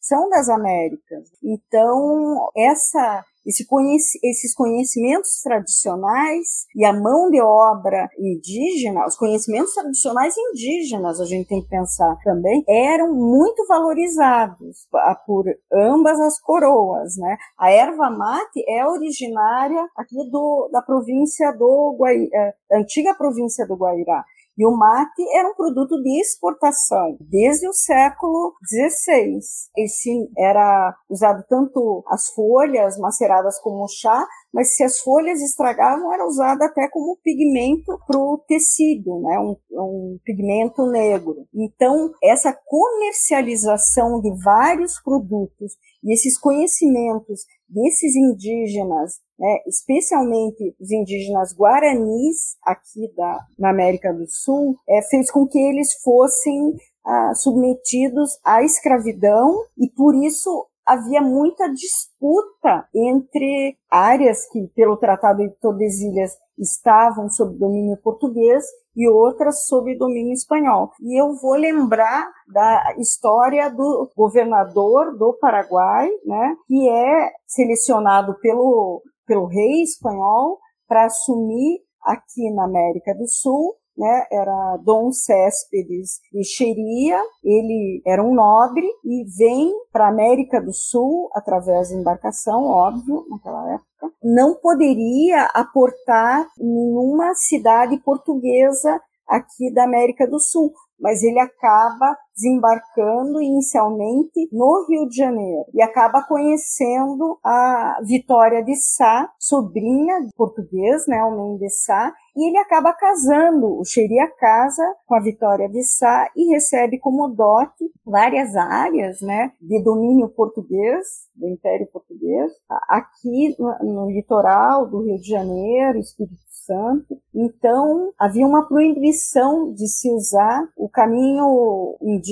são 0.00 0.28
das 0.28 0.48
Américas. 0.48 1.28
Então, 1.42 2.50
essa 2.56 3.24
conheci 3.66 4.18
esses 4.22 4.54
conhecimentos 4.54 5.40
tradicionais 5.42 6.66
e 6.76 6.84
a 6.84 6.92
mão 6.92 7.30
de 7.30 7.40
obra 7.40 8.08
indígena, 8.18 9.06
os 9.06 9.16
conhecimentos 9.16 9.72
tradicionais 9.72 10.34
indígenas, 10.36 11.18
a 11.18 11.24
gente 11.24 11.48
tem 11.48 11.62
que 11.62 11.68
pensar 11.68 12.14
também, 12.22 12.62
eram 12.68 13.14
muito 13.14 13.66
valorizados 13.66 14.86
por 15.26 15.46
ambas 15.72 16.20
as 16.20 16.38
coroas, 16.40 17.16
né? 17.16 17.38
A 17.58 17.70
erva 17.70 18.10
mate 18.10 18.62
é 18.68 18.86
originária 18.86 19.88
aqui 19.96 20.16
do, 20.30 20.68
da 20.70 20.82
província 20.82 21.50
do 21.52 21.96
Guairá, 21.98 22.28
eh, 22.34 22.54
antiga 22.72 23.14
província 23.14 23.66
do 23.66 23.76
Guairá. 23.76 24.24
E 24.58 24.66
o 24.66 24.76
mate 24.76 25.22
era 25.36 25.48
um 25.48 25.54
produto 25.54 26.02
de 26.02 26.20
exportação 26.20 27.16
desde 27.20 27.68
o 27.68 27.72
século 27.72 28.54
XVI. 28.66 29.38
Esse 29.76 30.28
era 30.36 30.96
usado 31.08 31.44
tanto 31.48 32.02
as 32.08 32.28
folhas 32.30 32.98
maceradas 32.98 33.60
como 33.60 33.86
chá, 33.86 34.26
mas 34.52 34.74
se 34.74 34.82
as 34.82 34.98
folhas 34.98 35.40
estragavam, 35.40 36.12
era 36.12 36.26
usado 36.26 36.62
até 36.62 36.88
como 36.88 37.18
pigmento 37.22 37.96
para 38.04 38.18
o 38.18 38.42
tecido, 38.48 39.20
né? 39.20 39.38
Um, 39.38 39.56
um 39.70 40.18
pigmento 40.24 40.86
negro. 40.90 41.46
Então, 41.54 42.10
essa 42.20 42.52
comercialização 42.66 44.20
de 44.20 44.32
vários 44.42 45.00
produtos 45.00 45.76
e 46.02 46.12
esses 46.12 46.38
conhecimentos 46.38 47.40
desses 47.68 48.14
indígenas 48.14 49.20
né, 49.38 49.58
especialmente 49.66 50.74
os 50.80 50.90
indígenas 50.90 51.54
guaranis 51.54 52.56
aqui 52.64 53.12
da, 53.16 53.38
na 53.58 53.70
América 53.70 54.12
do 54.12 54.26
Sul, 54.26 54.76
é, 54.88 55.00
fez 55.02 55.30
com 55.30 55.46
que 55.46 55.58
eles 55.58 55.94
fossem 56.02 56.74
ah, 57.06 57.32
submetidos 57.34 58.38
à 58.44 58.62
escravidão 58.64 59.64
e 59.78 59.88
por 59.88 60.14
isso 60.14 60.66
havia 60.84 61.20
muita 61.20 61.68
disputa 61.68 62.88
entre 62.94 63.76
áreas 63.90 64.48
que, 64.50 64.66
pelo 64.74 64.96
Tratado 64.96 65.46
de 65.46 65.54
Tordesilhas, 65.60 66.32
estavam 66.58 67.30
sob 67.30 67.56
domínio 67.56 67.96
português 67.98 68.64
e 68.98 69.08
outras 69.08 69.64
sob 69.66 69.96
domínio 69.96 70.32
espanhol. 70.32 70.90
E 71.00 71.22
eu 71.22 71.32
vou 71.40 71.54
lembrar 71.54 72.28
da 72.52 72.96
história 72.98 73.70
do 73.70 74.10
governador 74.16 75.16
do 75.16 75.38
Paraguai, 75.40 76.10
né, 76.26 76.56
que 76.66 76.88
é 76.88 77.30
selecionado 77.46 78.34
pelo, 78.40 79.00
pelo 79.24 79.46
rei 79.46 79.82
espanhol 79.82 80.58
para 80.88 81.04
assumir 81.06 81.78
aqui 82.02 82.50
na 82.52 82.64
América 82.64 83.14
do 83.14 83.28
Sul 83.28 83.76
né, 83.98 84.26
era 84.30 84.76
Dom 84.84 85.10
Céspedes 85.10 86.20
de 86.32 86.44
Xeria, 86.44 87.20
ele 87.42 88.00
era 88.06 88.22
um 88.22 88.32
nobre 88.32 88.86
e 89.04 89.24
vem 89.36 89.72
para 89.92 90.06
a 90.06 90.10
América 90.10 90.60
do 90.60 90.72
Sul 90.72 91.28
através 91.34 91.88
de 91.88 91.96
embarcação, 91.96 92.64
óbvio, 92.64 93.26
naquela 93.28 93.74
época. 93.74 94.14
Não 94.22 94.54
poderia 94.54 95.46
aportar 95.52 96.46
nenhuma 96.56 97.34
cidade 97.34 97.98
portuguesa 98.02 99.00
aqui 99.28 99.72
da 99.74 99.84
América 99.84 100.26
do 100.26 100.38
Sul, 100.40 100.72
mas 101.00 101.22
ele 101.22 101.40
acaba 101.40 102.16
desembarcando 102.38 103.42
inicialmente 103.42 104.48
no 104.52 104.86
Rio 104.88 105.08
de 105.08 105.16
Janeiro 105.16 105.64
e 105.74 105.82
acaba 105.82 106.22
conhecendo 106.22 107.38
a 107.44 108.00
Vitória 108.04 108.62
de 108.62 108.76
Sá, 108.76 109.28
sobrinha 109.38 110.20
de 110.20 110.32
português, 110.36 111.04
né, 111.08 111.20
o 111.24 111.58
Sá, 111.68 112.14
e 112.36 112.48
ele 112.48 112.58
acaba 112.58 112.92
casando. 112.92 113.80
O 113.80 113.84
Xeria 113.84 114.28
casa 114.38 114.84
com 115.06 115.16
a 115.16 115.20
Vitória 115.20 115.68
de 115.68 115.82
Sá 115.82 116.30
e 116.36 116.52
recebe 116.52 116.98
como 116.98 117.28
dote 117.28 117.90
várias 118.06 118.54
áreas, 118.54 119.20
né, 119.20 119.52
de 119.60 119.82
domínio 119.82 120.28
português, 120.28 121.28
do 121.34 121.48
Império 121.48 121.88
Português, 121.92 122.52
aqui 122.88 123.56
no, 123.58 124.04
no 124.04 124.10
litoral 124.10 124.86
do 124.86 125.02
Rio 125.02 125.18
de 125.18 125.28
Janeiro, 125.28 125.98
Espírito 125.98 126.48
Santo. 126.68 127.18
Então, 127.34 128.12
havia 128.18 128.46
uma 128.46 128.66
proibição 128.68 129.72
de 129.72 129.88
se 129.88 130.10
usar 130.10 130.68
o 130.76 130.88
caminho 130.88 131.96
indígena 132.02 132.27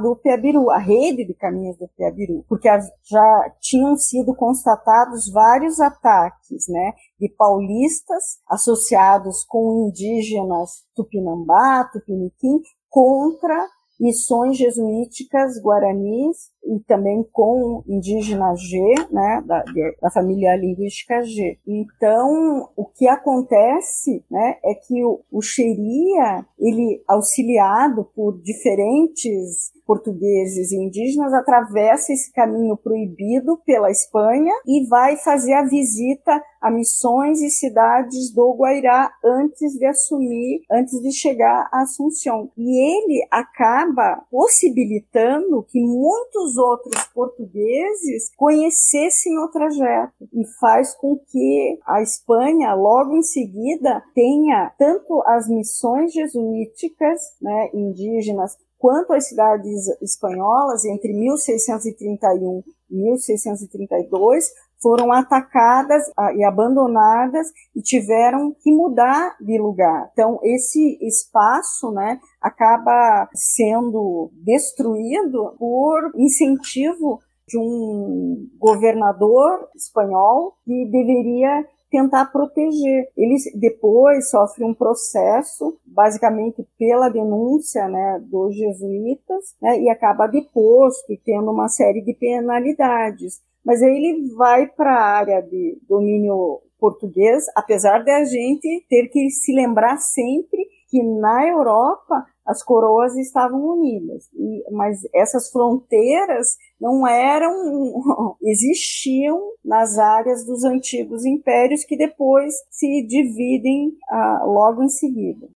do 0.00 0.16
Piabiru, 0.16 0.70
a 0.70 0.78
rede 0.78 1.24
de 1.24 1.34
caminhos 1.34 1.76
do 1.76 1.88
Piabiru, 1.88 2.44
porque 2.48 2.68
já 3.04 3.54
tinham 3.60 3.96
sido 3.96 4.34
constatados 4.34 5.30
vários 5.30 5.80
ataques, 5.80 6.68
né, 6.68 6.92
de 7.18 7.28
paulistas 7.28 8.40
associados 8.48 9.44
com 9.44 9.88
indígenas 9.88 10.84
Tupinambá, 10.94 11.84
Tupiniquim, 11.92 12.60
contra 12.88 13.66
missões 14.00 14.56
jesuíticas 14.56 15.60
guaranis 15.62 16.50
e 16.64 16.80
também 16.80 17.22
com 17.32 17.84
indígena 17.86 18.54
G, 18.56 18.78
né, 19.10 19.42
da, 19.46 19.62
da, 20.00 20.10
família 20.10 20.56
linguística 20.56 21.22
G. 21.22 21.58
Então, 21.66 22.68
o 22.74 22.86
que 22.86 23.06
acontece, 23.06 24.24
né, 24.30 24.56
é 24.64 24.74
que 24.74 25.04
o, 25.04 25.20
o 25.30 25.42
Xeria, 25.42 26.46
ele 26.58 27.02
auxiliado 27.06 28.04
por 28.14 28.40
diferentes 28.40 29.72
portugueses 29.90 30.70
e 30.70 30.76
indígenas, 30.76 31.34
atravessa 31.34 32.12
esse 32.12 32.32
caminho 32.32 32.76
proibido 32.76 33.60
pela 33.66 33.90
Espanha 33.90 34.54
e 34.64 34.86
vai 34.86 35.16
fazer 35.16 35.52
a 35.54 35.64
visita 35.64 36.40
a 36.60 36.70
missões 36.70 37.40
e 37.40 37.50
cidades 37.50 38.32
do 38.32 38.54
Guairá 38.54 39.10
antes 39.24 39.72
de 39.72 39.86
assumir, 39.86 40.60
antes 40.70 41.00
de 41.00 41.10
chegar 41.10 41.68
a 41.72 41.80
Assunção. 41.80 42.52
E 42.56 42.78
ele 42.78 43.26
acaba 43.32 44.22
possibilitando 44.30 45.64
que 45.68 45.80
muitos 45.80 46.56
outros 46.56 47.02
portugueses 47.14 48.30
conhecessem 48.36 49.38
o 49.38 49.48
trajeto 49.48 50.28
e 50.32 50.46
faz 50.60 50.94
com 50.94 51.16
que 51.16 51.78
a 51.84 52.00
Espanha, 52.02 52.74
logo 52.74 53.16
em 53.16 53.22
seguida, 53.22 54.04
tenha 54.14 54.70
tanto 54.78 55.20
as 55.26 55.48
missões 55.48 56.12
jesuíticas, 56.12 57.20
né, 57.40 57.70
indígenas, 57.72 58.56
quanto 58.80 59.12
as 59.12 59.28
cidades 59.28 59.86
espanholas, 60.00 60.86
entre 60.86 61.12
1631 61.12 62.64
e 62.90 62.96
1632, 62.96 64.46
foram 64.82 65.12
atacadas 65.12 66.02
ah, 66.16 66.32
e 66.34 66.42
abandonadas 66.42 67.46
e 67.76 67.82
tiveram 67.82 68.56
que 68.58 68.72
mudar 68.72 69.36
de 69.38 69.58
lugar. 69.58 70.08
Então, 70.12 70.40
esse 70.42 70.98
espaço 71.02 71.92
né, 71.92 72.18
acaba 72.40 73.28
sendo 73.34 74.30
destruído 74.42 75.54
por 75.58 76.12
incentivo 76.16 77.20
de 77.46 77.58
um 77.58 78.48
governador 78.58 79.68
espanhol 79.76 80.54
que 80.64 80.86
deveria 80.86 81.66
tentar 81.90 82.26
proteger. 82.26 83.08
Ele 83.16 83.36
depois 83.56 84.30
sofre 84.30 84.64
um 84.64 84.72
processo, 84.72 85.78
basicamente 85.84 86.66
pela 86.78 87.08
denúncia 87.08 87.88
né, 87.88 88.22
dos 88.24 88.54
jesuítas, 88.54 89.56
né, 89.60 89.80
e 89.80 89.90
acaba 89.90 90.26
deposto 90.26 91.12
e 91.12 91.18
tendo 91.18 91.50
uma 91.50 91.68
série 91.68 92.00
de 92.02 92.14
penalidades. 92.14 93.42
Mas 93.64 93.82
aí 93.82 93.90
ele 93.90 94.34
vai 94.34 94.66
para 94.66 94.94
a 94.94 95.18
área 95.18 95.40
de 95.42 95.78
domínio 95.88 96.60
português, 96.78 97.44
apesar 97.54 98.02
de 98.02 98.10
a 98.10 98.24
gente 98.24 98.86
ter 98.88 99.08
que 99.08 99.28
se 99.28 99.52
lembrar 99.52 99.98
sempre 99.98 100.66
que 100.88 101.02
na 101.02 101.46
Europa 101.46 102.24
as 102.50 102.64
coroas 102.64 103.16
estavam 103.16 103.60
unidas, 103.64 104.24
e, 104.34 104.64
mas 104.72 104.98
essas 105.14 105.50
fronteiras 105.50 106.56
não 106.80 107.06
eram, 107.06 107.54
existiam 108.42 109.52
nas 109.64 109.96
áreas 109.98 110.44
dos 110.44 110.64
antigos 110.64 111.24
impérios 111.24 111.84
que 111.84 111.96
depois 111.96 112.52
se 112.68 113.06
dividem 113.06 113.92
ah, 114.10 114.42
logo 114.44 114.82
em 114.82 114.88
seguida. 114.88 115.48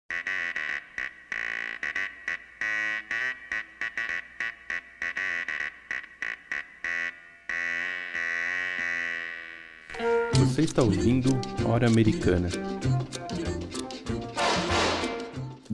Você 10.34 10.62
está 10.62 10.82
ouvindo 10.82 11.30
Hora 11.68 11.88
Americana. 11.88 12.49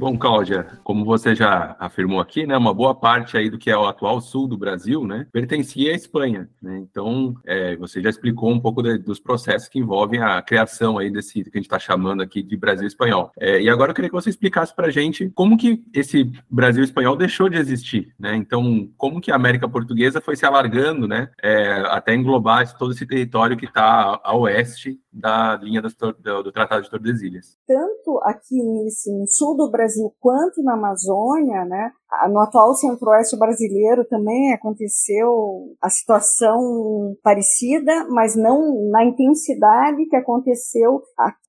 Bom, 0.01 0.17
Cláudia, 0.17 0.67
como 0.83 1.05
você 1.05 1.35
já 1.35 1.77
afirmou 1.79 2.21
aqui, 2.21 2.47
né, 2.47 2.57
uma 2.57 2.73
boa 2.73 2.95
parte 2.95 3.37
aí 3.37 3.51
do 3.51 3.59
que 3.59 3.71
é 3.71 3.77
o 3.77 3.87
atual 3.87 4.19
sul 4.19 4.49
do 4.49 4.57
Brasil, 4.57 5.07
né, 5.07 5.27
pertencia 5.31 5.93
à 5.93 5.95
Espanha. 5.95 6.49
Né? 6.63 6.79
Então, 6.79 7.35
é, 7.45 7.77
você 7.77 8.01
já 8.01 8.09
explicou 8.09 8.51
um 8.51 8.59
pouco 8.59 8.83
de, 8.83 8.97
dos 8.97 9.21
processos 9.21 9.69
que 9.69 9.79
envolvem 9.79 10.19
a 10.23 10.41
criação 10.41 10.97
aí 10.97 11.11
desse 11.11 11.45
que 11.45 11.51
a 11.53 11.59
gente 11.59 11.67
está 11.67 11.79
chamando 11.79 12.23
aqui 12.23 12.43
de 12.43 12.57
Brasil 12.57 12.87
espanhol. 12.87 13.31
É, 13.39 13.61
e 13.61 13.69
agora 13.69 13.91
eu 13.91 13.95
queria 13.95 14.09
que 14.09 14.17
você 14.17 14.31
explicasse 14.31 14.75
para 14.75 14.87
a 14.87 14.91
gente 14.91 15.29
como 15.35 15.59
que 15.59 15.85
esse 15.93 16.33
Brasil 16.49 16.83
espanhol 16.83 17.15
deixou 17.15 17.51
de 17.51 17.59
existir, 17.59 18.15
né? 18.19 18.35
Então, 18.35 18.89
como 18.97 19.21
que 19.21 19.31
a 19.31 19.37
América 19.37 19.69
Portuguesa 19.69 20.19
foi 20.19 20.35
se 20.35 20.47
alargando, 20.47 21.07
né, 21.07 21.29
é, 21.43 21.73
até 21.89 22.15
englobar 22.15 22.75
todo 22.79 22.93
esse 22.93 23.05
território 23.05 23.55
que 23.55 23.67
está 23.67 24.19
a 24.25 24.35
oeste 24.35 24.99
da 25.13 25.57
linha 25.57 25.83
do, 25.83 25.89
do, 26.43 26.53
Tratado 26.53 26.83
de 26.83 26.91
Tordesilhas. 26.91 27.59
Tanto 27.67 28.19
aqui 28.23 28.63
nesse, 28.63 29.13
no 29.13 29.27
sul 29.27 29.57
do 29.57 29.71
Brasil 29.71 29.90
quanto 30.21 30.63
na 30.63 30.75
Amazônia, 30.75 31.65
né, 31.65 31.93
no 32.31 32.41
atual 32.41 32.75
centro-oeste 32.75 33.39
brasileiro 33.39 34.05
também 34.05 34.53
aconteceu 34.53 35.75
a 35.81 35.89
situação 35.89 37.15
parecida, 37.23 38.07
mas 38.09 38.37
não 38.37 38.91
na 38.91 39.05
intensidade 39.05 40.07
que 40.07 40.17
aconteceu 40.17 41.01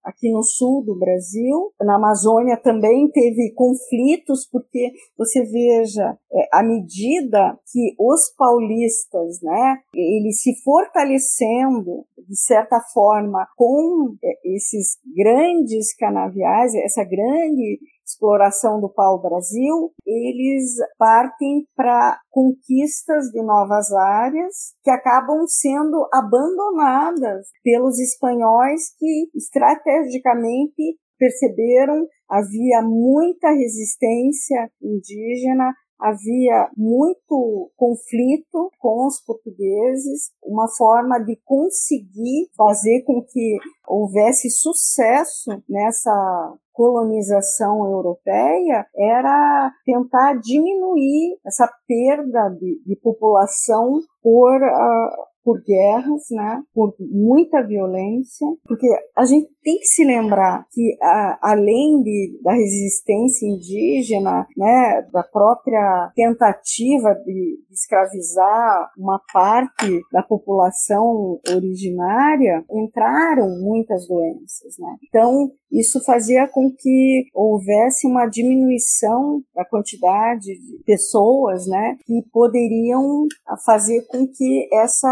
aqui 0.04 0.32
no 0.32 0.44
sul 0.44 0.84
do 0.84 0.98
Brasil. 0.98 1.72
Na 1.82 1.96
Amazônia 1.96 2.58
também 2.58 3.10
teve 3.12 3.54
conflitos, 3.56 4.48
porque 4.52 4.92
você 5.18 5.44
veja, 5.44 6.18
é, 6.34 6.50
à 6.54 6.64
medida 6.64 7.58
que 7.72 7.96
os 8.00 8.34
paulistas, 8.38 9.42
né, 9.42 9.78
eles 9.94 10.42
se 10.42 10.54
fortalecendo 10.64 12.06
de 12.28 12.40
certa 12.40 12.80
forma 12.94 13.48
com 13.56 14.16
é, 14.24 14.56
esses 14.56 14.98
grandes 15.16 15.96
canaviais, 15.96 16.74
essa 16.76 17.04
grande 17.04 17.80
exploração 18.12 18.80
do 18.80 18.90
pau-brasil, 18.90 19.92
eles 20.06 20.76
partem 20.98 21.66
para 21.76 22.20
conquistas 22.30 23.30
de 23.32 23.42
novas 23.42 23.92
áreas 23.92 24.74
que 24.84 24.90
acabam 24.90 25.46
sendo 25.48 26.08
abandonadas 26.14 27.48
pelos 27.64 27.98
espanhóis 28.00 28.94
que 28.98 29.30
estrategicamente 29.36 29.91
perceberam. 31.18 32.08
Havia 32.30 32.82
muita 32.82 33.50
resistência 33.52 34.70
indígena, 34.82 35.72
havia 36.00 36.70
muito 36.76 37.72
conflito 37.76 38.72
com 38.80 39.06
os 39.06 39.22
portugueses, 39.24 40.32
uma 40.44 40.68
forma 40.68 41.20
de 41.20 41.40
conseguir 41.46 42.50
fazer 42.58 43.04
com 43.04 43.24
que 43.24 43.58
houvesse 43.88 44.50
sucesso 44.50 45.62
nessa 45.70 46.56
colonização 46.74 47.86
europeia 47.86 48.88
era 48.96 49.72
tentar 49.86 50.40
diminuir 50.40 51.38
essa 51.46 51.70
perda 51.88 52.50
de, 52.50 52.82
de 52.84 52.96
população 52.96 54.00
por 54.24 54.56
uh, 54.56 55.31
por 55.44 55.62
guerras, 55.64 56.24
né, 56.32 56.62
por 56.74 56.94
muita 57.00 57.66
violência, 57.66 58.48
porque 58.66 58.88
a 59.16 59.26
gente 59.26 59.50
tem 59.64 59.78
que 59.78 59.86
se 59.86 60.04
lembrar 60.04 60.66
que 60.72 60.98
a, 61.02 61.40
além 61.52 62.02
de, 62.02 62.40
da 62.44 62.54
resistência 62.54 63.46
indígena, 63.46 64.48
né, 64.58 65.08
da 65.12 65.24
própria 65.24 66.12
tentativa 66.16 67.14
de 67.26 67.60
escravizar 67.72 68.92
uma 68.98 69.20
parte 69.32 70.02
da 70.12 70.24
população 70.24 71.40
originária, 71.50 72.64
entraram 72.72 73.50
muitas 73.60 74.08
doenças, 74.08 74.76
né? 74.80 74.96
Então 75.08 75.52
isso 75.72 76.04
fazia 76.04 76.48
com 76.48 76.70
que 76.70 77.26
houvesse 77.34 78.06
uma 78.06 78.26
diminuição 78.26 79.42
da 79.56 79.64
quantidade 79.64 80.46
de 80.46 80.84
pessoas, 80.86 81.66
né, 81.66 81.98
que 82.06 82.22
poderiam 82.32 83.26
fazer 83.66 84.06
com 84.08 84.28
que 84.28 84.68
essa 84.74 85.08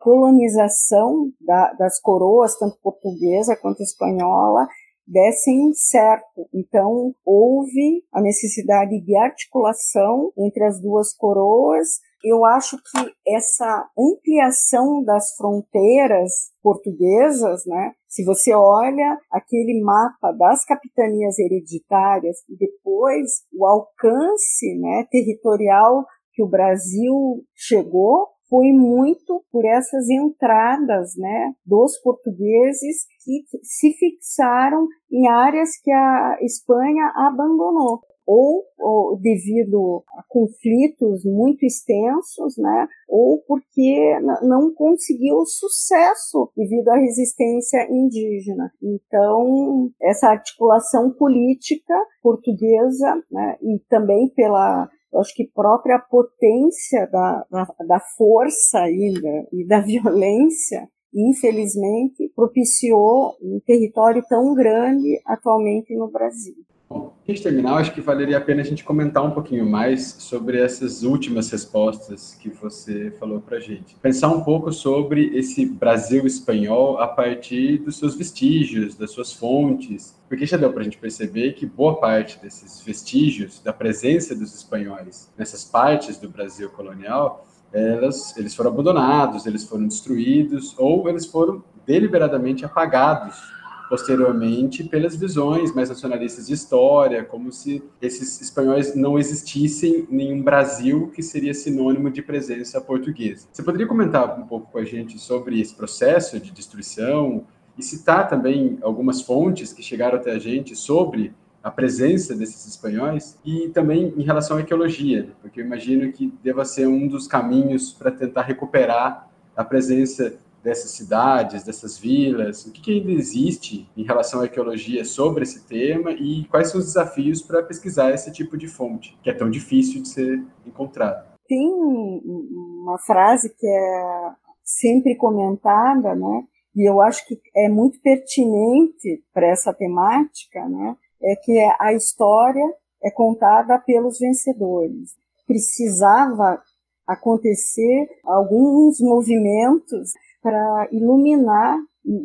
colonização 0.00 1.30
da, 1.40 1.72
das 1.74 2.00
coroas, 2.00 2.58
tanto 2.58 2.78
portuguesa 2.82 3.56
quanto 3.56 3.82
espanhola, 3.82 4.66
dessem 5.06 5.72
certo. 5.72 6.48
Então, 6.52 7.14
houve 7.24 8.02
a 8.12 8.20
necessidade 8.20 9.00
de 9.00 9.16
articulação 9.16 10.32
entre 10.36 10.64
as 10.64 10.80
duas 10.80 11.14
coroas. 11.14 12.00
Eu 12.24 12.44
acho 12.44 12.76
que 12.76 13.12
essa 13.28 13.88
ampliação 13.96 15.04
das 15.04 15.34
fronteiras 15.36 16.50
portuguesas, 16.60 17.64
né? 17.66 17.92
Se 18.08 18.24
você 18.24 18.52
olha 18.52 19.18
aquele 19.30 19.80
mapa 19.80 20.32
das 20.32 20.64
capitanias 20.64 21.38
hereditárias 21.38 22.38
e 22.48 22.56
depois 22.56 23.44
o 23.52 23.64
alcance, 23.64 24.74
né, 24.80 25.06
territorial 25.10 26.04
que 26.32 26.42
o 26.42 26.48
Brasil 26.48 27.44
chegou, 27.54 28.28
foi 28.48 28.72
muito 28.72 29.42
por 29.50 29.64
essas 29.64 30.08
entradas 30.08 31.16
né, 31.16 31.52
dos 31.64 31.98
portugueses 31.98 33.06
que 33.24 33.44
se 33.62 33.92
fixaram 33.92 34.86
em 35.10 35.28
áreas 35.28 35.70
que 35.82 35.90
a 35.90 36.38
Espanha 36.42 37.12
abandonou. 37.14 38.00
Ou, 38.28 38.64
ou, 38.80 39.16
devido 39.20 40.02
a 40.18 40.24
conflitos 40.28 41.24
muito 41.24 41.64
extensos, 41.64 42.58
né, 42.58 42.88
ou 43.08 43.40
porque 43.46 44.18
não 44.42 44.74
conseguiu 44.74 45.44
sucesso 45.46 46.50
devido 46.56 46.88
à 46.88 46.96
resistência 46.96 47.86
indígena. 47.88 48.72
Então, 48.82 49.92
essa 50.02 50.30
articulação 50.30 51.12
política 51.12 51.94
portuguesa, 52.20 53.14
né, 53.30 53.58
e 53.62 53.78
também 53.88 54.28
pela 54.34 54.90
eu 55.12 55.20
acho 55.20 55.34
que 55.34 55.50
própria 55.54 55.98
potência 55.98 57.06
da, 57.10 57.44
da, 57.50 57.64
da 57.86 58.00
força 58.16 58.80
ainda 58.80 59.48
e 59.52 59.66
da 59.66 59.80
violência, 59.84 60.88
infelizmente, 61.14 62.30
propiciou 62.34 63.36
um 63.42 63.60
território 63.64 64.22
tão 64.28 64.54
grande 64.54 65.20
atualmente 65.26 65.94
no 65.96 66.10
Brasil. 66.10 66.56
Bom, 66.88 67.00
para 67.00 67.32
a 67.32 67.34
gente 67.34 67.42
terminar, 67.42 67.74
acho 67.74 67.92
que 67.92 68.00
valeria 68.00 68.38
a 68.38 68.40
pena 68.40 68.62
a 68.62 68.64
gente 68.64 68.84
comentar 68.84 69.24
um 69.24 69.32
pouquinho 69.32 69.68
mais 69.68 70.14
sobre 70.20 70.60
essas 70.60 71.02
últimas 71.02 71.50
respostas 71.50 72.34
que 72.34 72.48
você 72.48 73.10
falou 73.18 73.40
para 73.40 73.58
gente. 73.58 73.96
Pensar 73.96 74.28
um 74.28 74.44
pouco 74.44 74.72
sobre 74.72 75.36
esse 75.36 75.66
Brasil 75.66 76.24
espanhol 76.24 76.98
a 76.98 77.08
partir 77.08 77.78
dos 77.78 77.98
seus 77.98 78.14
vestígios, 78.14 78.94
das 78.94 79.10
suas 79.10 79.32
fontes, 79.32 80.16
porque 80.28 80.46
já 80.46 80.56
deu 80.56 80.72
para 80.72 80.82
a 80.82 80.84
gente 80.84 80.98
perceber 80.98 81.54
que 81.54 81.66
boa 81.66 81.96
parte 81.96 82.40
desses 82.40 82.80
vestígios 82.80 83.60
da 83.60 83.72
presença 83.72 84.32
dos 84.32 84.54
espanhóis 84.54 85.28
nessas 85.36 85.64
partes 85.64 86.18
do 86.18 86.28
Brasil 86.28 86.70
colonial, 86.70 87.44
elas, 87.72 88.36
eles 88.36 88.54
foram 88.54 88.70
abandonados, 88.70 89.44
eles 89.44 89.64
foram 89.64 89.88
destruídos 89.88 90.72
ou 90.78 91.08
eles 91.08 91.26
foram 91.26 91.64
deliberadamente 91.84 92.64
apagados 92.64 93.55
posteriormente 93.88 94.84
pelas 94.84 95.16
visões 95.16 95.74
mais 95.74 95.88
nacionalistas 95.88 96.46
de 96.46 96.54
história, 96.54 97.24
como 97.24 97.52
se 97.52 97.82
esses 98.00 98.40
espanhóis 98.40 98.94
não 98.94 99.18
existissem 99.18 100.06
em 100.10 100.32
um 100.32 100.42
Brasil 100.42 101.10
que 101.14 101.22
seria 101.22 101.54
sinônimo 101.54 102.10
de 102.10 102.22
presença 102.22 102.80
portuguesa. 102.80 103.46
Você 103.52 103.62
poderia 103.62 103.86
comentar 103.86 104.38
um 104.38 104.46
pouco 104.46 104.70
com 104.70 104.78
a 104.78 104.84
gente 104.84 105.18
sobre 105.18 105.60
esse 105.60 105.74
processo 105.74 106.40
de 106.40 106.50
destruição 106.50 107.44
e 107.78 107.82
citar 107.82 108.28
também 108.28 108.78
algumas 108.82 109.20
fontes 109.20 109.72
que 109.72 109.82
chegaram 109.82 110.16
até 110.16 110.32
a 110.32 110.38
gente 110.38 110.74
sobre 110.74 111.32
a 111.62 111.70
presença 111.70 112.34
desses 112.34 112.64
espanhóis 112.66 113.38
e 113.44 113.68
também 113.70 114.14
em 114.16 114.22
relação 114.22 114.56
à 114.56 114.60
arqueologia, 114.60 115.30
porque 115.42 115.60
eu 115.60 115.64
imagino 115.64 116.12
que 116.12 116.32
deva 116.42 116.64
ser 116.64 116.86
um 116.86 117.08
dos 117.08 117.26
caminhos 117.26 117.92
para 117.92 118.12
tentar 118.12 118.42
recuperar 118.42 119.28
a 119.56 119.64
presença 119.64 120.34
dessas 120.66 120.90
cidades, 120.90 121.62
dessas 121.62 121.96
vilas? 121.96 122.66
O 122.66 122.72
que, 122.72 122.80
que, 122.80 122.92
ainda 122.98 123.12
existe 123.12 123.88
em 123.96 124.02
relação 124.02 124.40
à 124.40 124.42
arqueologia 124.42 125.04
sobre 125.04 125.44
esse 125.44 125.64
tema 125.64 126.10
e 126.10 126.44
quais 126.48 126.70
são 126.70 126.80
os 126.80 126.86
desafios 126.86 127.40
para 127.40 127.62
pesquisar 127.62 128.10
esse 128.10 128.32
tipo 128.32 128.58
de 128.58 128.66
fonte, 128.66 129.16
que 129.22 129.30
é 129.30 129.32
tão 129.32 129.48
difícil 129.48 130.02
de 130.02 130.08
ser 130.08 130.44
encontrado? 130.66 131.24
Tem 131.46 131.72
uma 131.72 132.98
frase 132.98 133.54
que 133.56 133.64
é 133.64 134.32
sempre 134.64 135.14
comentada, 135.14 136.16
né? 136.16 136.42
E 136.74 136.90
eu 136.90 137.00
acho 137.00 137.24
que 137.28 137.40
é 137.54 137.68
muito 137.68 138.00
pertinente 138.00 139.22
para 139.32 139.46
essa 139.46 139.72
temática, 139.72 140.68
né? 140.68 140.96
É 141.22 141.36
que 141.36 141.56
a 141.78 141.92
história 141.92 142.66
é 143.04 143.10
contada 143.12 143.78
pelos 143.78 144.18
vencedores. 144.18 145.14
Precisava 145.46 146.60
acontecer 147.06 148.08
alguns 148.24 149.00
movimentos 149.00 150.10
para 150.46 150.88
iluminar 150.92 151.76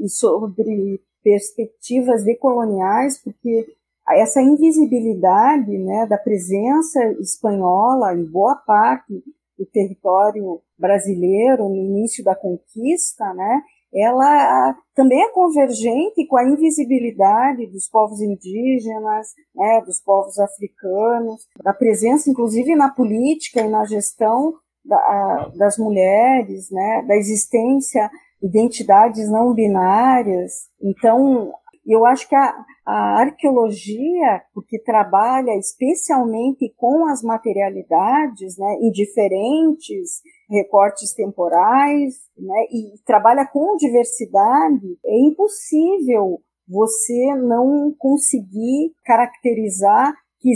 sobre 0.08 1.02
perspectivas 1.24 2.24
decoloniais, 2.24 3.18
porque 3.18 3.66
essa 4.12 4.40
invisibilidade 4.40 5.76
né, 5.80 6.06
da 6.06 6.20
presença 6.20 7.04
espanhola 7.20 8.14
em 8.14 8.24
boa 8.24 8.56
parte 8.58 9.24
do 9.58 9.66
território 9.66 10.62
brasileiro 10.78 11.68
no 11.68 11.76
início 11.76 12.24
da 12.24 12.36
conquista, 12.36 13.34
né, 13.34 13.64
ela 13.92 14.78
também 14.94 15.20
é 15.24 15.32
convergente 15.32 16.28
com 16.28 16.38
a 16.38 16.48
invisibilidade 16.48 17.66
dos 17.66 17.88
povos 17.88 18.22
indígenas, 18.22 19.30
né, 19.56 19.82
dos 19.84 20.00
povos 20.00 20.38
africanos, 20.38 21.48
da 21.64 21.74
presença, 21.74 22.30
inclusive, 22.30 22.76
na 22.76 22.92
política 22.92 23.62
e 23.62 23.68
na 23.68 23.84
gestão 23.84 24.54
da, 24.84 25.52
das 25.56 25.78
mulheres, 25.78 26.70
né, 26.72 27.04
da 27.08 27.16
existência 27.16 28.10
de 28.42 28.48
identidades 28.48 29.30
não 29.30 29.54
binárias. 29.54 30.70
Então, 30.82 31.54
eu 31.86 32.06
acho 32.06 32.28
que 32.28 32.36
a, 32.36 32.66
a 32.86 33.22
arqueologia, 33.22 34.42
porque 34.54 34.80
trabalha 34.80 35.58
especialmente 35.58 36.74
com 36.78 37.06
as 37.08 37.22
materialidades, 37.22 38.58
né, 38.58 38.76
em 38.82 38.92
diferentes 38.92 40.22
recortes 40.50 41.14
temporais, 41.14 42.16
né, 42.38 42.66
e 42.72 43.00
trabalha 43.06 43.46
com 43.46 43.78
diversidade, 43.78 44.98
é 45.06 45.20
impossível 45.20 46.40
você 46.68 47.36
não 47.36 47.94
conseguir 47.98 48.94
caracterizar 49.04 50.14
que 50.42 50.50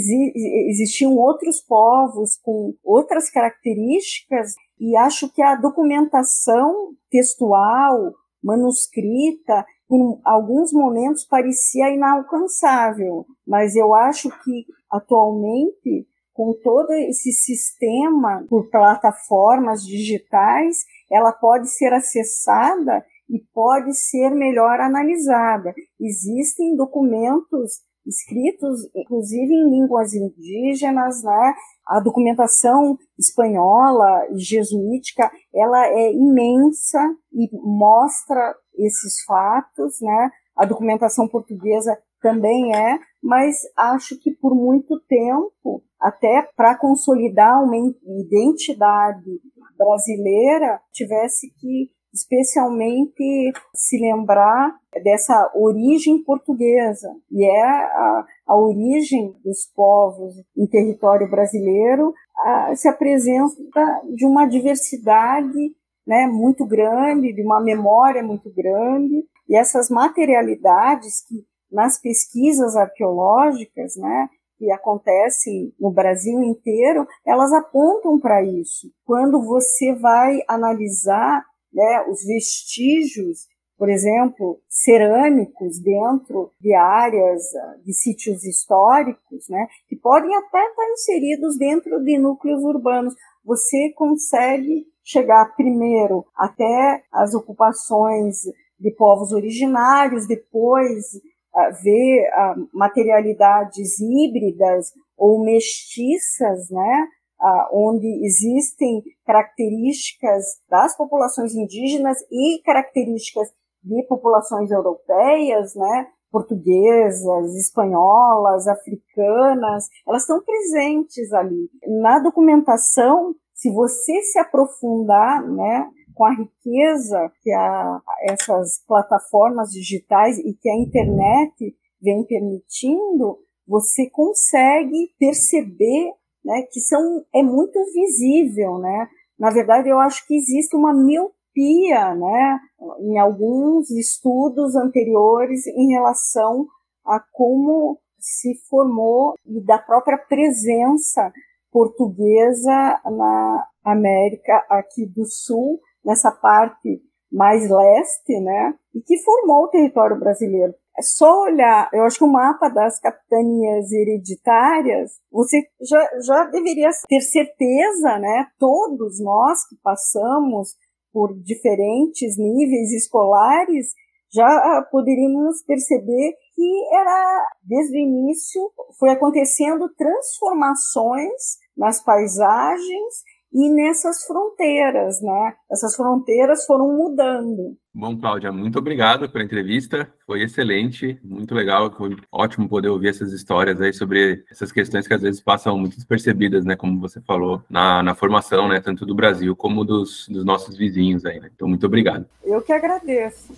existiam 0.69 1.15
outros 1.15 1.61
povos 1.61 2.37
com 2.43 2.73
outras 2.83 3.29
características 3.29 4.55
e 4.79 4.97
acho 4.97 5.31
que 5.31 5.41
a 5.41 5.55
documentação 5.55 6.89
textual, 7.09 8.13
manuscrita, 8.43 9.65
em 9.89 10.19
alguns 10.25 10.73
momentos 10.73 11.23
parecia 11.23 11.91
inalcançável, 11.91 13.25
mas 13.47 13.75
eu 13.75 13.93
acho 13.93 14.29
que 14.43 14.65
atualmente 14.91 16.07
com 16.33 16.53
todo 16.61 16.91
esse 16.91 17.31
sistema 17.31 18.45
por 18.49 18.69
plataformas 18.69 19.85
digitais, 19.85 20.79
ela 21.09 21.31
pode 21.31 21.69
ser 21.69 21.93
acessada 21.93 23.05
e 23.29 23.39
pode 23.53 23.93
ser 23.93 24.31
melhor 24.31 24.81
analisada. 24.81 25.73
Existem 25.99 26.75
documentos 26.75 27.79
escritos, 28.05 28.89
inclusive 28.95 29.53
em 29.53 29.69
línguas 29.69 30.13
indígenas, 30.13 31.23
né? 31.23 31.53
A 31.87 31.99
documentação 31.99 32.97
espanhola 33.17 34.27
e 34.31 34.39
jesuítica, 34.39 35.31
ela 35.53 35.87
é 35.87 36.11
imensa 36.11 36.99
e 37.31 37.49
mostra 37.53 38.55
esses 38.77 39.23
fatos, 39.23 39.97
né? 40.01 40.29
A 40.55 40.65
documentação 40.65 41.27
portuguesa 41.27 41.97
também 42.21 42.75
é, 42.75 42.97
mas 43.21 43.57
acho 43.77 44.19
que 44.19 44.31
por 44.31 44.55
muito 44.55 44.99
tempo, 45.07 45.83
até 45.99 46.47
para 46.55 46.75
consolidar 46.75 47.63
uma 47.63 47.77
identidade 47.77 49.39
brasileira, 49.77 50.81
tivesse 50.91 51.53
que 51.59 51.91
especialmente 52.15 53.51
se 53.75 53.99
lembrar 53.99 54.73
dessa 55.03 55.51
origem 55.53 56.23
portuguesa, 56.23 57.13
e 57.29 57.45
é 57.45 57.63
a, 57.63 58.25
a 58.47 58.57
origem 58.57 59.35
dos 59.43 59.69
povos 59.75 60.33
em 60.57 60.65
território 60.65 61.29
brasileiro 61.29 62.13
a, 62.37 62.73
se 62.75 62.87
apresenta 62.87 64.01
de 64.15 64.25
uma 64.25 64.45
diversidade 64.45 65.75
né, 66.07 66.27
muito 66.27 66.65
grande, 66.65 67.33
de 67.33 67.41
uma 67.41 67.61
memória 67.61 68.23
muito 68.23 68.49
grande, 68.53 69.25
e 69.49 69.55
essas 69.55 69.89
materialidades 69.89 71.25
que 71.27 71.45
nas 71.71 71.99
pesquisas 71.99 72.75
arqueológicas, 72.75 73.95
né, 73.97 74.29
que 74.57 74.71
acontecem 74.71 75.73
no 75.77 75.91
Brasil 75.91 76.41
inteiro, 76.41 77.05
elas 77.25 77.51
apontam 77.51 78.17
para 78.19 78.41
isso. 78.41 78.87
Quando 79.03 79.43
você 79.43 79.93
vai 79.93 80.39
analisar 80.47 81.43
né, 81.75 82.05
os 82.09 82.23
vestígios, 82.23 83.47
por 83.77 83.89
exemplo, 83.89 84.61
cerâmicos 84.69 85.79
dentro 85.81 86.53
de 86.61 86.73
áreas 86.73 87.43
de 87.83 87.93
sítios 87.93 88.45
históricos, 88.45 89.49
né, 89.49 89.67
que 89.89 89.97
podem 89.97 90.33
até 90.35 90.63
estar 90.65 90.91
inseridos 90.93 91.57
dentro 91.57 92.01
de 92.01 92.17
núcleos 92.17 92.63
urbanos, 92.63 93.13
você 93.43 93.91
consegue 93.93 94.87
chegar 95.03 95.53
primeiro 95.55 96.25
até 96.35 97.03
as 97.11 97.35
ocupações 97.35 98.37
de 98.79 98.91
povos 98.91 99.31
originários, 99.31 100.27
depois 100.27 101.13
uh, 101.53 101.83
ver 101.83 102.27
uh, 102.29 102.67
materialidades 102.73 103.99
híbridas 103.99 104.91
ou 105.17 105.43
mestiças, 105.43 106.69
né, 106.69 107.07
uh, 107.41 107.67
onde 107.71 108.07
existem 108.25 109.03
características 109.25 110.43
das 110.69 110.95
populações 110.95 111.53
indígenas 111.55 112.17
e 112.31 112.61
características 112.63 113.49
de 113.83 114.03
populações 114.07 114.71
europeias, 114.71 115.75
né, 115.75 116.07
portuguesas, 116.31 117.55
espanholas, 117.55 118.67
africanas, 118.67 119.87
elas 120.07 120.23
estão 120.23 120.41
presentes 120.43 121.31
ali. 121.31 121.69
Na 122.01 122.19
documentação, 122.19 123.33
se 123.53 123.71
você 123.71 124.21
se 124.21 124.39
aprofundar, 124.39 125.47
né, 125.47 125.89
com 126.13 126.25
a 126.25 126.33
riqueza 126.33 127.31
que 127.41 127.51
a, 127.51 128.01
essas 128.23 128.83
plataformas 128.87 129.69
digitais 129.69 130.37
e 130.39 130.53
que 130.53 130.69
a 130.69 130.75
internet 130.75 131.75
vem 132.01 132.25
permitindo, 132.25 133.39
você 133.67 134.09
consegue 134.09 135.13
perceber 135.19 136.11
né, 136.45 136.61
que 136.71 136.79
são, 136.79 137.25
é 137.33 137.41
muito 137.41 137.79
visível, 137.91 138.77
né? 138.77 139.07
Na 139.37 139.49
verdade, 139.49 139.89
eu 139.89 139.99
acho 139.99 140.25
que 140.27 140.35
existe 140.35 140.75
uma 140.75 140.93
miopia, 140.93 142.13
né, 142.15 142.59
em 142.99 143.17
alguns 143.17 143.89
estudos 143.89 144.75
anteriores 144.75 145.65
em 145.67 145.91
relação 145.91 146.67
a 147.05 147.19
como 147.33 147.99
se 148.19 148.55
formou 148.69 149.33
e 149.45 149.59
da 149.61 149.77
própria 149.77 150.17
presença 150.17 151.31
portuguesa 151.71 153.01
na 153.05 153.67
América 153.83 154.65
aqui 154.69 155.05
do 155.05 155.25
Sul, 155.25 155.79
nessa 156.03 156.31
parte 156.31 157.01
mais 157.35 157.69
leste, 157.69 158.39
né, 158.39 158.73
e 158.93 159.01
que 159.01 159.21
formou 159.21 159.65
o 159.65 159.67
território 159.67 160.17
brasileiro. 160.17 160.73
É 160.97 161.01
só 161.01 161.41
olhar, 161.41 161.89
eu 161.91 162.03
acho 162.03 162.17
que 162.17 162.23
o 162.23 162.31
mapa 162.31 162.69
das 162.69 162.97
capitanias 163.01 163.91
hereditárias, 163.91 165.11
você 165.29 165.61
já, 165.81 166.09
já 166.25 166.45
deveria 166.45 166.89
ter 167.09 167.19
certeza, 167.19 168.17
né, 168.19 168.47
todos 168.57 169.21
nós 169.21 169.67
que 169.67 169.75
passamos 169.83 170.75
por 171.11 171.33
diferentes 171.43 172.37
níveis 172.37 172.91
escolares, 172.93 173.87
já 174.33 174.87
poderíamos 174.89 175.61
perceber 175.63 176.33
que 176.55 176.85
era, 176.93 177.47
desde 177.63 177.97
o 177.97 177.99
início, 177.99 178.71
foi 178.97 179.09
acontecendo 179.09 179.89
transformações 179.97 181.57
nas 181.75 182.01
paisagens 182.01 183.13
e 183.57 183.69
nessas 183.69 184.25
fronteiras, 184.25 185.21
né? 185.21 185.53
Essas 185.71 185.95
fronteiras 185.95 186.65
foram 186.65 186.93
mudando. 186.93 187.77
Bom, 187.93 188.19
Cláudia, 188.19 188.51
muito 188.51 188.77
obrigado 188.77 189.29
pela 189.29 189.45
entrevista. 189.45 190.11
Foi 190.25 190.43
excelente, 190.43 191.17
muito 191.23 191.55
legal. 191.55 191.89
Foi 191.95 192.17
ótimo 192.29 192.67
poder 192.67 192.89
ouvir 192.89 193.07
essas 193.07 193.31
histórias 193.31 193.79
aí 193.79 193.93
sobre 193.93 194.43
essas 194.51 194.73
questões 194.73 195.07
que 195.07 195.13
às 195.13 195.21
vezes 195.21 195.39
passam 195.39 195.79
muito 195.79 195.95
despercebidas, 195.95 196.65
né? 196.65 196.75
Como 196.75 196.99
você 196.99 197.21
falou, 197.21 197.63
na, 197.69 198.03
na 198.03 198.13
formação, 198.13 198.67
né? 198.67 198.81
Tanto 198.81 199.05
do 199.05 199.15
Brasil 199.15 199.55
como 199.55 199.85
dos, 199.85 200.27
dos 200.27 200.43
nossos 200.43 200.75
vizinhos 200.75 201.25
aí, 201.25 201.39
né? 201.39 201.49
Então, 201.55 201.65
muito 201.65 201.85
obrigado. 201.85 202.25
Eu 202.43 202.61
que 202.61 202.73
agradeço. 202.73 203.53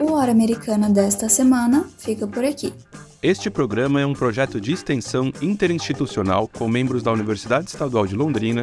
O 0.00 0.12
Hora 0.12 0.30
Americana 0.30 0.88
desta 0.88 1.28
semana 1.28 1.88
fica 1.98 2.24
por 2.28 2.44
aqui. 2.44 2.72
Este 3.20 3.50
programa 3.50 4.00
é 4.00 4.06
um 4.06 4.12
projeto 4.12 4.60
de 4.60 4.72
extensão 4.72 5.32
interinstitucional 5.42 6.46
com 6.46 6.68
membros 6.68 7.02
da 7.02 7.10
Universidade 7.10 7.68
Estadual 7.68 8.06
de 8.06 8.14
Londrina, 8.14 8.62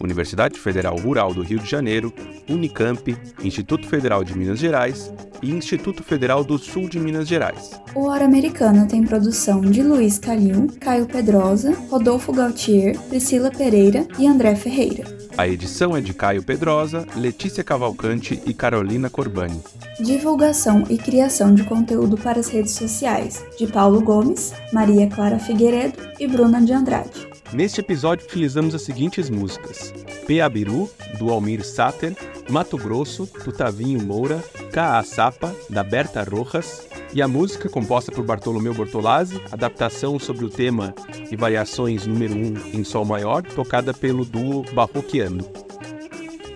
Universidade 0.00 0.58
Federal 0.58 0.96
Rural 0.96 1.32
do 1.32 1.40
Rio 1.40 1.60
de 1.60 1.70
Janeiro, 1.70 2.12
Unicamp, 2.48 3.16
Instituto 3.44 3.86
Federal 3.86 4.24
de 4.24 4.36
Minas 4.36 4.58
Gerais 4.58 5.12
e 5.40 5.52
Instituto 5.52 6.02
Federal 6.02 6.42
do 6.42 6.58
Sul 6.58 6.88
de 6.88 6.98
Minas 6.98 7.28
Gerais. 7.28 7.80
O 7.94 8.08
Hora 8.08 8.24
Americana 8.24 8.86
tem 8.86 9.04
produção 9.04 9.60
de 9.60 9.84
Luiz 9.84 10.18
Calil, 10.18 10.66
Caio 10.80 11.06
Pedrosa, 11.06 11.72
Rodolfo 11.88 12.32
Gautier, 12.32 12.98
Priscila 13.08 13.52
Pereira 13.52 14.04
e 14.18 14.26
André 14.26 14.56
Ferreira. 14.56 15.21
A 15.36 15.48
edição 15.48 15.96
é 15.96 16.00
de 16.00 16.12
Caio 16.12 16.42
Pedrosa, 16.42 17.06
Letícia 17.16 17.64
Cavalcante 17.64 18.42
e 18.44 18.52
Carolina 18.52 19.08
Corbani. 19.08 19.62
Divulgação 19.98 20.84
e 20.90 20.98
criação 20.98 21.54
de 21.54 21.64
conteúdo 21.64 22.18
para 22.18 22.38
as 22.38 22.48
redes 22.48 22.72
sociais, 22.72 23.42
de 23.58 23.66
Paulo 23.66 24.02
Gomes, 24.02 24.52
Maria 24.72 25.08
Clara 25.08 25.38
Figueiredo 25.38 25.98
e 26.20 26.28
Bruna 26.28 26.60
de 26.60 26.72
Andrade. 26.74 27.26
Neste 27.52 27.80
episódio 27.80 28.26
utilizamos 28.26 28.74
as 28.74 28.82
seguintes 28.82 29.30
músicas: 29.30 29.92
Peabiru, 30.26 30.88
do 31.18 31.30
Almir 31.30 31.64
Sater, 31.64 32.14
Mato 32.50 32.76
Grosso, 32.76 33.28
do 33.44 33.52
Tavinho 33.52 34.02
Moura, 34.02 34.42
Kaa 34.72 35.02
Sapa, 35.02 35.54
da 35.68 35.82
Berta 35.82 36.22
Rojas, 36.22 36.86
e 37.14 37.20
a 37.20 37.28
música, 37.28 37.68
composta 37.68 38.10
por 38.10 38.24
Bartolomeu 38.24 38.72
Bortolazzi, 38.72 39.40
adaptação 39.50 40.18
sobre 40.18 40.44
o 40.44 40.50
tema 40.50 40.94
e 41.30 41.36
variações 41.36 42.06
número 42.06 42.34
1 42.34 42.38
um 42.38 42.54
em 42.72 42.84
Sol 42.84 43.04
maior, 43.04 43.42
tocada 43.42 43.92
pelo 43.92 44.24
duo 44.24 44.64
Barroquiano. 44.72 45.46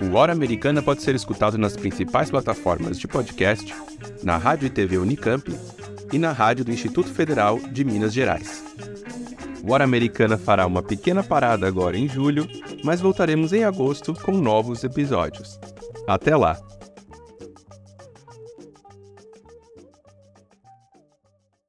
O 0.00 0.14
Hora 0.14 0.32
Americana 0.32 0.82
pode 0.82 1.02
ser 1.02 1.14
escutado 1.14 1.58
nas 1.58 1.76
principais 1.76 2.30
plataformas 2.30 2.98
de 2.98 3.06
podcast, 3.06 3.74
na 4.22 4.36
Rádio 4.36 4.66
e 4.66 4.70
TV 4.70 4.98
Unicamp 4.98 5.54
e 6.12 6.18
na 6.18 6.32
rádio 6.32 6.64
do 6.64 6.72
Instituto 6.72 7.10
Federal 7.10 7.58
de 7.58 7.84
Minas 7.84 8.12
Gerais. 8.12 8.64
O 9.66 9.72
Hora 9.72 9.82
Americana 9.82 10.38
fará 10.38 10.64
uma 10.64 10.80
pequena 10.80 11.24
parada 11.24 11.66
agora 11.66 11.98
em 11.98 12.08
julho, 12.08 12.48
mas 12.84 13.00
voltaremos 13.00 13.52
em 13.52 13.64
agosto 13.64 14.14
com 14.14 14.32
novos 14.32 14.84
episódios. 14.84 15.58
Até 16.06 16.36
lá! 16.36 16.56